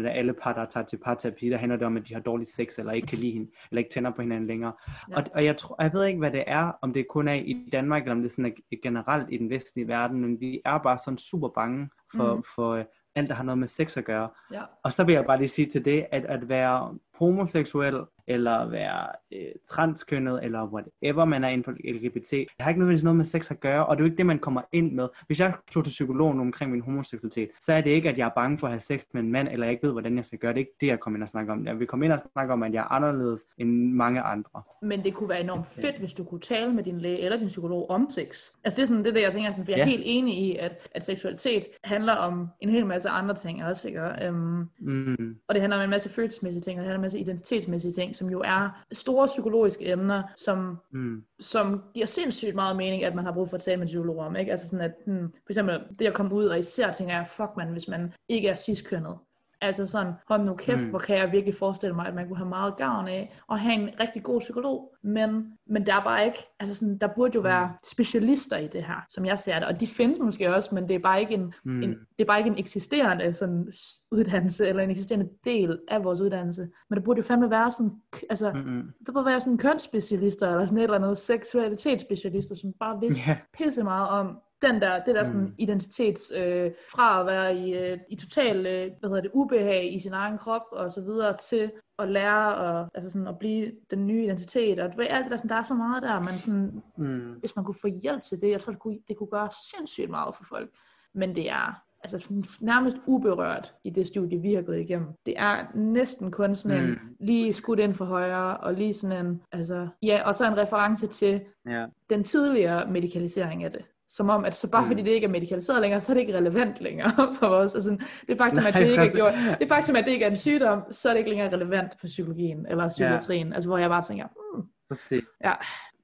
70% 0.02 0.06
af 0.06 0.18
alle 0.18 0.34
par, 0.34 0.52
der 0.52 0.64
tager 0.64 0.86
til 0.86 0.96
parterapi, 0.96 1.48
der 1.48 1.56
handler 1.56 1.76
det 1.76 1.86
om, 1.86 1.96
at 1.96 2.08
de 2.08 2.14
har 2.14 2.20
dårlig 2.20 2.46
sex, 2.46 2.78
eller 2.78 2.92
ikke 2.92 3.06
kan 3.06 3.18
lide 3.18 3.32
hende, 3.32 3.50
eller 3.70 3.78
ikke 3.78 3.90
tænder 3.90 4.10
på 4.10 4.22
hinanden 4.22 4.46
længere. 4.46 4.72
Ja. 5.10 5.16
Og, 5.16 5.24
og 5.34 5.44
jeg, 5.44 5.56
tror, 5.56 5.82
jeg 5.82 5.92
ved 5.92 6.04
ikke, 6.04 6.18
hvad 6.18 6.30
det 6.30 6.44
er, 6.46 6.72
om 6.82 6.92
det 6.92 7.08
kun 7.08 7.28
er 7.28 7.34
i 7.34 7.68
Danmark, 7.72 8.02
eller 8.02 8.14
om 8.14 8.22
det 8.22 8.30
sådan 8.30 8.46
er 8.72 8.76
generelt 8.82 9.28
i 9.32 9.38
den 9.38 9.50
vestlige 9.50 9.88
verden, 9.88 10.20
men 10.20 10.40
vi 10.40 10.60
er 10.64 10.78
bare 10.78 10.98
sådan 10.98 11.18
super 11.18 11.48
bange 11.48 11.88
for, 12.16 12.34
mm. 12.34 12.42
for 12.54 12.70
øh, 12.70 12.84
alt, 13.14 13.28
der 13.28 13.34
har 13.34 13.44
noget 13.44 13.58
med 13.58 13.68
sex 13.68 13.96
at 13.96 14.04
gøre. 14.04 14.28
ja. 14.52 14.62
Og 14.82 14.92
så 14.92 15.04
vil 15.04 15.12
jeg 15.12 15.24
bare 15.26 15.38
lige 15.38 15.48
sige 15.48 15.66
til 15.66 15.84
det, 15.84 16.06
at 16.12 16.24
at 16.24 16.48
være 16.48 16.98
homoseksuel, 17.18 18.00
eller 18.26 18.68
være 18.70 19.06
øh, 19.32 19.46
transkønnet, 19.68 20.44
eller 20.44 20.66
whatever 20.66 21.24
man 21.24 21.44
er 21.44 21.48
inden 21.48 21.64
for 21.64 21.72
LGBT, 21.92 22.30
det 22.30 22.46
har 22.60 22.68
ikke 22.70 22.80
nødvendigvis 22.80 23.04
noget 23.04 23.16
med 23.16 23.24
sex 23.24 23.50
at 23.50 23.60
gøre, 23.60 23.86
og 23.86 23.96
det 23.96 24.00
er 24.02 24.04
jo 24.04 24.10
ikke 24.10 24.16
det, 24.18 24.26
man 24.26 24.38
kommer 24.38 24.60
ind 24.72 24.92
med. 24.92 25.08
Hvis 25.26 25.40
jeg 25.40 25.52
tog 25.72 25.84
til 25.84 25.90
psykologen 25.90 26.40
omkring 26.40 26.70
min 26.72 26.80
homoseksualitet, 26.80 27.48
så 27.60 27.72
er 27.72 27.80
det 27.80 27.90
ikke, 27.90 28.08
at 28.08 28.18
jeg 28.18 28.24
er 28.26 28.30
bange 28.36 28.58
for 28.58 28.66
at 28.66 28.72
have 28.72 28.80
sex 28.80 29.00
med 29.14 29.22
en 29.22 29.32
mand, 29.32 29.48
eller 29.48 29.66
jeg 29.66 29.72
ikke 29.72 29.82
ved, 29.86 29.92
hvordan 29.92 30.16
jeg 30.16 30.24
skal 30.24 30.38
gøre 30.38 30.52
det. 30.52 30.54
Det 30.56 30.60
er 30.60 30.66
ikke 30.66 30.76
det, 30.80 30.86
jeg 30.86 31.00
kommer 31.00 31.16
ind 31.16 31.22
og 31.22 31.28
snakker 31.28 31.52
om. 31.52 31.66
Jeg 31.66 31.78
vil 31.78 31.86
komme 31.86 32.04
ind 32.04 32.12
og 32.12 32.20
snakke 32.32 32.52
om, 32.52 32.62
at 32.62 32.72
jeg 32.72 32.80
er 32.80 32.92
anderledes 32.92 33.42
end 33.58 33.92
mange 33.92 34.20
andre. 34.20 34.62
Men 34.82 35.04
det 35.04 35.14
kunne 35.14 35.28
være 35.28 35.40
enormt 35.40 35.66
fedt, 35.80 35.98
hvis 35.98 36.14
du 36.14 36.24
kunne 36.24 36.40
tale 36.40 36.72
med 36.72 36.84
din 36.84 36.98
læge 37.00 37.18
eller 37.20 37.38
din 37.38 37.48
psykolog 37.48 37.90
om 37.90 38.06
sex. 38.10 38.50
Altså 38.64 38.76
det 38.76 38.82
er 38.82 38.86
sådan 38.86 39.04
det, 39.04 39.14
det 39.14 39.22
jeg 39.22 39.32
tænker, 39.32 39.50
sådan, 39.50 39.64
for 39.64 39.72
jeg 39.72 39.78
er 39.80 39.84
Ja. 39.84 39.90
helt 39.90 40.02
enig 40.06 40.34
i, 40.38 40.56
at, 40.56 40.88
at 40.94 41.04
seksualitet 41.04 41.64
handler 41.84 42.12
om 42.12 42.48
en 42.60 42.68
hel 42.70 42.86
masse 42.86 43.08
andre 43.08 43.34
ting 43.34 43.64
også, 43.64 43.88
ikke? 43.88 44.00
Øhm, 44.26 44.64
Mm. 44.78 45.36
og 45.48 45.54
det 45.54 45.60
handler 45.60 45.76
om 45.76 45.84
en 45.84 45.90
masse 45.90 46.08
følelsesmæssige 46.08 46.62
ting, 46.62 46.78
og 46.78 46.82
det 46.84 46.90
handler 46.92 47.03
masse 47.04 47.18
identitetsmæssige 47.18 47.92
ting, 47.92 48.16
som 48.16 48.30
jo 48.30 48.42
er 48.44 48.84
store 48.92 49.26
psykologiske 49.26 49.90
emner, 49.92 50.22
som 50.36 50.76
Mm. 50.90 51.24
som 51.40 51.82
giver 51.94 52.06
sindssygt 52.06 52.54
meget 52.54 52.76
mening, 52.76 53.04
at 53.04 53.14
man 53.14 53.24
har 53.24 53.32
brug 53.32 53.48
for 53.48 53.56
at 53.56 53.62
tale 53.62 53.76
med 53.76 53.86
psykologer 53.86 54.24
om, 54.24 54.36
ikke? 54.36 54.52
Altså 54.52 54.66
sådan 54.66 54.80
at, 54.84 54.92
hmm, 55.06 55.32
for 55.32 55.50
eksempel 55.50 55.80
det 55.98 56.06
at 56.06 56.14
komme 56.14 56.34
ud, 56.34 56.44
og 56.44 56.58
især 56.58 56.92
tænker 56.92 57.14
jeg, 57.14 57.26
fuck 57.36 57.50
man, 57.56 57.68
hvis 57.68 57.88
man 57.88 58.12
ikke 58.28 58.48
er 58.48 58.56
ciskønnet. 58.56 59.16
Altså 59.60 59.86
sådan, 59.86 60.12
hold 60.28 60.42
nu 60.44 60.54
kæft, 60.54 60.78
mm. 60.78 60.84
Mm. 60.84 60.90
hvor 60.90 60.98
kan 60.98 61.18
jeg 61.18 61.32
virkelig 61.32 61.54
forestille 61.54 61.94
mig, 61.96 62.06
at 62.06 62.14
man 62.14 62.26
kunne 62.28 62.36
have 62.36 62.48
meget 62.48 62.76
gavn 62.76 63.08
af 63.08 63.36
at 63.50 63.60
have 63.60 63.74
en 63.74 63.90
rigtig 64.00 64.22
god 64.22 64.40
psykolog. 64.40 64.94
Men, 65.02 65.52
men 65.66 65.86
der 65.86 65.94
er 65.94 66.04
bare 66.04 66.26
ikke, 66.26 66.38
altså 66.60 66.74
sådan, 66.74 66.98
der 66.98 67.06
burde 67.16 67.34
jo 67.34 67.40
være 67.40 67.72
specialister 67.84 68.56
i 68.56 68.66
det 68.68 68.84
her, 68.84 69.04
som 69.08 69.24
jeg 69.26 69.38
ser 69.38 69.54
det. 69.58 69.68
Og 69.68 69.80
de 69.80 69.86
findes 69.86 70.18
måske 70.18 70.54
også, 70.54 70.74
men 70.74 70.88
det 70.88 70.94
er 70.94 70.98
bare 70.98 71.20
ikke 71.20 71.34
en, 71.34 71.54
Mm. 71.64 71.82
en, 71.82 71.90
det 71.90 71.98
er 72.18 72.24
bare 72.24 72.38
ikke 72.38 72.50
en 72.50 72.58
eksisterende 72.58 73.34
sådan, 73.34 73.72
uddannelse, 74.10 74.66
eller 74.68 74.82
en 74.82 74.90
eksisterende 74.90 75.28
del 75.44 75.78
af 75.88 76.04
vores 76.04 76.20
uddannelse. 76.20 76.68
Men 76.90 76.96
der 76.98 77.04
burde 77.04 77.18
jo 77.18 77.22
fandme 77.24 77.50
være 77.50 77.72
sådan, 77.72 77.92
altså, 78.30 78.52
Mm-mm. 78.52 78.92
der 79.06 79.12
burde 79.12 79.26
være 79.26 79.40
sådan 79.40 79.58
kønsspecialister, 79.58 80.48
eller 80.50 80.66
sådan 80.66 80.78
et 80.78 80.82
eller 80.82 80.96
andet 80.98 81.18
seksualitetsspecialister, 81.18 82.54
som 82.56 82.72
bare 82.80 83.00
vidste 83.00 83.22
Ja. 83.26 83.36
pisse 83.58 83.82
meget 83.82 84.08
om 84.08 84.38
den 84.62 84.80
der, 84.80 85.04
det 85.04 85.14
der 85.14 85.24
sådan 85.24 85.40
Mm. 85.40 85.54
identitets, 85.58 86.32
øh, 86.36 86.70
fra 86.92 87.20
at 87.20 87.26
være 87.26 87.56
i, 87.56 87.74
øh, 87.78 87.98
i 88.10 88.16
total, 88.16 88.56
øh, 88.56 88.90
hvad 89.00 89.08
hedder 89.10 89.20
det, 89.22 89.30
ubehag 89.34 89.94
i 89.94 90.00
sin 90.00 90.12
egen 90.12 90.38
krop, 90.38 90.62
og 90.72 90.92
så 90.92 91.00
videre, 91.00 91.36
til 91.36 91.70
at 91.98 92.08
lære, 92.08 92.54
og, 92.54 92.88
altså 92.94 93.10
sådan 93.10 93.28
at 93.28 93.38
blive 93.38 93.72
den 93.90 94.06
nye 94.06 94.24
identitet, 94.24 94.80
og 94.80 94.90
ved, 94.96 95.06
alt 95.10 95.24
det 95.24 95.30
der, 95.30 95.36
sådan, 95.36 95.48
der 95.48 95.56
er 95.56 95.62
så 95.62 95.74
meget 95.74 96.02
der, 96.02 96.20
men 96.20 96.38
sådan, 96.38 96.82
Mm. 96.96 97.32
hvis 97.32 97.56
man 97.56 97.64
kunne 97.64 97.78
få 97.80 97.88
hjælp 98.02 98.22
til 98.24 98.40
det, 98.40 98.50
jeg 98.50 98.60
tror, 98.60 98.72
det 98.72 98.80
kunne, 98.80 98.98
det 99.08 99.16
kunne 99.16 99.26
gøre 99.30 99.48
sindssygt 99.72 100.10
meget 100.10 100.36
for 100.36 100.44
folk, 100.44 100.70
men 101.14 101.36
det 101.36 101.50
er, 101.50 101.82
altså 102.04 102.28
nærmest 102.60 102.96
uberørt 103.06 103.74
i 103.84 103.90
det 103.90 104.06
studie, 104.06 104.38
vi 104.40 104.54
har 104.54 104.62
gået 104.62 104.80
igennem. 104.80 105.08
Det 105.26 105.34
er 105.36 105.66
næsten 105.74 106.30
kun 106.30 106.56
sådan 106.56 106.78
en, 106.84 106.90
Mm. 106.90 106.98
lige 107.20 107.52
skudt 107.52 107.78
ind 107.78 107.94
for 107.94 108.04
højre, 108.04 108.56
og 108.56 108.74
lige 108.74 108.94
sådan 108.94 109.26
en, 109.26 109.42
altså, 109.52 109.88
ja, 110.02 110.22
og 110.26 110.34
så 110.34 110.46
en 110.46 110.56
reference 110.56 111.06
til 111.06 111.40
Ja. 111.68 111.86
den 112.10 112.24
tidligere 112.24 112.90
medikalisering 112.90 113.64
af 113.64 113.70
det. 113.70 113.84
Som 114.16 114.28
om, 114.30 114.44
at 114.44 114.56
så 114.56 114.70
bare 114.70 114.82
Mm. 114.82 114.88
fordi 114.88 115.02
det 115.02 115.10
ikke 115.10 115.24
er 115.26 115.30
medikaliseret 115.30 115.80
længere, 115.80 116.00
så 116.00 116.12
er 116.12 116.14
det 116.14 116.20
ikke 116.20 116.36
relevant 116.36 116.80
længere 116.80 117.10
for 117.38 117.46
os. 117.46 117.74
Altså, 117.74 117.90
det 118.28 118.38
faktum, 118.38 118.66
at 118.66 118.74
Nej, 118.74 118.82
det 118.82 118.90
ikke 118.90 119.02
er 119.02 119.14
gjort, 119.16 119.34
det 119.60 119.68
faktum, 119.68 119.96
at 119.96 120.04
det 120.04 120.10
ikke 120.12 120.24
er 120.24 120.30
en 120.30 120.36
sygdom, 120.36 120.82
så 120.90 121.08
er 121.08 121.12
det 121.12 121.18
ikke 121.18 121.30
længere 121.30 121.52
relevant 121.52 121.92
for 122.00 122.06
psykologien 122.06 122.66
eller 122.68 122.88
psykiatrien. 122.88 123.52
Altså, 123.52 123.68
hvor 123.68 123.78
jeg 123.78 123.88
bare 123.90 124.02
tænker, 124.04 124.26
hmm, 124.54 124.66
Præcis. 124.88 125.24
ja, 125.44 125.52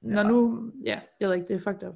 når 0.01 0.21
Ja. 0.21 0.27
nu, 0.27 0.71
ja, 0.85 0.99
jeg 1.19 1.29
ved 1.29 1.35
ikke, 1.35 1.47
det 1.47 1.55
er 1.55 1.59
fucked 1.71 1.87
up. 1.87 1.95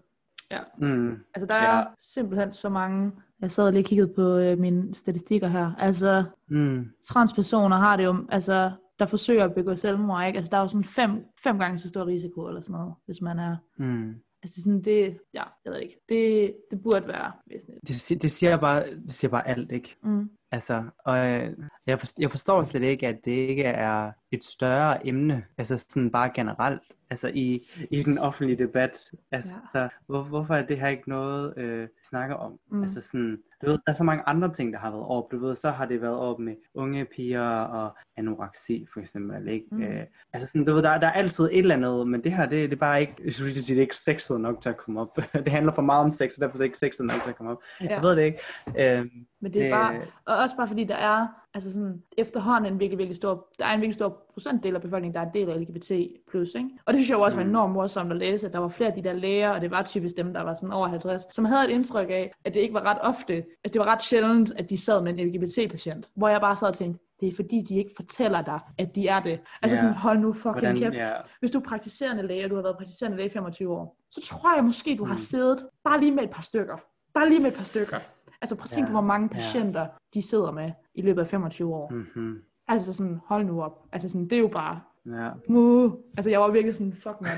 Mm. 0.78 1.12
Altså, 1.36 1.46
der 1.50 1.56
er 1.56 1.78
Ja. 1.78 1.84
simpelthen 2.00 2.54
så 2.54 2.70
mange, 2.70 3.12
jeg 3.42 3.52
sad 3.52 3.66
og 3.68 3.74
lige 3.74 3.84
kiggede 3.84 4.14
på 4.16 4.38
øh, 4.38 4.58
mine 4.60 4.96
statistikker 4.96 5.48
her. 5.48 5.72
Altså, 5.80 6.24
Mm. 6.50 6.86
transpersoner 7.08 7.78
har 7.78 7.98
det 7.98 8.04
jo, 8.04 8.16
altså, 8.30 8.72
der 9.00 9.06
forsøger 9.06 9.44
at 9.46 9.54
begå 9.56 9.76
selvmord, 9.76 10.28
ikke? 10.28 10.38
Altså, 10.38 10.50
der 10.52 10.58
er 10.58 10.62
jo 10.62 10.68
sådan 10.68 10.84
fem, 10.84 11.26
fem 11.44 11.60
gange 11.60 11.80
så 11.80 11.90
stor 11.90 12.06
risiko 12.06 12.48
eller 12.48 12.62
sådan 12.62 12.74
noget, 12.74 12.94
hvis 13.06 13.22
man 13.22 13.40
er 13.40 13.56
Mm. 13.78 14.16
Altså 14.46 14.62
sådan 14.62 14.82
det, 14.82 15.20
ja, 15.34 15.44
jeg 15.66 15.74
ved 15.74 15.80
ikke. 15.80 16.00
Det, 16.10 16.56
det 16.72 16.84
burde 16.84 17.08
være 17.08 17.32
væsentligt. 17.48 18.10
Det, 18.10 18.22
det, 18.22 18.32
siger 18.32 18.58
bare, 18.58 18.90
det 18.90 19.14
siger 19.14 19.32
bare 19.32 19.48
alt, 19.48 19.72
ikke? 19.72 19.96
Mm. 20.04 20.30
Altså, 20.52 20.84
og 21.06 21.18
øh, 21.18 21.54
jeg, 21.88 22.00
forstår, 22.00 22.22
jeg 22.22 22.32
forstår 22.32 22.64
slet 22.64 22.84
ikke, 22.84 23.08
at 23.08 23.26
det 23.26 23.32
ikke 23.32 23.64
er 23.64 24.12
et 24.32 24.44
større 24.44 25.08
emne, 25.08 25.46
altså 25.58 25.78
sådan 25.78 26.12
bare 26.12 26.32
generelt, 26.36 26.82
altså 27.10 27.28
i, 27.28 27.68
i 27.92 28.04
den 28.04 28.18
offentlige 28.18 28.58
debat. 28.58 29.12
Altså, 29.32 29.54
ja. 29.76 29.88
hvor, 30.06 30.24
hvorfor 30.24 30.56
er 30.56 30.66
det 30.66 30.80
her 30.80 30.88
ikke 30.88 31.10
noget, 31.10 31.58
øh, 31.58 31.88
snakker 32.10 32.36
om? 32.36 32.60
Mm. 32.72 32.82
Altså 32.82 33.02
sådan, 33.02 33.38
du 33.62 33.66
ved, 33.66 33.74
der 33.86 33.92
er 33.92 33.94
så 33.94 34.04
mange 34.04 34.24
andre 34.28 34.54
ting, 34.54 34.74
der 34.74 34.80
har 34.80 34.92
været 34.92 35.06
op. 35.06 35.32
Du 35.32 35.38
ved, 35.40 35.56
så 35.56 35.70
har 35.70 35.86
det 35.86 36.02
været 36.02 36.18
op 36.18 36.40
med 36.40 36.56
unge 36.74 37.06
piger 37.06 37.60
og 37.60 37.98
anoreksi, 38.18 38.88
for 38.94 39.00
eksempel, 39.00 39.48
ikke? 39.48 39.66
Mm. 39.72 39.82
Øh, 39.84 40.04
altså 40.34 40.48
sådan, 40.48 40.66
du 40.66 40.74
ved, 40.74 40.84
der, 40.84 40.98
der 40.98 41.08
er 41.08 41.12
altid 41.12 41.44
et 41.46 41.58
eller 41.58 41.76
andet, 41.76 42.08
men 42.08 42.24
det 42.24 42.32
her, 42.32 42.46
det, 42.46 42.70
det 42.70 42.76
er 42.76 42.80
bare 42.80 43.02
ikke, 43.02 43.14
jeg 43.26 43.34
sige, 43.34 43.50
det 43.50 43.78
er 43.78 43.82
ikke 43.82 43.96
sexet 43.98 44.42
nok 44.42 44.62
til 44.62 44.70
at 44.70 44.78
komme 44.78 45.02
op. 45.02 45.20
det 45.46 45.48
handler 45.48 45.72
for 45.72 45.82
meget 45.82 46.04
om 46.06 46.12
sex, 46.12 46.36
og 46.36 46.42
derfor 46.42 46.56
er 46.56 46.58
det 46.58 46.66
ikke 46.66 46.78
sexet 46.78 47.06
nok 47.06 47.24
til 47.24 47.30
at 47.30 47.36
komme 47.36 47.52
op. 47.52 47.62
Ja. 47.82 47.94
Jeg 47.94 48.02
ved 48.04 48.16
det 48.16 48.24
ikke. 48.24 48.40
Øh, 48.78 49.06
Men 49.42 49.54
det 49.54 49.66
er 49.66 49.70
bare, 49.72 50.02
og 50.26 50.38
også 50.38 50.56
bare 50.56 50.68
fordi 50.68 50.84
der 50.84 50.96
er, 50.96 51.28
altså 51.54 51.74
sådan, 51.74 52.04
efterhånden 52.18 52.74
en 52.74 52.80
virkelig, 52.80 52.98
virkelig 52.98 53.16
stor, 53.18 53.48
der 53.60 53.66
er 53.66 53.74
en 53.74 53.82
virkelig 53.82 53.96
stor 53.96 54.22
procentdel 54.34 54.76
af 54.76 54.82
befolkningen, 54.82 55.14
der 55.16 55.22
er 55.22 55.26
en 55.26 55.34
del 55.34 55.50
af 55.50 55.60
LGBT+, 55.62 55.92
ikke? 55.92 56.70
Og 56.86 56.94
det 56.94 56.96
synes 57.00 57.10
jeg 57.10 57.18
også 57.18 57.38
var 57.38 57.44
Mm. 57.44 57.50
enormt 57.50 57.74
morsomt 57.74 58.12
at 58.12 58.18
læse, 58.18 58.48
at 58.48 58.54
der 58.54 58.60
var 58.60 58.68
flere 58.68 58.90
af 58.90 58.96
de 58.96 59.10
der 59.10 59.14
læger, 59.14 59.50
og 59.50 59.62
det 59.62 59.72
var 59.72 59.84
typisk 59.84 60.18
dem, 60.18 60.34
der 60.34 60.42
var 60.42 60.56
sådan 60.56 60.72
over 60.72 60.88
50, 60.88 61.24
som 61.32 61.46
havde 61.46 61.66
et 61.66 61.70
indtryk 61.70 62.10
af, 62.10 62.32
at 62.46 62.54
det 62.54 62.60
ikke 62.60 62.74
var 62.74 62.82
ret 62.86 62.98
ofte, 63.02 63.45
at 63.64 63.74
det 63.74 63.80
var 63.80 63.86
ret 63.86 64.04
sjældent, 64.04 64.52
at 64.56 64.70
de 64.70 64.78
sad 64.78 65.02
med 65.02 65.20
en 65.20 65.28
LGBT-patient. 65.28 66.10
Hvor 66.16 66.28
jeg 66.28 66.42
bare 66.42 66.56
sad 66.56 66.68
og 66.68 66.74
tænkte, 66.76 67.00
det 67.20 67.28
er 67.28 67.36
fordi, 67.36 67.62
de 67.70 67.78
ikke 67.78 67.92
fortæller 67.96 68.42
dig, 68.42 68.60
at 68.78 68.96
de 68.96 69.08
er 69.08 69.20
det. 69.20 69.40
Altså 69.62 69.76
Ja. 69.76 69.82
sådan, 69.82 69.94
hold 69.96 70.20
nu 70.20 70.34
fucking 70.34 70.52
hvordan, 70.54 70.78
kæft. 70.78 70.94
ja, 70.96 71.12
Hvis 71.40 71.52
du 71.52 71.60
er 71.60 71.64
praktiserende 71.64 72.28
læge, 72.28 72.44
og 72.44 72.50
du 72.50 72.56
har 72.56 72.62
været 72.64 72.78
praktiserende 72.78 73.18
læge 73.18 73.30
i 73.30 73.32
25 73.32 73.74
år, 73.74 73.98
så 74.12 74.22
tror 74.22 74.56
jeg 74.56 74.64
måske, 74.64 74.96
du 74.98 75.06
har 75.06 75.14
Mm. 75.14 75.18
siddet 75.20 75.66
bare 75.84 76.00
lige 76.00 76.12
med 76.12 76.24
et 76.24 76.30
par 76.30 76.42
stykker. 76.44 76.78
Bare 77.14 77.30
lige 77.30 77.40
med 77.42 77.48
et 77.52 77.56
par 77.58 77.64
stykker. 77.64 77.98
Altså 78.42 78.56
prøv 78.56 78.64
at 78.66 78.70
tænke 78.70 78.82
Ja, 78.88 78.88
på, 78.88 78.92
hvor 78.92 79.08
mange 79.08 79.30
patienter, 79.30 79.88
de 80.14 80.22
sidder 80.22 80.52
med 80.52 80.72
i 80.96 81.02
løbet 81.02 81.22
af 81.22 81.28
25 81.28 81.76
år. 81.76 81.90
mm-hmm. 81.94 82.42
Altså 82.68 82.94
sådan, 82.94 83.20
hold 83.26 83.46
nu 83.46 83.62
op. 83.64 83.84
Altså 83.92 84.10
sådan, 84.10 84.24
det 84.30 84.34
er 84.36 84.40
jo 84.40 84.48
bare... 84.48 84.82
ja. 85.06 85.30
Uh, 85.50 85.92
altså 86.18 86.30
jeg 86.30 86.40
var 86.42 86.52
virkelig 86.52 86.74
sådan, 86.76 86.94
fuck 86.94 87.16
man. 87.22 87.32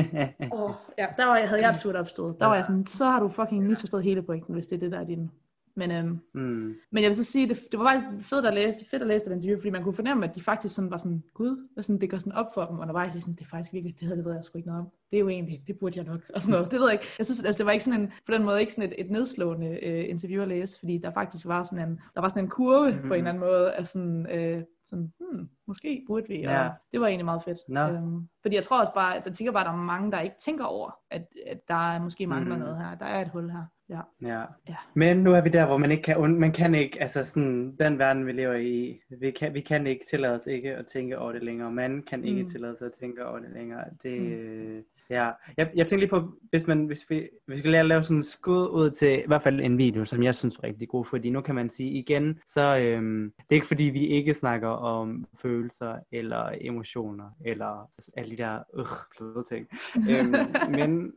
Oh, 0.52 0.70
ja, 0.98 1.06
der 1.16 1.26
var 1.26 1.36
jeg, 1.36 1.48
havde 1.48 1.62
jeg 1.62 1.70
et 1.70 1.76
surt 1.76 1.96
opstået. 1.96 2.36
Der 2.40 2.46
var 2.46 2.54
jeg 2.54 2.64
sådan, 2.64 2.86
så 2.86 3.04
har 3.04 3.20
du 3.20 3.28
fucking 3.28 3.66
misforstået 3.66 4.02
hele 4.04 4.22
pointen, 4.22 4.54
hvis 4.54 4.66
det 4.66 4.76
er 4.76 4.80
det, 4.80 4.92
der 4.92 5.00
er 5.00 5.04
din. 5.04 5.30
Men, 5.76 5.90
øhm, 5.90 6.20
mm. 6.34 6.74
men 6.90 7.02
jeg 7.02 7.08
vil 7.08 7.14
så 7.16 7.24
sige, 7.24 7.48
det, 7.48 7.58
det 7.70 7.78
var 7.78 7.84
faktisk 7.92 8.28
fedt 8.28 8.46
at 8.46 8.54
læse, 8.54 8.84
fedt 8.90 9.02
at 9.02 9.08
læse 9.08 9.24
det 9.24 9.32
interview, 9.32 9.58
fordi 9.58 9.70
man 9.70 9.82
kunne 9.82 9.94
fornemme, 9.94 10.24
at 10.24 10.34
de 10.34 10.42
faktisk 10.42 10.74
sådan 10.74 10.90
var 10.90 10.96
sådan, 10.96 11.22
gud, 11.34 11.68
og 11.76 11.84
sådan, 11.84 12.00
det 12.00 12.10
går 12.10 12.18
sådan 12.18 12.32
op 12.32 12.54
for 12.54 12.64
dem 12.64 12.78
undervejs, 12.80 13.12
de 13.12 13.20
sådan, 13.20 13.34
det 13.34 13.40
er 13.40 13.48
faktisk 13.48 13.72
virkelig, 13.72 13.96
det 14.00 14.06
havde 14.06 14.16
det 14.16 14.24
ved 14.24 14.34
jeg 14.34 14.44
sgu 14.44 14.58
ikke 14.58 14.68
noget 14.68 14.80
om. 14.82 14.88
Det 15.10 15.16
er 15.16 15.20
jo 15.20 15.28
egentlig, 15.28 15.62
det 15.66 15.78
burde 15.78 15.98
jeg 15.98 16.06
nok, 16.06 16.20
og 16.34 16.42
sådan 16.42 16.52
noget. 16.52 16.70
Det 16.70 16.80
ved 16.80 16.86
jeg 16.86 16.92
ikke. 16.92 17.06
Jeg 17.18 17.26
synes, 17.26 17.42
altså, 17.44 17.58
det 17.58 17.66
var 17.66 17.72
ikke 17.72 17.84
sådan 17.84 18.00
en, 18.00 18.12
på 18.26 18.32
den 18.32 18.44
måde 18.44 18.60
ikke 18.60 18.72
sådan 18.72 18.88
et, 18.92 18.94
et 18.98 19.10
nedslående 19.10 19.78
øh, 19.82 20.08
interview 20.08 20.42
at 20.42 20.48
læse, 20.48 20.78
fordi 20.78 20.98
der 20.98 21.10
faktisk 21.12 21.46
var 21.46 21.62
sådan 21.62 21.88
en, 21.88 22.00
der 22.14 22.20
var 22.20 22.28
sådan 22.28 22.44
en 22.44 22.50
kurve 22.50 22.90
mm. 22.92 22.96
på 22.96 23.02
en 23.02 23.06
Mhm. 23.08 23.12
eller 23.12 23.28
anden 23.28 23.40
måde, 23.40 23.72
af 23.72 23.86
sådan, 23.86 24.26
øh, 24.30 24.62
sådan, 24.86 25.12
hmm, 25.20 25.48
måske 25.66 26.04
burde 26.06 26.26
vi, 26.28 26.34
og 26.34 26.52
Ja. 26.52 26.70
det 26.92 27.00
var 27.00 27.06
egentlig 27.06 27.24
meget 27.24 27.42
fedt. 27.42 27.58
Nå. 27.68 27.80
Øhm, 27.80 28.28
fordi 28.42 28.54
jeg 28.56 28.64
tror 28.64 28.80
også 28.80 28.92
bare, 28.94 29.16
at 29.16 29.26
jeg 29.26 29.34
tænker 29.34 29.52
bare, 29.52 29.62
at 29.62 29.66
der 29.66 29.72
er 29.72 29.76
mange, 29.76 30.12
der 30.12 30.20
ikke 30.20 30.36
tænker 30.44 30.64
over, 30.64 30.90
at, 31.10 31.26
at 31.46 31.68
der 31.68 31.92
er 31.94 32.02
måske 32.02 32.26
mangler 32.26 32.56
Mhm. 32.56 32.64
noget 32.64 32.78
her. 32.78 32.94
Der 32.94 33.06
er 33.06 33.20
et 33.22 33.28
hul 33.28 33.50
her. 33.50 33.64
Ja. 33.92 34.00
Ja. 34.28 34.40
Ja. 34.68 34.76
Men 34.94 35.16
nu 35.16 35.32
er 35.32 35.40
vi 35.40 35.48
der, 35.48 35.66
hvor 35.66 35.76
man 35.76 35.90
ikke 35.90 36.02
kan, 36.02 36.16
und- 36.16 36.38
man 36.38 36.52
kan 36.52 36.74
ikke, 36.74 37.02
altså 37.02 37.24
sådan, 37.24 37.76
den 37.80 37.98
verden 37.98 38.26
vi 38.26 38.32
lever 38.32 38.54
i, 38.54 39.00
vi 39.20 39.30
kan, 39.30 39.54
vi 39.54 39.60
kan 39.60 39.86
ikke 39.86 40.04
tillade 40.10 40.34
os 40.34 40.46
ikke 40.46 40.76
at 40.76 40.86
tænke 40.86 41.18
over 41.18 41.32
det 41.32 41.42
længere. 41.44 41.70
Man 41.72 42.02
kan 42.02 42.24
ikke 42.24 42.42
Mm. 42.42 42.48
tillade 42.48 42.76
sig 42.76 42.86
at 42.86 42.92
tænke 43.00 43.26
over 43.26 43.38
det 43.38 43.50
længere. 43.54 43.84
Det, 44.02 44.20
Mm. 44.22 44.82
Ja. 45.12 45.30
Jeg, 45.56 45.70
jeg 45.74 45.86
tænker 45.86 46.00
lige 46.00 46.10
på, 46.10 46.32
hvis, 46.50 46.66
man, 46.66 46.84
hvis 46.84 47.10
vi, 47.10 47.28
hvis 47.46 47.56
vi 47.56 47.58
skal 47.58 47.70
lære 47.70 47.80
at 47.80 47.86
lave 47.86 48.02
sådan 48.02 48.16
en 48.16 48.24
skud 48.24 48.68
ud 48.68 48.90
til, 48.90 49.18
i 49.18 49.26
hvert 49.26 49.42
fald 49.42 49.60
en 49.60 49.78
video, 49.78 50.04
som 50.04 50.22
jeg 50.22 50.34
synes 50.34 50.56
er 50.56 50.64
rigtig 50.64 50.88
god, 50.88 51.04
fordi 51.04 51.30
nu 51.30 51.40
kan 51.40 51.54
man 51.54 51.70
sige 51.70 51.90
igen, 51.90 52.38
så 52.46 52.76
øhm, 52.76 53.32
det 53.36 53.50
er 53.50 53.54
ikke 53.54 53.66
fordi, 53.66 53.84
vi 53.84 54.06
ikke 54.06 54.34
snakker 54.34 54.68
om 54.68 55.24
følelser, 55.42 55.96
eller 56.12 56.50
emotioner, 56.60 57.30
eller 57.44 57.90
alle 58.16 58.30
de 58.30 58.42
der, 58.42 58.58
øh, 58.76 58.86
bløde 59.18 59.44
ting. 59.48 59.66
øhm, 60.10 60.34
men... 60.78 61.12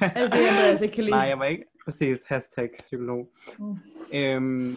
Alt 0.00 0.32
det, 0.32 0.38
Andreas 0.38 0.80
ikke 0.80 0.94
kan 0.94 1.04
lide. 1.04 1.16
Nej, 1.16 1.28
jeg 1.28 1.38
var 1.38 1.44
ikke 1.44 1.64
præcis 1.84 2.20
hashtag 2.26 2.70
psykolog. 2.84 3.28
Mm. 3.58 3.76
Øhm, 4.14 4.76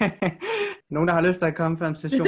nogen, 0.90 1.08
der 1.08 1.14
har 1.14 1.20
lyst 1.20 1.38
til 1.38 1.46
at 1.46 1.54
komme 1.54 1.76
på 1.76 1.84
en 1.84 1.96
station. 1.96 2.26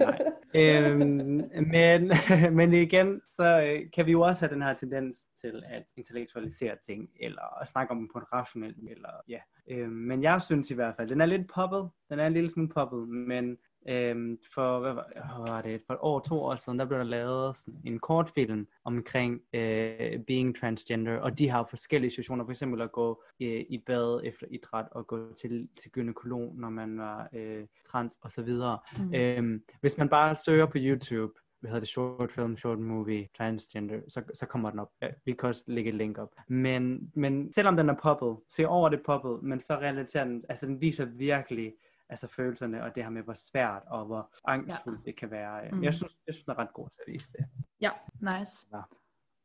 Nej. 0.00 0.18
Øhm, 0.54 1.42
men, 1.70 2.12
men 2.58 2.72
igen, 2.72 3.20
så 3.24 3.60
øh, 3.62 3.90
kan 3.94 4.06
vi 4.06 4.12
jo 4.12 4.20
også 4.20 4.40
have 4.40 4.54
den 4.54 4.62
her 4.62 4.74
tendens 4.74 5.18
til 5.40 5.62
at 5.66 5.84
intellektualisere 5.96 6.76
ting, 6.86 7.08
eller 7.20 7.62
at 7.62 7.68
snakke 7.68 7.90
om 7.90 7.98
dem 7.98 8.08
på 8.12 8.18
en 8.18 8.24
rationel, 8.32 8.74
eller 8.90 9.08
ja. 9.28 9.38
Øhm, 9.70 9.92
men 9.92 10.22
jeg 10.22 10.42
synes 10.42 10.70
i 10.70 10.74
hvert 10.74 10.94
fald, 10.96 11.08
den 11.08 11.20
er 11.20 11.26
lidt 11.26 11.50
poppet, 11.54 11.90
den 12.10 12.18
er 12.18 12.26
en 12.26 12.32
lille 12.32 12.50
smule 12.50 12.68
poppet, 12.68 13.08
men 13.08 13.56
Øhm, 13.88 14.38
for 14.54 14.80
hvad 14.80 14.92
var, 14.92 15.06
hvad 15.14 15.48
var 15.48 15.62
det, 15.62 15.80
for 15.86 15.94
et 15.94 16.00
år, 16.02 16.20
to 16.20 16.42
år 16.42 16.56
siden, 16.56 16.78
der 16.78 16.84
blev 16.84 16.98
der 16.98 17.04
lavet 17.04 17.56
sådan 17.56 17.80
en 17.84 17.98
kortfilm 17.98 18.66
omkring 18.84 19.40
øh, 19.52 20.18
being 20.26 20.56
transgender, 20.56 21.18
og 21.18 21.38
de 21.38 21.48
har 21.48 21.66
forskellige 21.70 22.10
situationer, 22.10 22.44
for 22.44 22.50
eksempel 22.50 22.80
at 22.80 22.92
gå 22.92 23.22
øh, 23.42 23.64
i 23.68 23.82
bad 23.86 24.20
efter 24.24 24.46
idræt, 24.50 24.86
og 24.90 25.06
gå 25.06 25.32
til, 25.34 25.68
til 25.82 25.90
gynekolog, 25.90 26.54
når 26.56 26.70
man 26.70 26.98
var 26.98 27.28
øh, 27.32 27.64
trans, 27.90 28.18
og 28.22 28.32
så 28.32 28.42
videre. 28.42 28.78
Mm. 28.98 29.14
Øhm, 29.14 29.62
hvis 29.80 29.98
man 29.98 30.08
bare 30.08 30.36
søger 30.36 30.66
på 30.66 30.78
YouTube, 30.78 31.32
hvad 31.60 31.70
hedder 31.70 31.80
det, 31.80 31.88
short 31.88 32.32
film, 32.32 32.56
short 32.56 32.78
movie, 32.78 33.28
transgender, 33.38 34.00
så, 34.08 34.22
så 34.34 34.46
kommer 34.46 34.70
den 34.70 34.78
op. 34.78 34.90
Vi 35.24 35.32
kan 35.32 35.48
også 35.48 35.64
lægge 35.66 35.88
et 35.88 35.96
link 35.96 36.18
op. 36.18 36.34
Men, 36.48 37.10
men 37.14 37.52
selvom 37.52 37.76
den 37.76 37.88
er 37.88 37.94
poppet, 38.02 38.36
se 38.48 38.68
over 38.68 38.88
det 38.88 39.02
poppet, 39.06 39.42
men 39.42 39.60
så 39.60 39.76
relaterer 39.76 40.24
den, 40.24 40.44
altså 40.48 40.66
den 40.66 40.80
viser 40.80 41.04
virkelig, 41.04 41.72
altså 42.08 42.26
følelserne, 42.26 42.84
og 42.84 42.94
det 42.94 43.02
her 43.02 43.10
med, 43.10 43.22
hvor 43.22 43.34
svært 43.34 43.82
og 43.86 44.06
hvor 44.06 44.34
angstfuldt 44.44 45.00
ja. 45.06 45.10
det 45.10 45.18
kan 45.18 45.30
være. 45.30 45.70
Mm. 45.72 45.84
Jeg 45.84 45.94
synes, 45.94 46.16
jeg 46.26 46.34
synes, 46.34 46.44
den 46.44 46.50
er 46.52 46.58
ret 46.58 46.72
god 46.72 46.88
til 46.88 46.98
at 47.06 47.12
vise 47.12 47.32
det. 47.32 47.44
Ja, 47.80 47.90
nice. 48.20 48.66
Ja. 48.72 48.80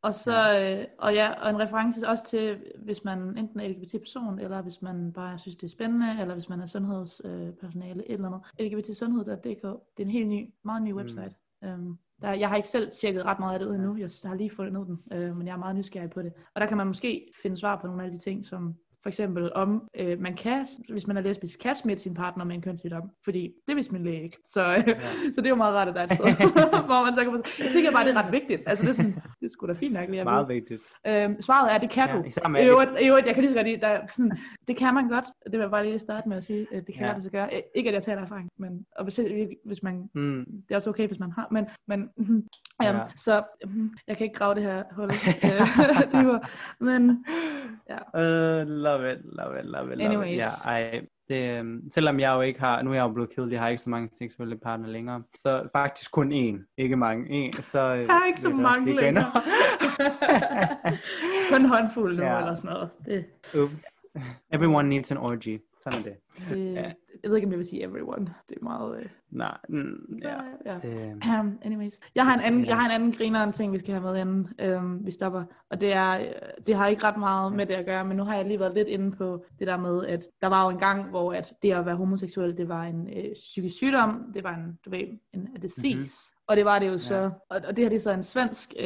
Og 0.04 0.16
så, 0.16 0.60
øh, 0.60 0.86
og 1.00 1.14
ja, 1.14 1.32
og 1.32 1.50
en 1.50 1.60
reference 1.60 2.08
også 2.08 2.26
til, 2.28 2.64
hvis 2.78 3.04
man 3.04 3.38
enten 3.38 3.60
er 3.60 3.68
LGBT-person, 3.68 4.40
eller 4.40 4.62
hvis 4.62 4.82
man 4.82 5.14
bare 5.14 5.40
synes, 5.40 5.56
det 5.56 5.64
er 5.64 5.72
spændende, 5.72 6.22
eller 6.22 6.34
hvis 6.34 6.50
man 6.50 6.62
er 6.62 6.68
sundhedspersonale, 6.68 8.10
et 8.10 8.14
eller 8.14 8.28
andet. 8.28 8.42
LGBT-sundhed.dk, 8.60 9.64
det 9.98 10.04
er 10.04 10.06
en 10.06 10.10
helt 10.10 10.30
ny, 10.30 10.54
meget 10.64 10.84
ny 10.84 10.94
website. 10.94 11.36
Mm. 11.62 11.68
Øhm, 11.68 11.98
der, 12.22 12.34
jeg 12.34 12.50
har 12.50 12.56
ikke 12.56 12.70
selv 12.70 12.92
tjekket 12.92 13.26
ret 13.26 13.40
meget 13.40 13.54
af 13.54 13.60
det 13.60 13.66
ud 13.66 13.76
endnu, 13.76 13.98
jeg 13.98 14.10
har 14.26 14.36
lige 14.36 14.56
fundet 14.56 14.88
den, 14.88 15.04
øh, 15.14 15.38
men 15.38 15.48
jeg 15.48 15.54
er 15.54 15.58
meget 15.58 15.76
nysgerrig 15.76 16.10
på 16.10 16.22
det. 16.22 16.34
Og 16.56 16.62
der 16.62 16.68
kan 16.68 16.78
man 16.78 16.88
måske 16.88 17.34
finde 17.42 17.58
svar 17.58 17.82
på 17.82 17.88
nogle 17.88 18.04
af 18.04 18.12
de 18.12 18.18
ting, 18.18 18.46
som 18.46 18.76
for 19.04 19.10
eksempel 19.10 19.52
om 19.56 19.88
øh, 20.00 20.20
man 20.20 20.36
kan, 20.36 20.66
hvis 20.90 21.08
man 21.08 21.18
er 21.18 21.22
lesbisk, 21.22 21.60
kan 21.60 21.76
smitte 21.76 22.04
sin 22.04 22.14
partner 22.14 22.46
med 22.46 22.56
en 22.56 22.62
kønssygdom, 22.62 23.10
fordi 23.24 23.52
det 23.68 23.76
vidste 23.76 23.94
min 23.94 24.04
læge 24.04 24.24
ikke. 24.24 24.38
Så, 24.54 24.76
øh, 24.76 24.84
Ja. 24.88 24.94
så 25.36 25.42
det 25.42 25.46
er 25.46 25.50
jo 25.50 25.56
meget 25.56 25.76
rart, 25.76 25.88
at 25.88 25.96
der 25.96 26.02
er 26.02 26.06
et 26.06 26.12
sted, 26.12 26.26
hvor 26.90 27.06
man 27.06 27.16
så 27.16 27.24
kan. 27.24 27.66
Jeg 27.66 27.74
tænker 27.74 27.92
bare, 27.92 28.06
det 28.06 28.16
er 28.16 28.24
ret 28.24 28.32
vigtigt. 28.32 28.62
Altså 28.66 28.84
det 28.84 28.90
er, 28.90 28.94
sådan, 28.96 29.14
det 29.14 29.46
er 29.46 29.50
sgu 29.50 29.68
da 29.68 29.74
fint 29.74 29.94
nok 29.94 30.10
lige 30.10 30.24
Meget 30.24 30.48
vigtigt. 30.48 30.82
Øhm, 31.08 31.42
svaret 31.42 31.74
er, 31.74 31.78
det 31.78 31.90
kan 31.90 32.10
Ja, 32.10 32.16
du. 32.16 32.24
I 32.58 32.68
øvrigt, 32.68 32.92
i 33.02 33.08
øvrigt, 33.08 33.26
jeg 33.28 33.34
kan 33.36 33.44
lige 33.44 33.52
så 33.52 33.58
godt 33.58 33.68
lide, 33.68 33.82
der 33.82 33.88
er 33.88 34.08
sådan, 34.08 34.32
det 34.68 34.78
kan 34.78 34.94
man 34.94 35.10
godt. 35.10 35.26
Det 35.44 35.52
vil 35.52 35.60
jeg 35.60 35.72
bare 35.72 35.86
lige 35.86 36.00
starte 36.00 36.30
med 36.30 36.38
at 36.38 36.44
sige. 36.44 36.68
øh, 36.72 36.82
Det 36.88 36.96
kan 36.96 37.06
Ja. 37.08 37.12
godt 37.14 37.24
sig 37.24 37.32
gøre. 37.32 37.50
Øh, 37.56 37.62
Ikke 37.76 37.88
at 37.90 37.94
jeg 37.94 38.04
taler 38.04 38.22
erfaring, 38.22 38.50
men 38.60 38.86
og 38.96 39.04
hvis, 39.04 39.20
hvis 39.66 39.84
man, 39.84 40.10
Mm. 40.14 40.46
det 40.48 40.72
er 40.72 40.76
også 40.76 40.90
okay, 40.90 41.08
hvis 41.08 41.20
man 41.20 41.32
har, 41.32 41.48
men, 41.52 41.66
men 41.88 42.10
mhm, 42.18 42.44
Ja. 42.84 43.00
så 43.16 43.44
jeg 44.08 44.18
kan 44.18 44.24
ikke 44.26 44.36
grave 44.40 44.56
det 44.56 44.64
her 44.64 44.84
hul 44.96 45.12
øh. 45.12 46.40
Men 46.88 47.26
ja, 47.90 47.98
Uh, 48.62 48.68
love 48.92 49.12
it, 49.14 49.20
love 49.24 49.60
it, 49.60 49.66
love 49.66 49.92
it, 49.94 49.98
love 49.98 50.06
Anyways. 50.06 50.32
it. 50.32 50.38
Ja, 50.38 50.50
ej, 50.66 51.02
det, 51.30 51.60
øhm, 51.60 51.92
selvom 51.92 52.20
jeg 52.20 52.30
jo 52.36 52.42
ikke 52.42 52.60
har, 52.60 52.82
nu 52.82 52.90
er 52.90 52.94
jeg 52.96 53.02
jo 53.04 53.08
blevet 53.14 53.30
kedelig, 53.36 53.54
jeg 53.54 53.62
har 53.62 53.70
ikke 53.70 53.82
så 53.82 53.90
mange 53.90 54.10
seksuelle 54.12 54.58
partner 54.58 54.88
længere, 54.88 55.24
så 55.36 55.70
faktisk 55.76 56.12
kun 56.12 56.32
én, 56.32 56.74
ikke 56.78 56.96
mange, 56.96 57.48
én, 57.50 57.62
så... 57.62 57.80
øh, 57.94 58.00
jeg 58.00 58.08
har 58.10 58.26
ikke 58.28 58.42
så 58.42 58.50
mange 58.50 58.96
længere. 58.96 59.32
Kun 61.52 61.62
en 61.62 61.68
håndfuld 61.68 62.18
nu, 62.18 62.24
Ja. 62.24 62.38
eller 62.40 62.56
sådan 62.56 62.72
noget. 62.72 62.90
Det, 63.06 63.26
Oops. 63.60 63.84
Everyone 64.54 64.90
needs 64.90 65.12
an 65.12 65.18
orgy. 65.18 65.60
Sådan 65.84 66.00
er 66.00 66.04
det. 66.04 66.16
det. 66.76 66.94
Jeg 67.24 67.30
ved 67.32 67.38
ikke, 67.38 67.46
om 67.46 67.52
jeg 67.52 67.58
vil 67.58 67.68
sige 67.68 67.84
everyone. 67.84 68.26
Det 68.50 68.58
er 68.62 68.64
meget... 68.64 68.98
Øh, 69.00 69.06
Nej, 69.32 69.58
mm, 69.70 70.20
ja. 70.24 70.36
ja. 70.66 70.78
Det, 70.78 71.14
Um, 71.40 71.60
anyways. 71.62 72.00
Jeg 72.16 72.26
har 72.26 72.34
en 72.34 72.40
anden, 72.42 72.66
jeg 72.66 72.76
har 72.76 72.86
en 72.86 72.92
anden 72.92 73.12
grineren 73.12 73.52
ting, 73.52 73.74
vi 73.74 73.80
skal 73.80 73.94
have 73.94 74.04
med 74.14 74.22
inden 74.22 74.48
øhm, 74.60 75.06
vi 75.06 75.12
stopper. 75.12 75.44
Og 75.70 75.82
det 75.82 75.94
er, 75.94 76.12
øh, 76.20 76.26
det 76.68 76.76
har 76.76 76.88
ikke 76.88 77.04
ret 77.04 77.18
meget 77.18 77.54
med 77.54 77.66
det 77.66 77.74
at 77.74 77.86
gøre, 77.86 78.06
men 78.06 78.18
nu 78.18 78.24
har 78.24 78.36
jeg 78.36 78.46
lige 78.46 78.60
været 78.60 78.74
lidt 78.74 78.88
inde 78.88 79.12
på 79.12 79.46
det 79.60 79.68
der 79.68 79.78
med, 79.78 80.06
at 80.06 80.28
der 80.42 80.48
var 80.48 80.64
jo 80.64 80.70
en 80.70 80.78
gang, 80.78 81.10
hvor 81.10 81.34
at 81.34 81.54
det 81.64 81.72
at 81.72 81.86
være 81.86 81.96
homoseksuel, 81.96 82.58
det 82.58 82.70
var 82.70 82.84
en 82.84 83.08
øh, 83.18 83.34
psykisk 83.34 83.76
sygdom, 83.76 84.32
det 84.34 84.44
var 84.44 84.56
en, 84.56 84.80
du 84.86 84.90
ved, 84.90 85.00
en 85.34 85.48
disease. 85.62 85.98
Mm-hmm. 85.98 86.38
Og 86.48 86.58
det 86.58 86.66
var 86.66 86.80
det 86.80 86.88
jo 86.88 86.98
så, 86.98 87.16
Ja. 87.16 87.26
og, 87.26 87.62
og 87.68 87.76
det 87.78 87.80
her 87.80 87.90
det 87.90 87.96
er 87.96 88.00
så 88.00 88.12
en 88.12 88.24
svensk, 88.24 88.74
øh, 88.80 88.86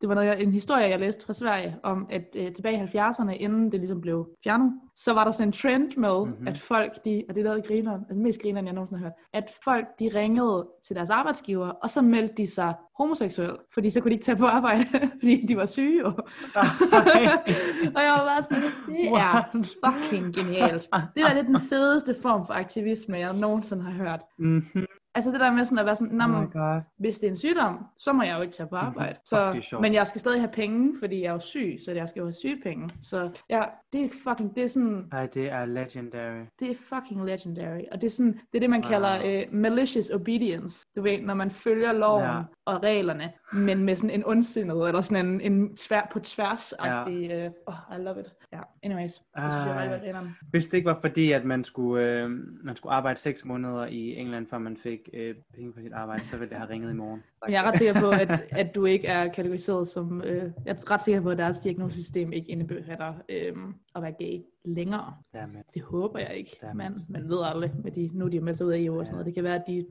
det 0.00 0.08
var 0.08 0.14
noget, 0.14 0.26
jeg- 0.28 0.42
en 0.42 0.52
historie, 0.52 0.82
jeg 0.88 1.00
læste 1.00 1.26
fra 1.26 1.32
Sverige, 1.32 1.76
om 1.82 2.06
at 2.10 2.36
øh, 2.36 2.52
tilbage 2.52 2.76
i 2.94 2.98
70'erne, 2.98 3.30
inden 3.30 3.72
det 3.72 3.80
ligesom 3.80 4.00
blev 4.00 4.28
fjernet, 4.44 4.80
så 4.96 5.12
var 5.14 5.24
der 5.24 5.30
sådan 5.30 5.48
en 5.48 5.52
trend 5.52 5.92
med, 5.96 6.20
Mhm. 6.24 6.30
mm-hmm. 6.30 6.48
at 6.48 6.58
folk, 6.58 7.04
de, 7.04 7.24
og 7.28 7.34
det 7.34 7.46
er 7.46 7.50
noget 7.64 7.84
griner, 7.84 8.14
den 8.14 8.22
mest 8.22 8.42
grineren, 8.42 8.66
jeg 8.66 8.74
nogensinde 8.74 8.98
har 8.98 9.06
hørt, 9.06 9.12
at 9.32 9.50
folk, 9.64 9.86
de 9.98 10.10
ringede 10.14 10.68
til 10.86 10.96
deres 10.96 11.10
arbejdsgiver, 11.10 11.66
og 11.68 11.90
så 11.90 12.02
meldte 12.02 12.34
de 12.34 12.46
sig 12.46 12.74
homoseksuel, 12.98 13.56
fordi 13.74 13.90
så 13.90 14.00
kunne 14.00 14.10
de 14.10 14.14
ikke 14.14 14.24
tage 14.24 14.36
på 14.36 14.46
arbejde, 14.46 14.84
fordi 15.20 15.46
de 15.46 15.56
var 15.56 15.66
syge 15.66 15.98
jo. 15.98 16.06
og 17.96 18.02
jeg 18.02 18.12
var 18.12 18.24
bare 18.26 18.42
sådan, 18.42 18.62
det 18.62 19.08
er 19.08 19.64
fucking 19.84 20.34
genialt. 20.34 20.88
Det 20.92 21.10
der 21.14 21.28
er 21.30 21.34
lidt 21.34 21.46
den 21.46 21.60
fedeste 21.60 22.16
form 22.22 22.46
for 22.46 22.54
aktivisme, 22.54 23.18
jeg 23.18 23.32
nogensinde 23.36 23.82
har 23.82 23.92
hørt. 23.92 24.20
mm-hmm. 24.38 24.86
Altså 25.16 25.30
det 25.30 25.40
der 25.40 25.52
med 25.52 25.64
sådan 25.64 25.78
at 25.78 25.86
være 25.86 25.96
sådan, 25.96 26.16
"Nå, 26.16 26.24
Oh 26.24 26.80
hvis 26.98 27.18
det 27.18 27.26
er 27.26 27.30
en 27.30 27.36
sygdom, 27.36 27.86
så 27.98 28.12
må 28.12 28.22
jeg 28.22 28.36
jo 28.36 28.42
ikke 28.42 28.54
tage 28.54 28.68
på 28.68 28.76
arbejde. 28.76 29.12
Mhm. 29.12 29.18
Fuck, 29.28 29.54
det 29.54 29.58
er 29.58 29.62
Så, 29.62 29.78
men 29.80 29.94
jeg 29.94 30.06
skal 30.06 30.20
stadig 30.20 30.40
have 30.40 30.50
penge, 30.52 30.98
fordi 30.98 31.20
jeg 31.22 31.28
er 31.28 31.32
jo 31.32 31.40
syg, 31.40 31.78
så 31.84 31.90
jeg 31.90 32.08
skal 32.08 32.20
jo 32.20 32.26
have 32.26 32.32
sygepenge. 32.32 32.90
Så 33.02 33.30
ja, 33.50 33.62
det 33.94 34.04
er 34.04 34.08
fucking, 34.28 34.54
det 34.56 34.62
er 34.64 34.68
sådan, 34.68 35.08
Ej, 35.12 35.26
det 35.26 35.50
er 35.52 35.64
legendary. 35.66 36.44
det 36.60 36.70
er 36.70 36.74
fucking 36.74 37.24
legendary. 37.24 37.82
Og 37.92 38.00
det 38.00 38.06
er 38.06 38.10
sådan, 38.10 38.32
det 38.32 38.54
er 38.54 38.60
det, 38.60 38.70
man 38.70 38.80
Wow. 38.82 38.90
kalder 38.90 39.42
uh, 39.46 39.54
malicious 39.54 40.10
obedience. 40.10 40.86
Du 40.96 41.02
ved, 41.02 41.20
når 41.20 41.34
man 41.34 41.50
følger 41.50 41.92
loven 41.92 42.24
Ja. 42.24 42.40
og 42.64 42.82
reglerne, 42.82 43.32
men 43.52 43.82
med 43.84 43.96
sådan 43.96 44.10
en 44.10 44.22
ondsindet, 44.26 44.86
eller 44.88 45.00
sådan 45.00 45.26
en, 45.26 45.40
en 45.52 45.76
tvær, 45.76 46.08
på 46.12 46.18
tværs-agtig, 46.18 47.26
ja. 47.28 47.46
uh, 47.46 47.52
oh, 47.66 47.98
I 47.98 48.02
love 48.02 48.20
it. 48.20 48.26
Ja, 48.52 48.60
anyways. 48.82 49.12
Det 49.12 49.22
synes 49.36 49.66
jeg 49.66 50.00
Ej. 50.14 50.24
Hvis 50.50 50.64
det 50.68 50.74
ikke 50.74 50.86
var 50.86 50.98
fordi, 51.00 51.32
at 51.32 51.44
man 51.44 51.64
skulle, 51.64 52.04
øh, 52.22 52.30
man 52.64 52.76
skulle 52.76 52.92
arbejde 52.92 53.20
seks 53.20 53.44
måneder 53.44 53.86
i 53.86 54.14
England, 54.16 54.46
før 54.46 54.58
man 54.58 54.76
fik 54.76 55.00
øh, 55.12 55.34
penge 55.54 55.72
for 55.74 55.80
sit 55.80 55.92
arbejde, 55.92 56.24
så 56.26 56.36
ville 56.36 56.50
det 56.50 56.58
have 56.58 56.70
ringet 56.70 56.90
i 56.90 56.94
morgen. 56.94 57.22
Jeg 57.48 57.64
er 57.64 57.68
ret 57.68 57.78
sikker 57.78 58.00
på, 58.00 58.10
at, 58.10 58.30
at 58.50 58.74
du 58.74 58.84
ikke 58.84 59.06
er 59.06 59.28
kategoriseret 59.28 59.88
som... 59.88 60.22
Øh, 60.22 60.42
jeg 60.64 60.76
er 60.76 60.90
ret 60.90 61.02
sikker 61.02 61.20
på, 61.20 61.30
at 61.30 61.38
deres 61.38 61.58
diagnosesystem 61.58 62.32
ikke 62.32 62.50
indebærer 62.50 63.14
øh, 63.28 63.52
at 63.96 64.02
være 64.02 64.12
gay 64.12 64.42
længere. 64.64 65.14
Dermed. 65.32 65.60
Det 65.74 65.82
håber 65.82 66.18
jeg 66.18 66.34
ikke. 66.34 66.56
Dammit. 66.62 66.76
Man, 66.76 66.94
man 67.08 67.28
ved 67.28 67.42
aldrig, 67.44 67.72
med 67.84 67.92
de, 67.92 68.10
nu 68.12 68.24
er 68.24 68.28
de 68.28 68.36
jo 68.36 68.42
meldt 68.42 68.58
sig 68.58 68.66
ud 68.66 68.72
af 68.72 68.78
EU 68.78 68.98
og 68.98 69.06
sådan 69.06 69.12
noget. 69.12 69.26
Det 69.26 69.34
kan 69.34 69.44
være, 69.44 69.54
at 69.54 69.64
de 69.66 69.86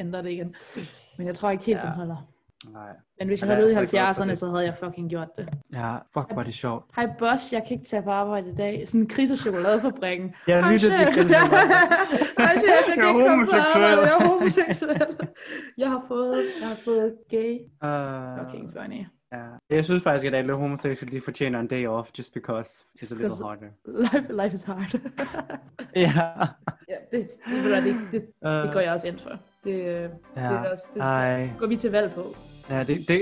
ændrer 0.00 0.22
det 0.22 0.30
igen. 0.30 0.54
Men 1.18 1.26
jeg 1.26 1.34
tror 1.34 1.50
ikke 1.50 1.64
helt, 1.64 1.78
ja. 1.78 1.84
den 1.84 1.92
holder. 1.92 2.33
Nej. 2.72 2.88
Men 3.18 3.28
hvis 3.28 3.40
jeg 3.40 3.48
havde 3.48 3.58
jeg 3.58 3.68
levet 3.68 3.70
i 3.84 3.86
så 3.86 3.90
glad 3.90 4.14
for 4.14 4.22
70'erne, 4.22 4.28
det. 4.30 4.38
så 4.38 4.46
havde 4.50 4.64
jeg 4.64 4.74
fucking 4.84 5.10
gjort 5.10 5.28
det. 5.38 5.48
Ja, 5.72 5.96
fuck, 6.14 6.30
er 6.30 6.42
det 6.42 6.54
sjovt. 6.54 6.84
Hej 6.96 7.08
boss, 7.18 7.52
jeg 7.52 7.62
kan 7.68 7.72
ikke 7.76 7.84
tage 7.88 8.02
på 8.02 8.10
arbejde 8.10 8.50
i 8.50 8.54
dag. 8.54 8.88
Sådan 8.88 9.00
en 9.00 9.08
kris- 9.08 9.30
og 9.30 9.38
chokoladefabrikken. 9.38 10.34
Jeg 10.48 10.72
lytter 10.72 10.90
til. 10.90 11.06
Kris 11.14 11.24
og 11.24 11.30
jeg 11.30 12.82
kan 12.94 13.04
Jeg 13.04 13.08
er 13.08 13.30
homoseksuel. 13.30 13.98
Jeg 13.98 14.18
er 14.20 14.28
homoseksuel. 14.28 15.28
Jeg 15.78 15.88
har 15.90 16.04
fået, 16.08 16.44
jeg 16.60 16.68
har 16.68 16.76
fået 16.84 17.14
gay. 17.30 17.58
Uh, 17.84 18.44
Fucking 18.46 18.72
funny. 18.78 19.04
ja. 19.32 19.44
Jeg 19.76 19.84
synes 19.84 20.02
faktisk, 20.02 20.26
at 20.26 20.34
alle 20.34 20.52
homoseksuelle 20.54 21.18
de 21.18 21.24
fortjener 21.24 21.60
en 21.60 21.66
day 21.66 21.86
off, 21.86 22.10
just 22.18 22.34
because 22.34 22.84
it's 23.02 23.14
a 23.14 23.18
little 23.18 23.46
harder. 23.46 23.66
Life, 23.86 24.42
life 24.42 24.54
is 24.54 24.64
hard. 24.64 24.94
Ja. 25.96 26.10
ja, 26.92 26.96
det, 27.18 27.28
det, 27.46 27.60
hvad, 27.62 27.82
det, 27.82 27.96
det, 28.12 28.22
det 28.42 28.70
går 28.72 28.78
Uh, 28.80 28.84
jeg 28.84 28.92
også 28.92 29.08
ind 29.08 29.18
for. 29.18 29.30
Det, 29.64 29.72
øh, 29.74 29.84
det, 30.02 30.10
Ja. 30.36 30.42
er 30.42 30.70
også, 30.72 30.88
det 30.94 31.02
Ej. 31.02 31.48
går 31.58 31.66
vi 31.66 31.76
til 31.76 31.90
valg 31.90 32.12
på. 32.12 32.34
Ja, 32.70 32.82
det, 32.82 33.08
det, 33.08 33.20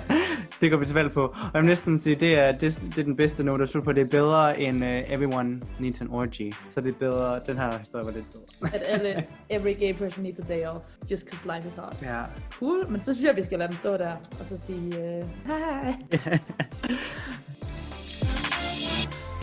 det 0.60 0.70
går 0.70 0.76
vi 0.76 0.86
til 0.86 0.94
valg 0.94 1.12
på. 1.12 1.22
Og 1.22 1.50
jeg 1.54 1.62
vil 1.62 1.68
næsten 1.68 1.98
sige, 1.98 2.16
det 2.16 2.38
er, 2.38 2.52
det, 2.52 2.84
det 2.90 2.98
er 2.98 3.04
den 3.04 3.16
bedste 3.16 3.44
note 3.44 3.62
at 3.62 3.68
slutte 3.68 3.84
på. 3.84 3.92
Det 3.92 4.02
er 4.02 4.10
bedre 4.10 4.60
end 4.60 4.84
uh, 4.84 5.12
Everyone 5.12 5.60
Needs 5.80 6.00
an 6.00 6.08
Orgy. 6.10 6.52
Så 6.70 6.80
det 6.80 6.88
er 6.88 6.98
bedre, 6.98 7.40
den 7.46 7.56
her 7.56 7.78
historie 7.78 8.04
var 8.04 8.12
lidt 8.12 8.26
bedre. 8.32 8.74
At 8.74 8.82
alle, 8.86 9.24
every 9.56 9.80
gay 9.80 9.94
person 9.94 10.22
needs 10.24 10.38
a 10.38 10.54
day 10.54 10.66
off, 10.66 10.84
just 11.10 11.24
because 11.24 11.56
life 11.56 11.68
is 11.68 11.74
hard. 11.74 12.02
Ja. 12.02 12.22
Cool, 12.50 12.90
men 12.90 13.00
så 13.00 13.14
synes 13.14 13.26
jeg, 13.26 13.36
vi 13.36 13.44
skal 13.44 13.58
lade 13.58 13.68
den 13.68 13.76
stå 13.76 13.96
der, 13.96 14.12
og 14.40 14.46
så 14.48 14.60
sige, 14.60 14.86
øh, 14.86 15.24
hej 15.46 15.58
hej. 15.58 16.38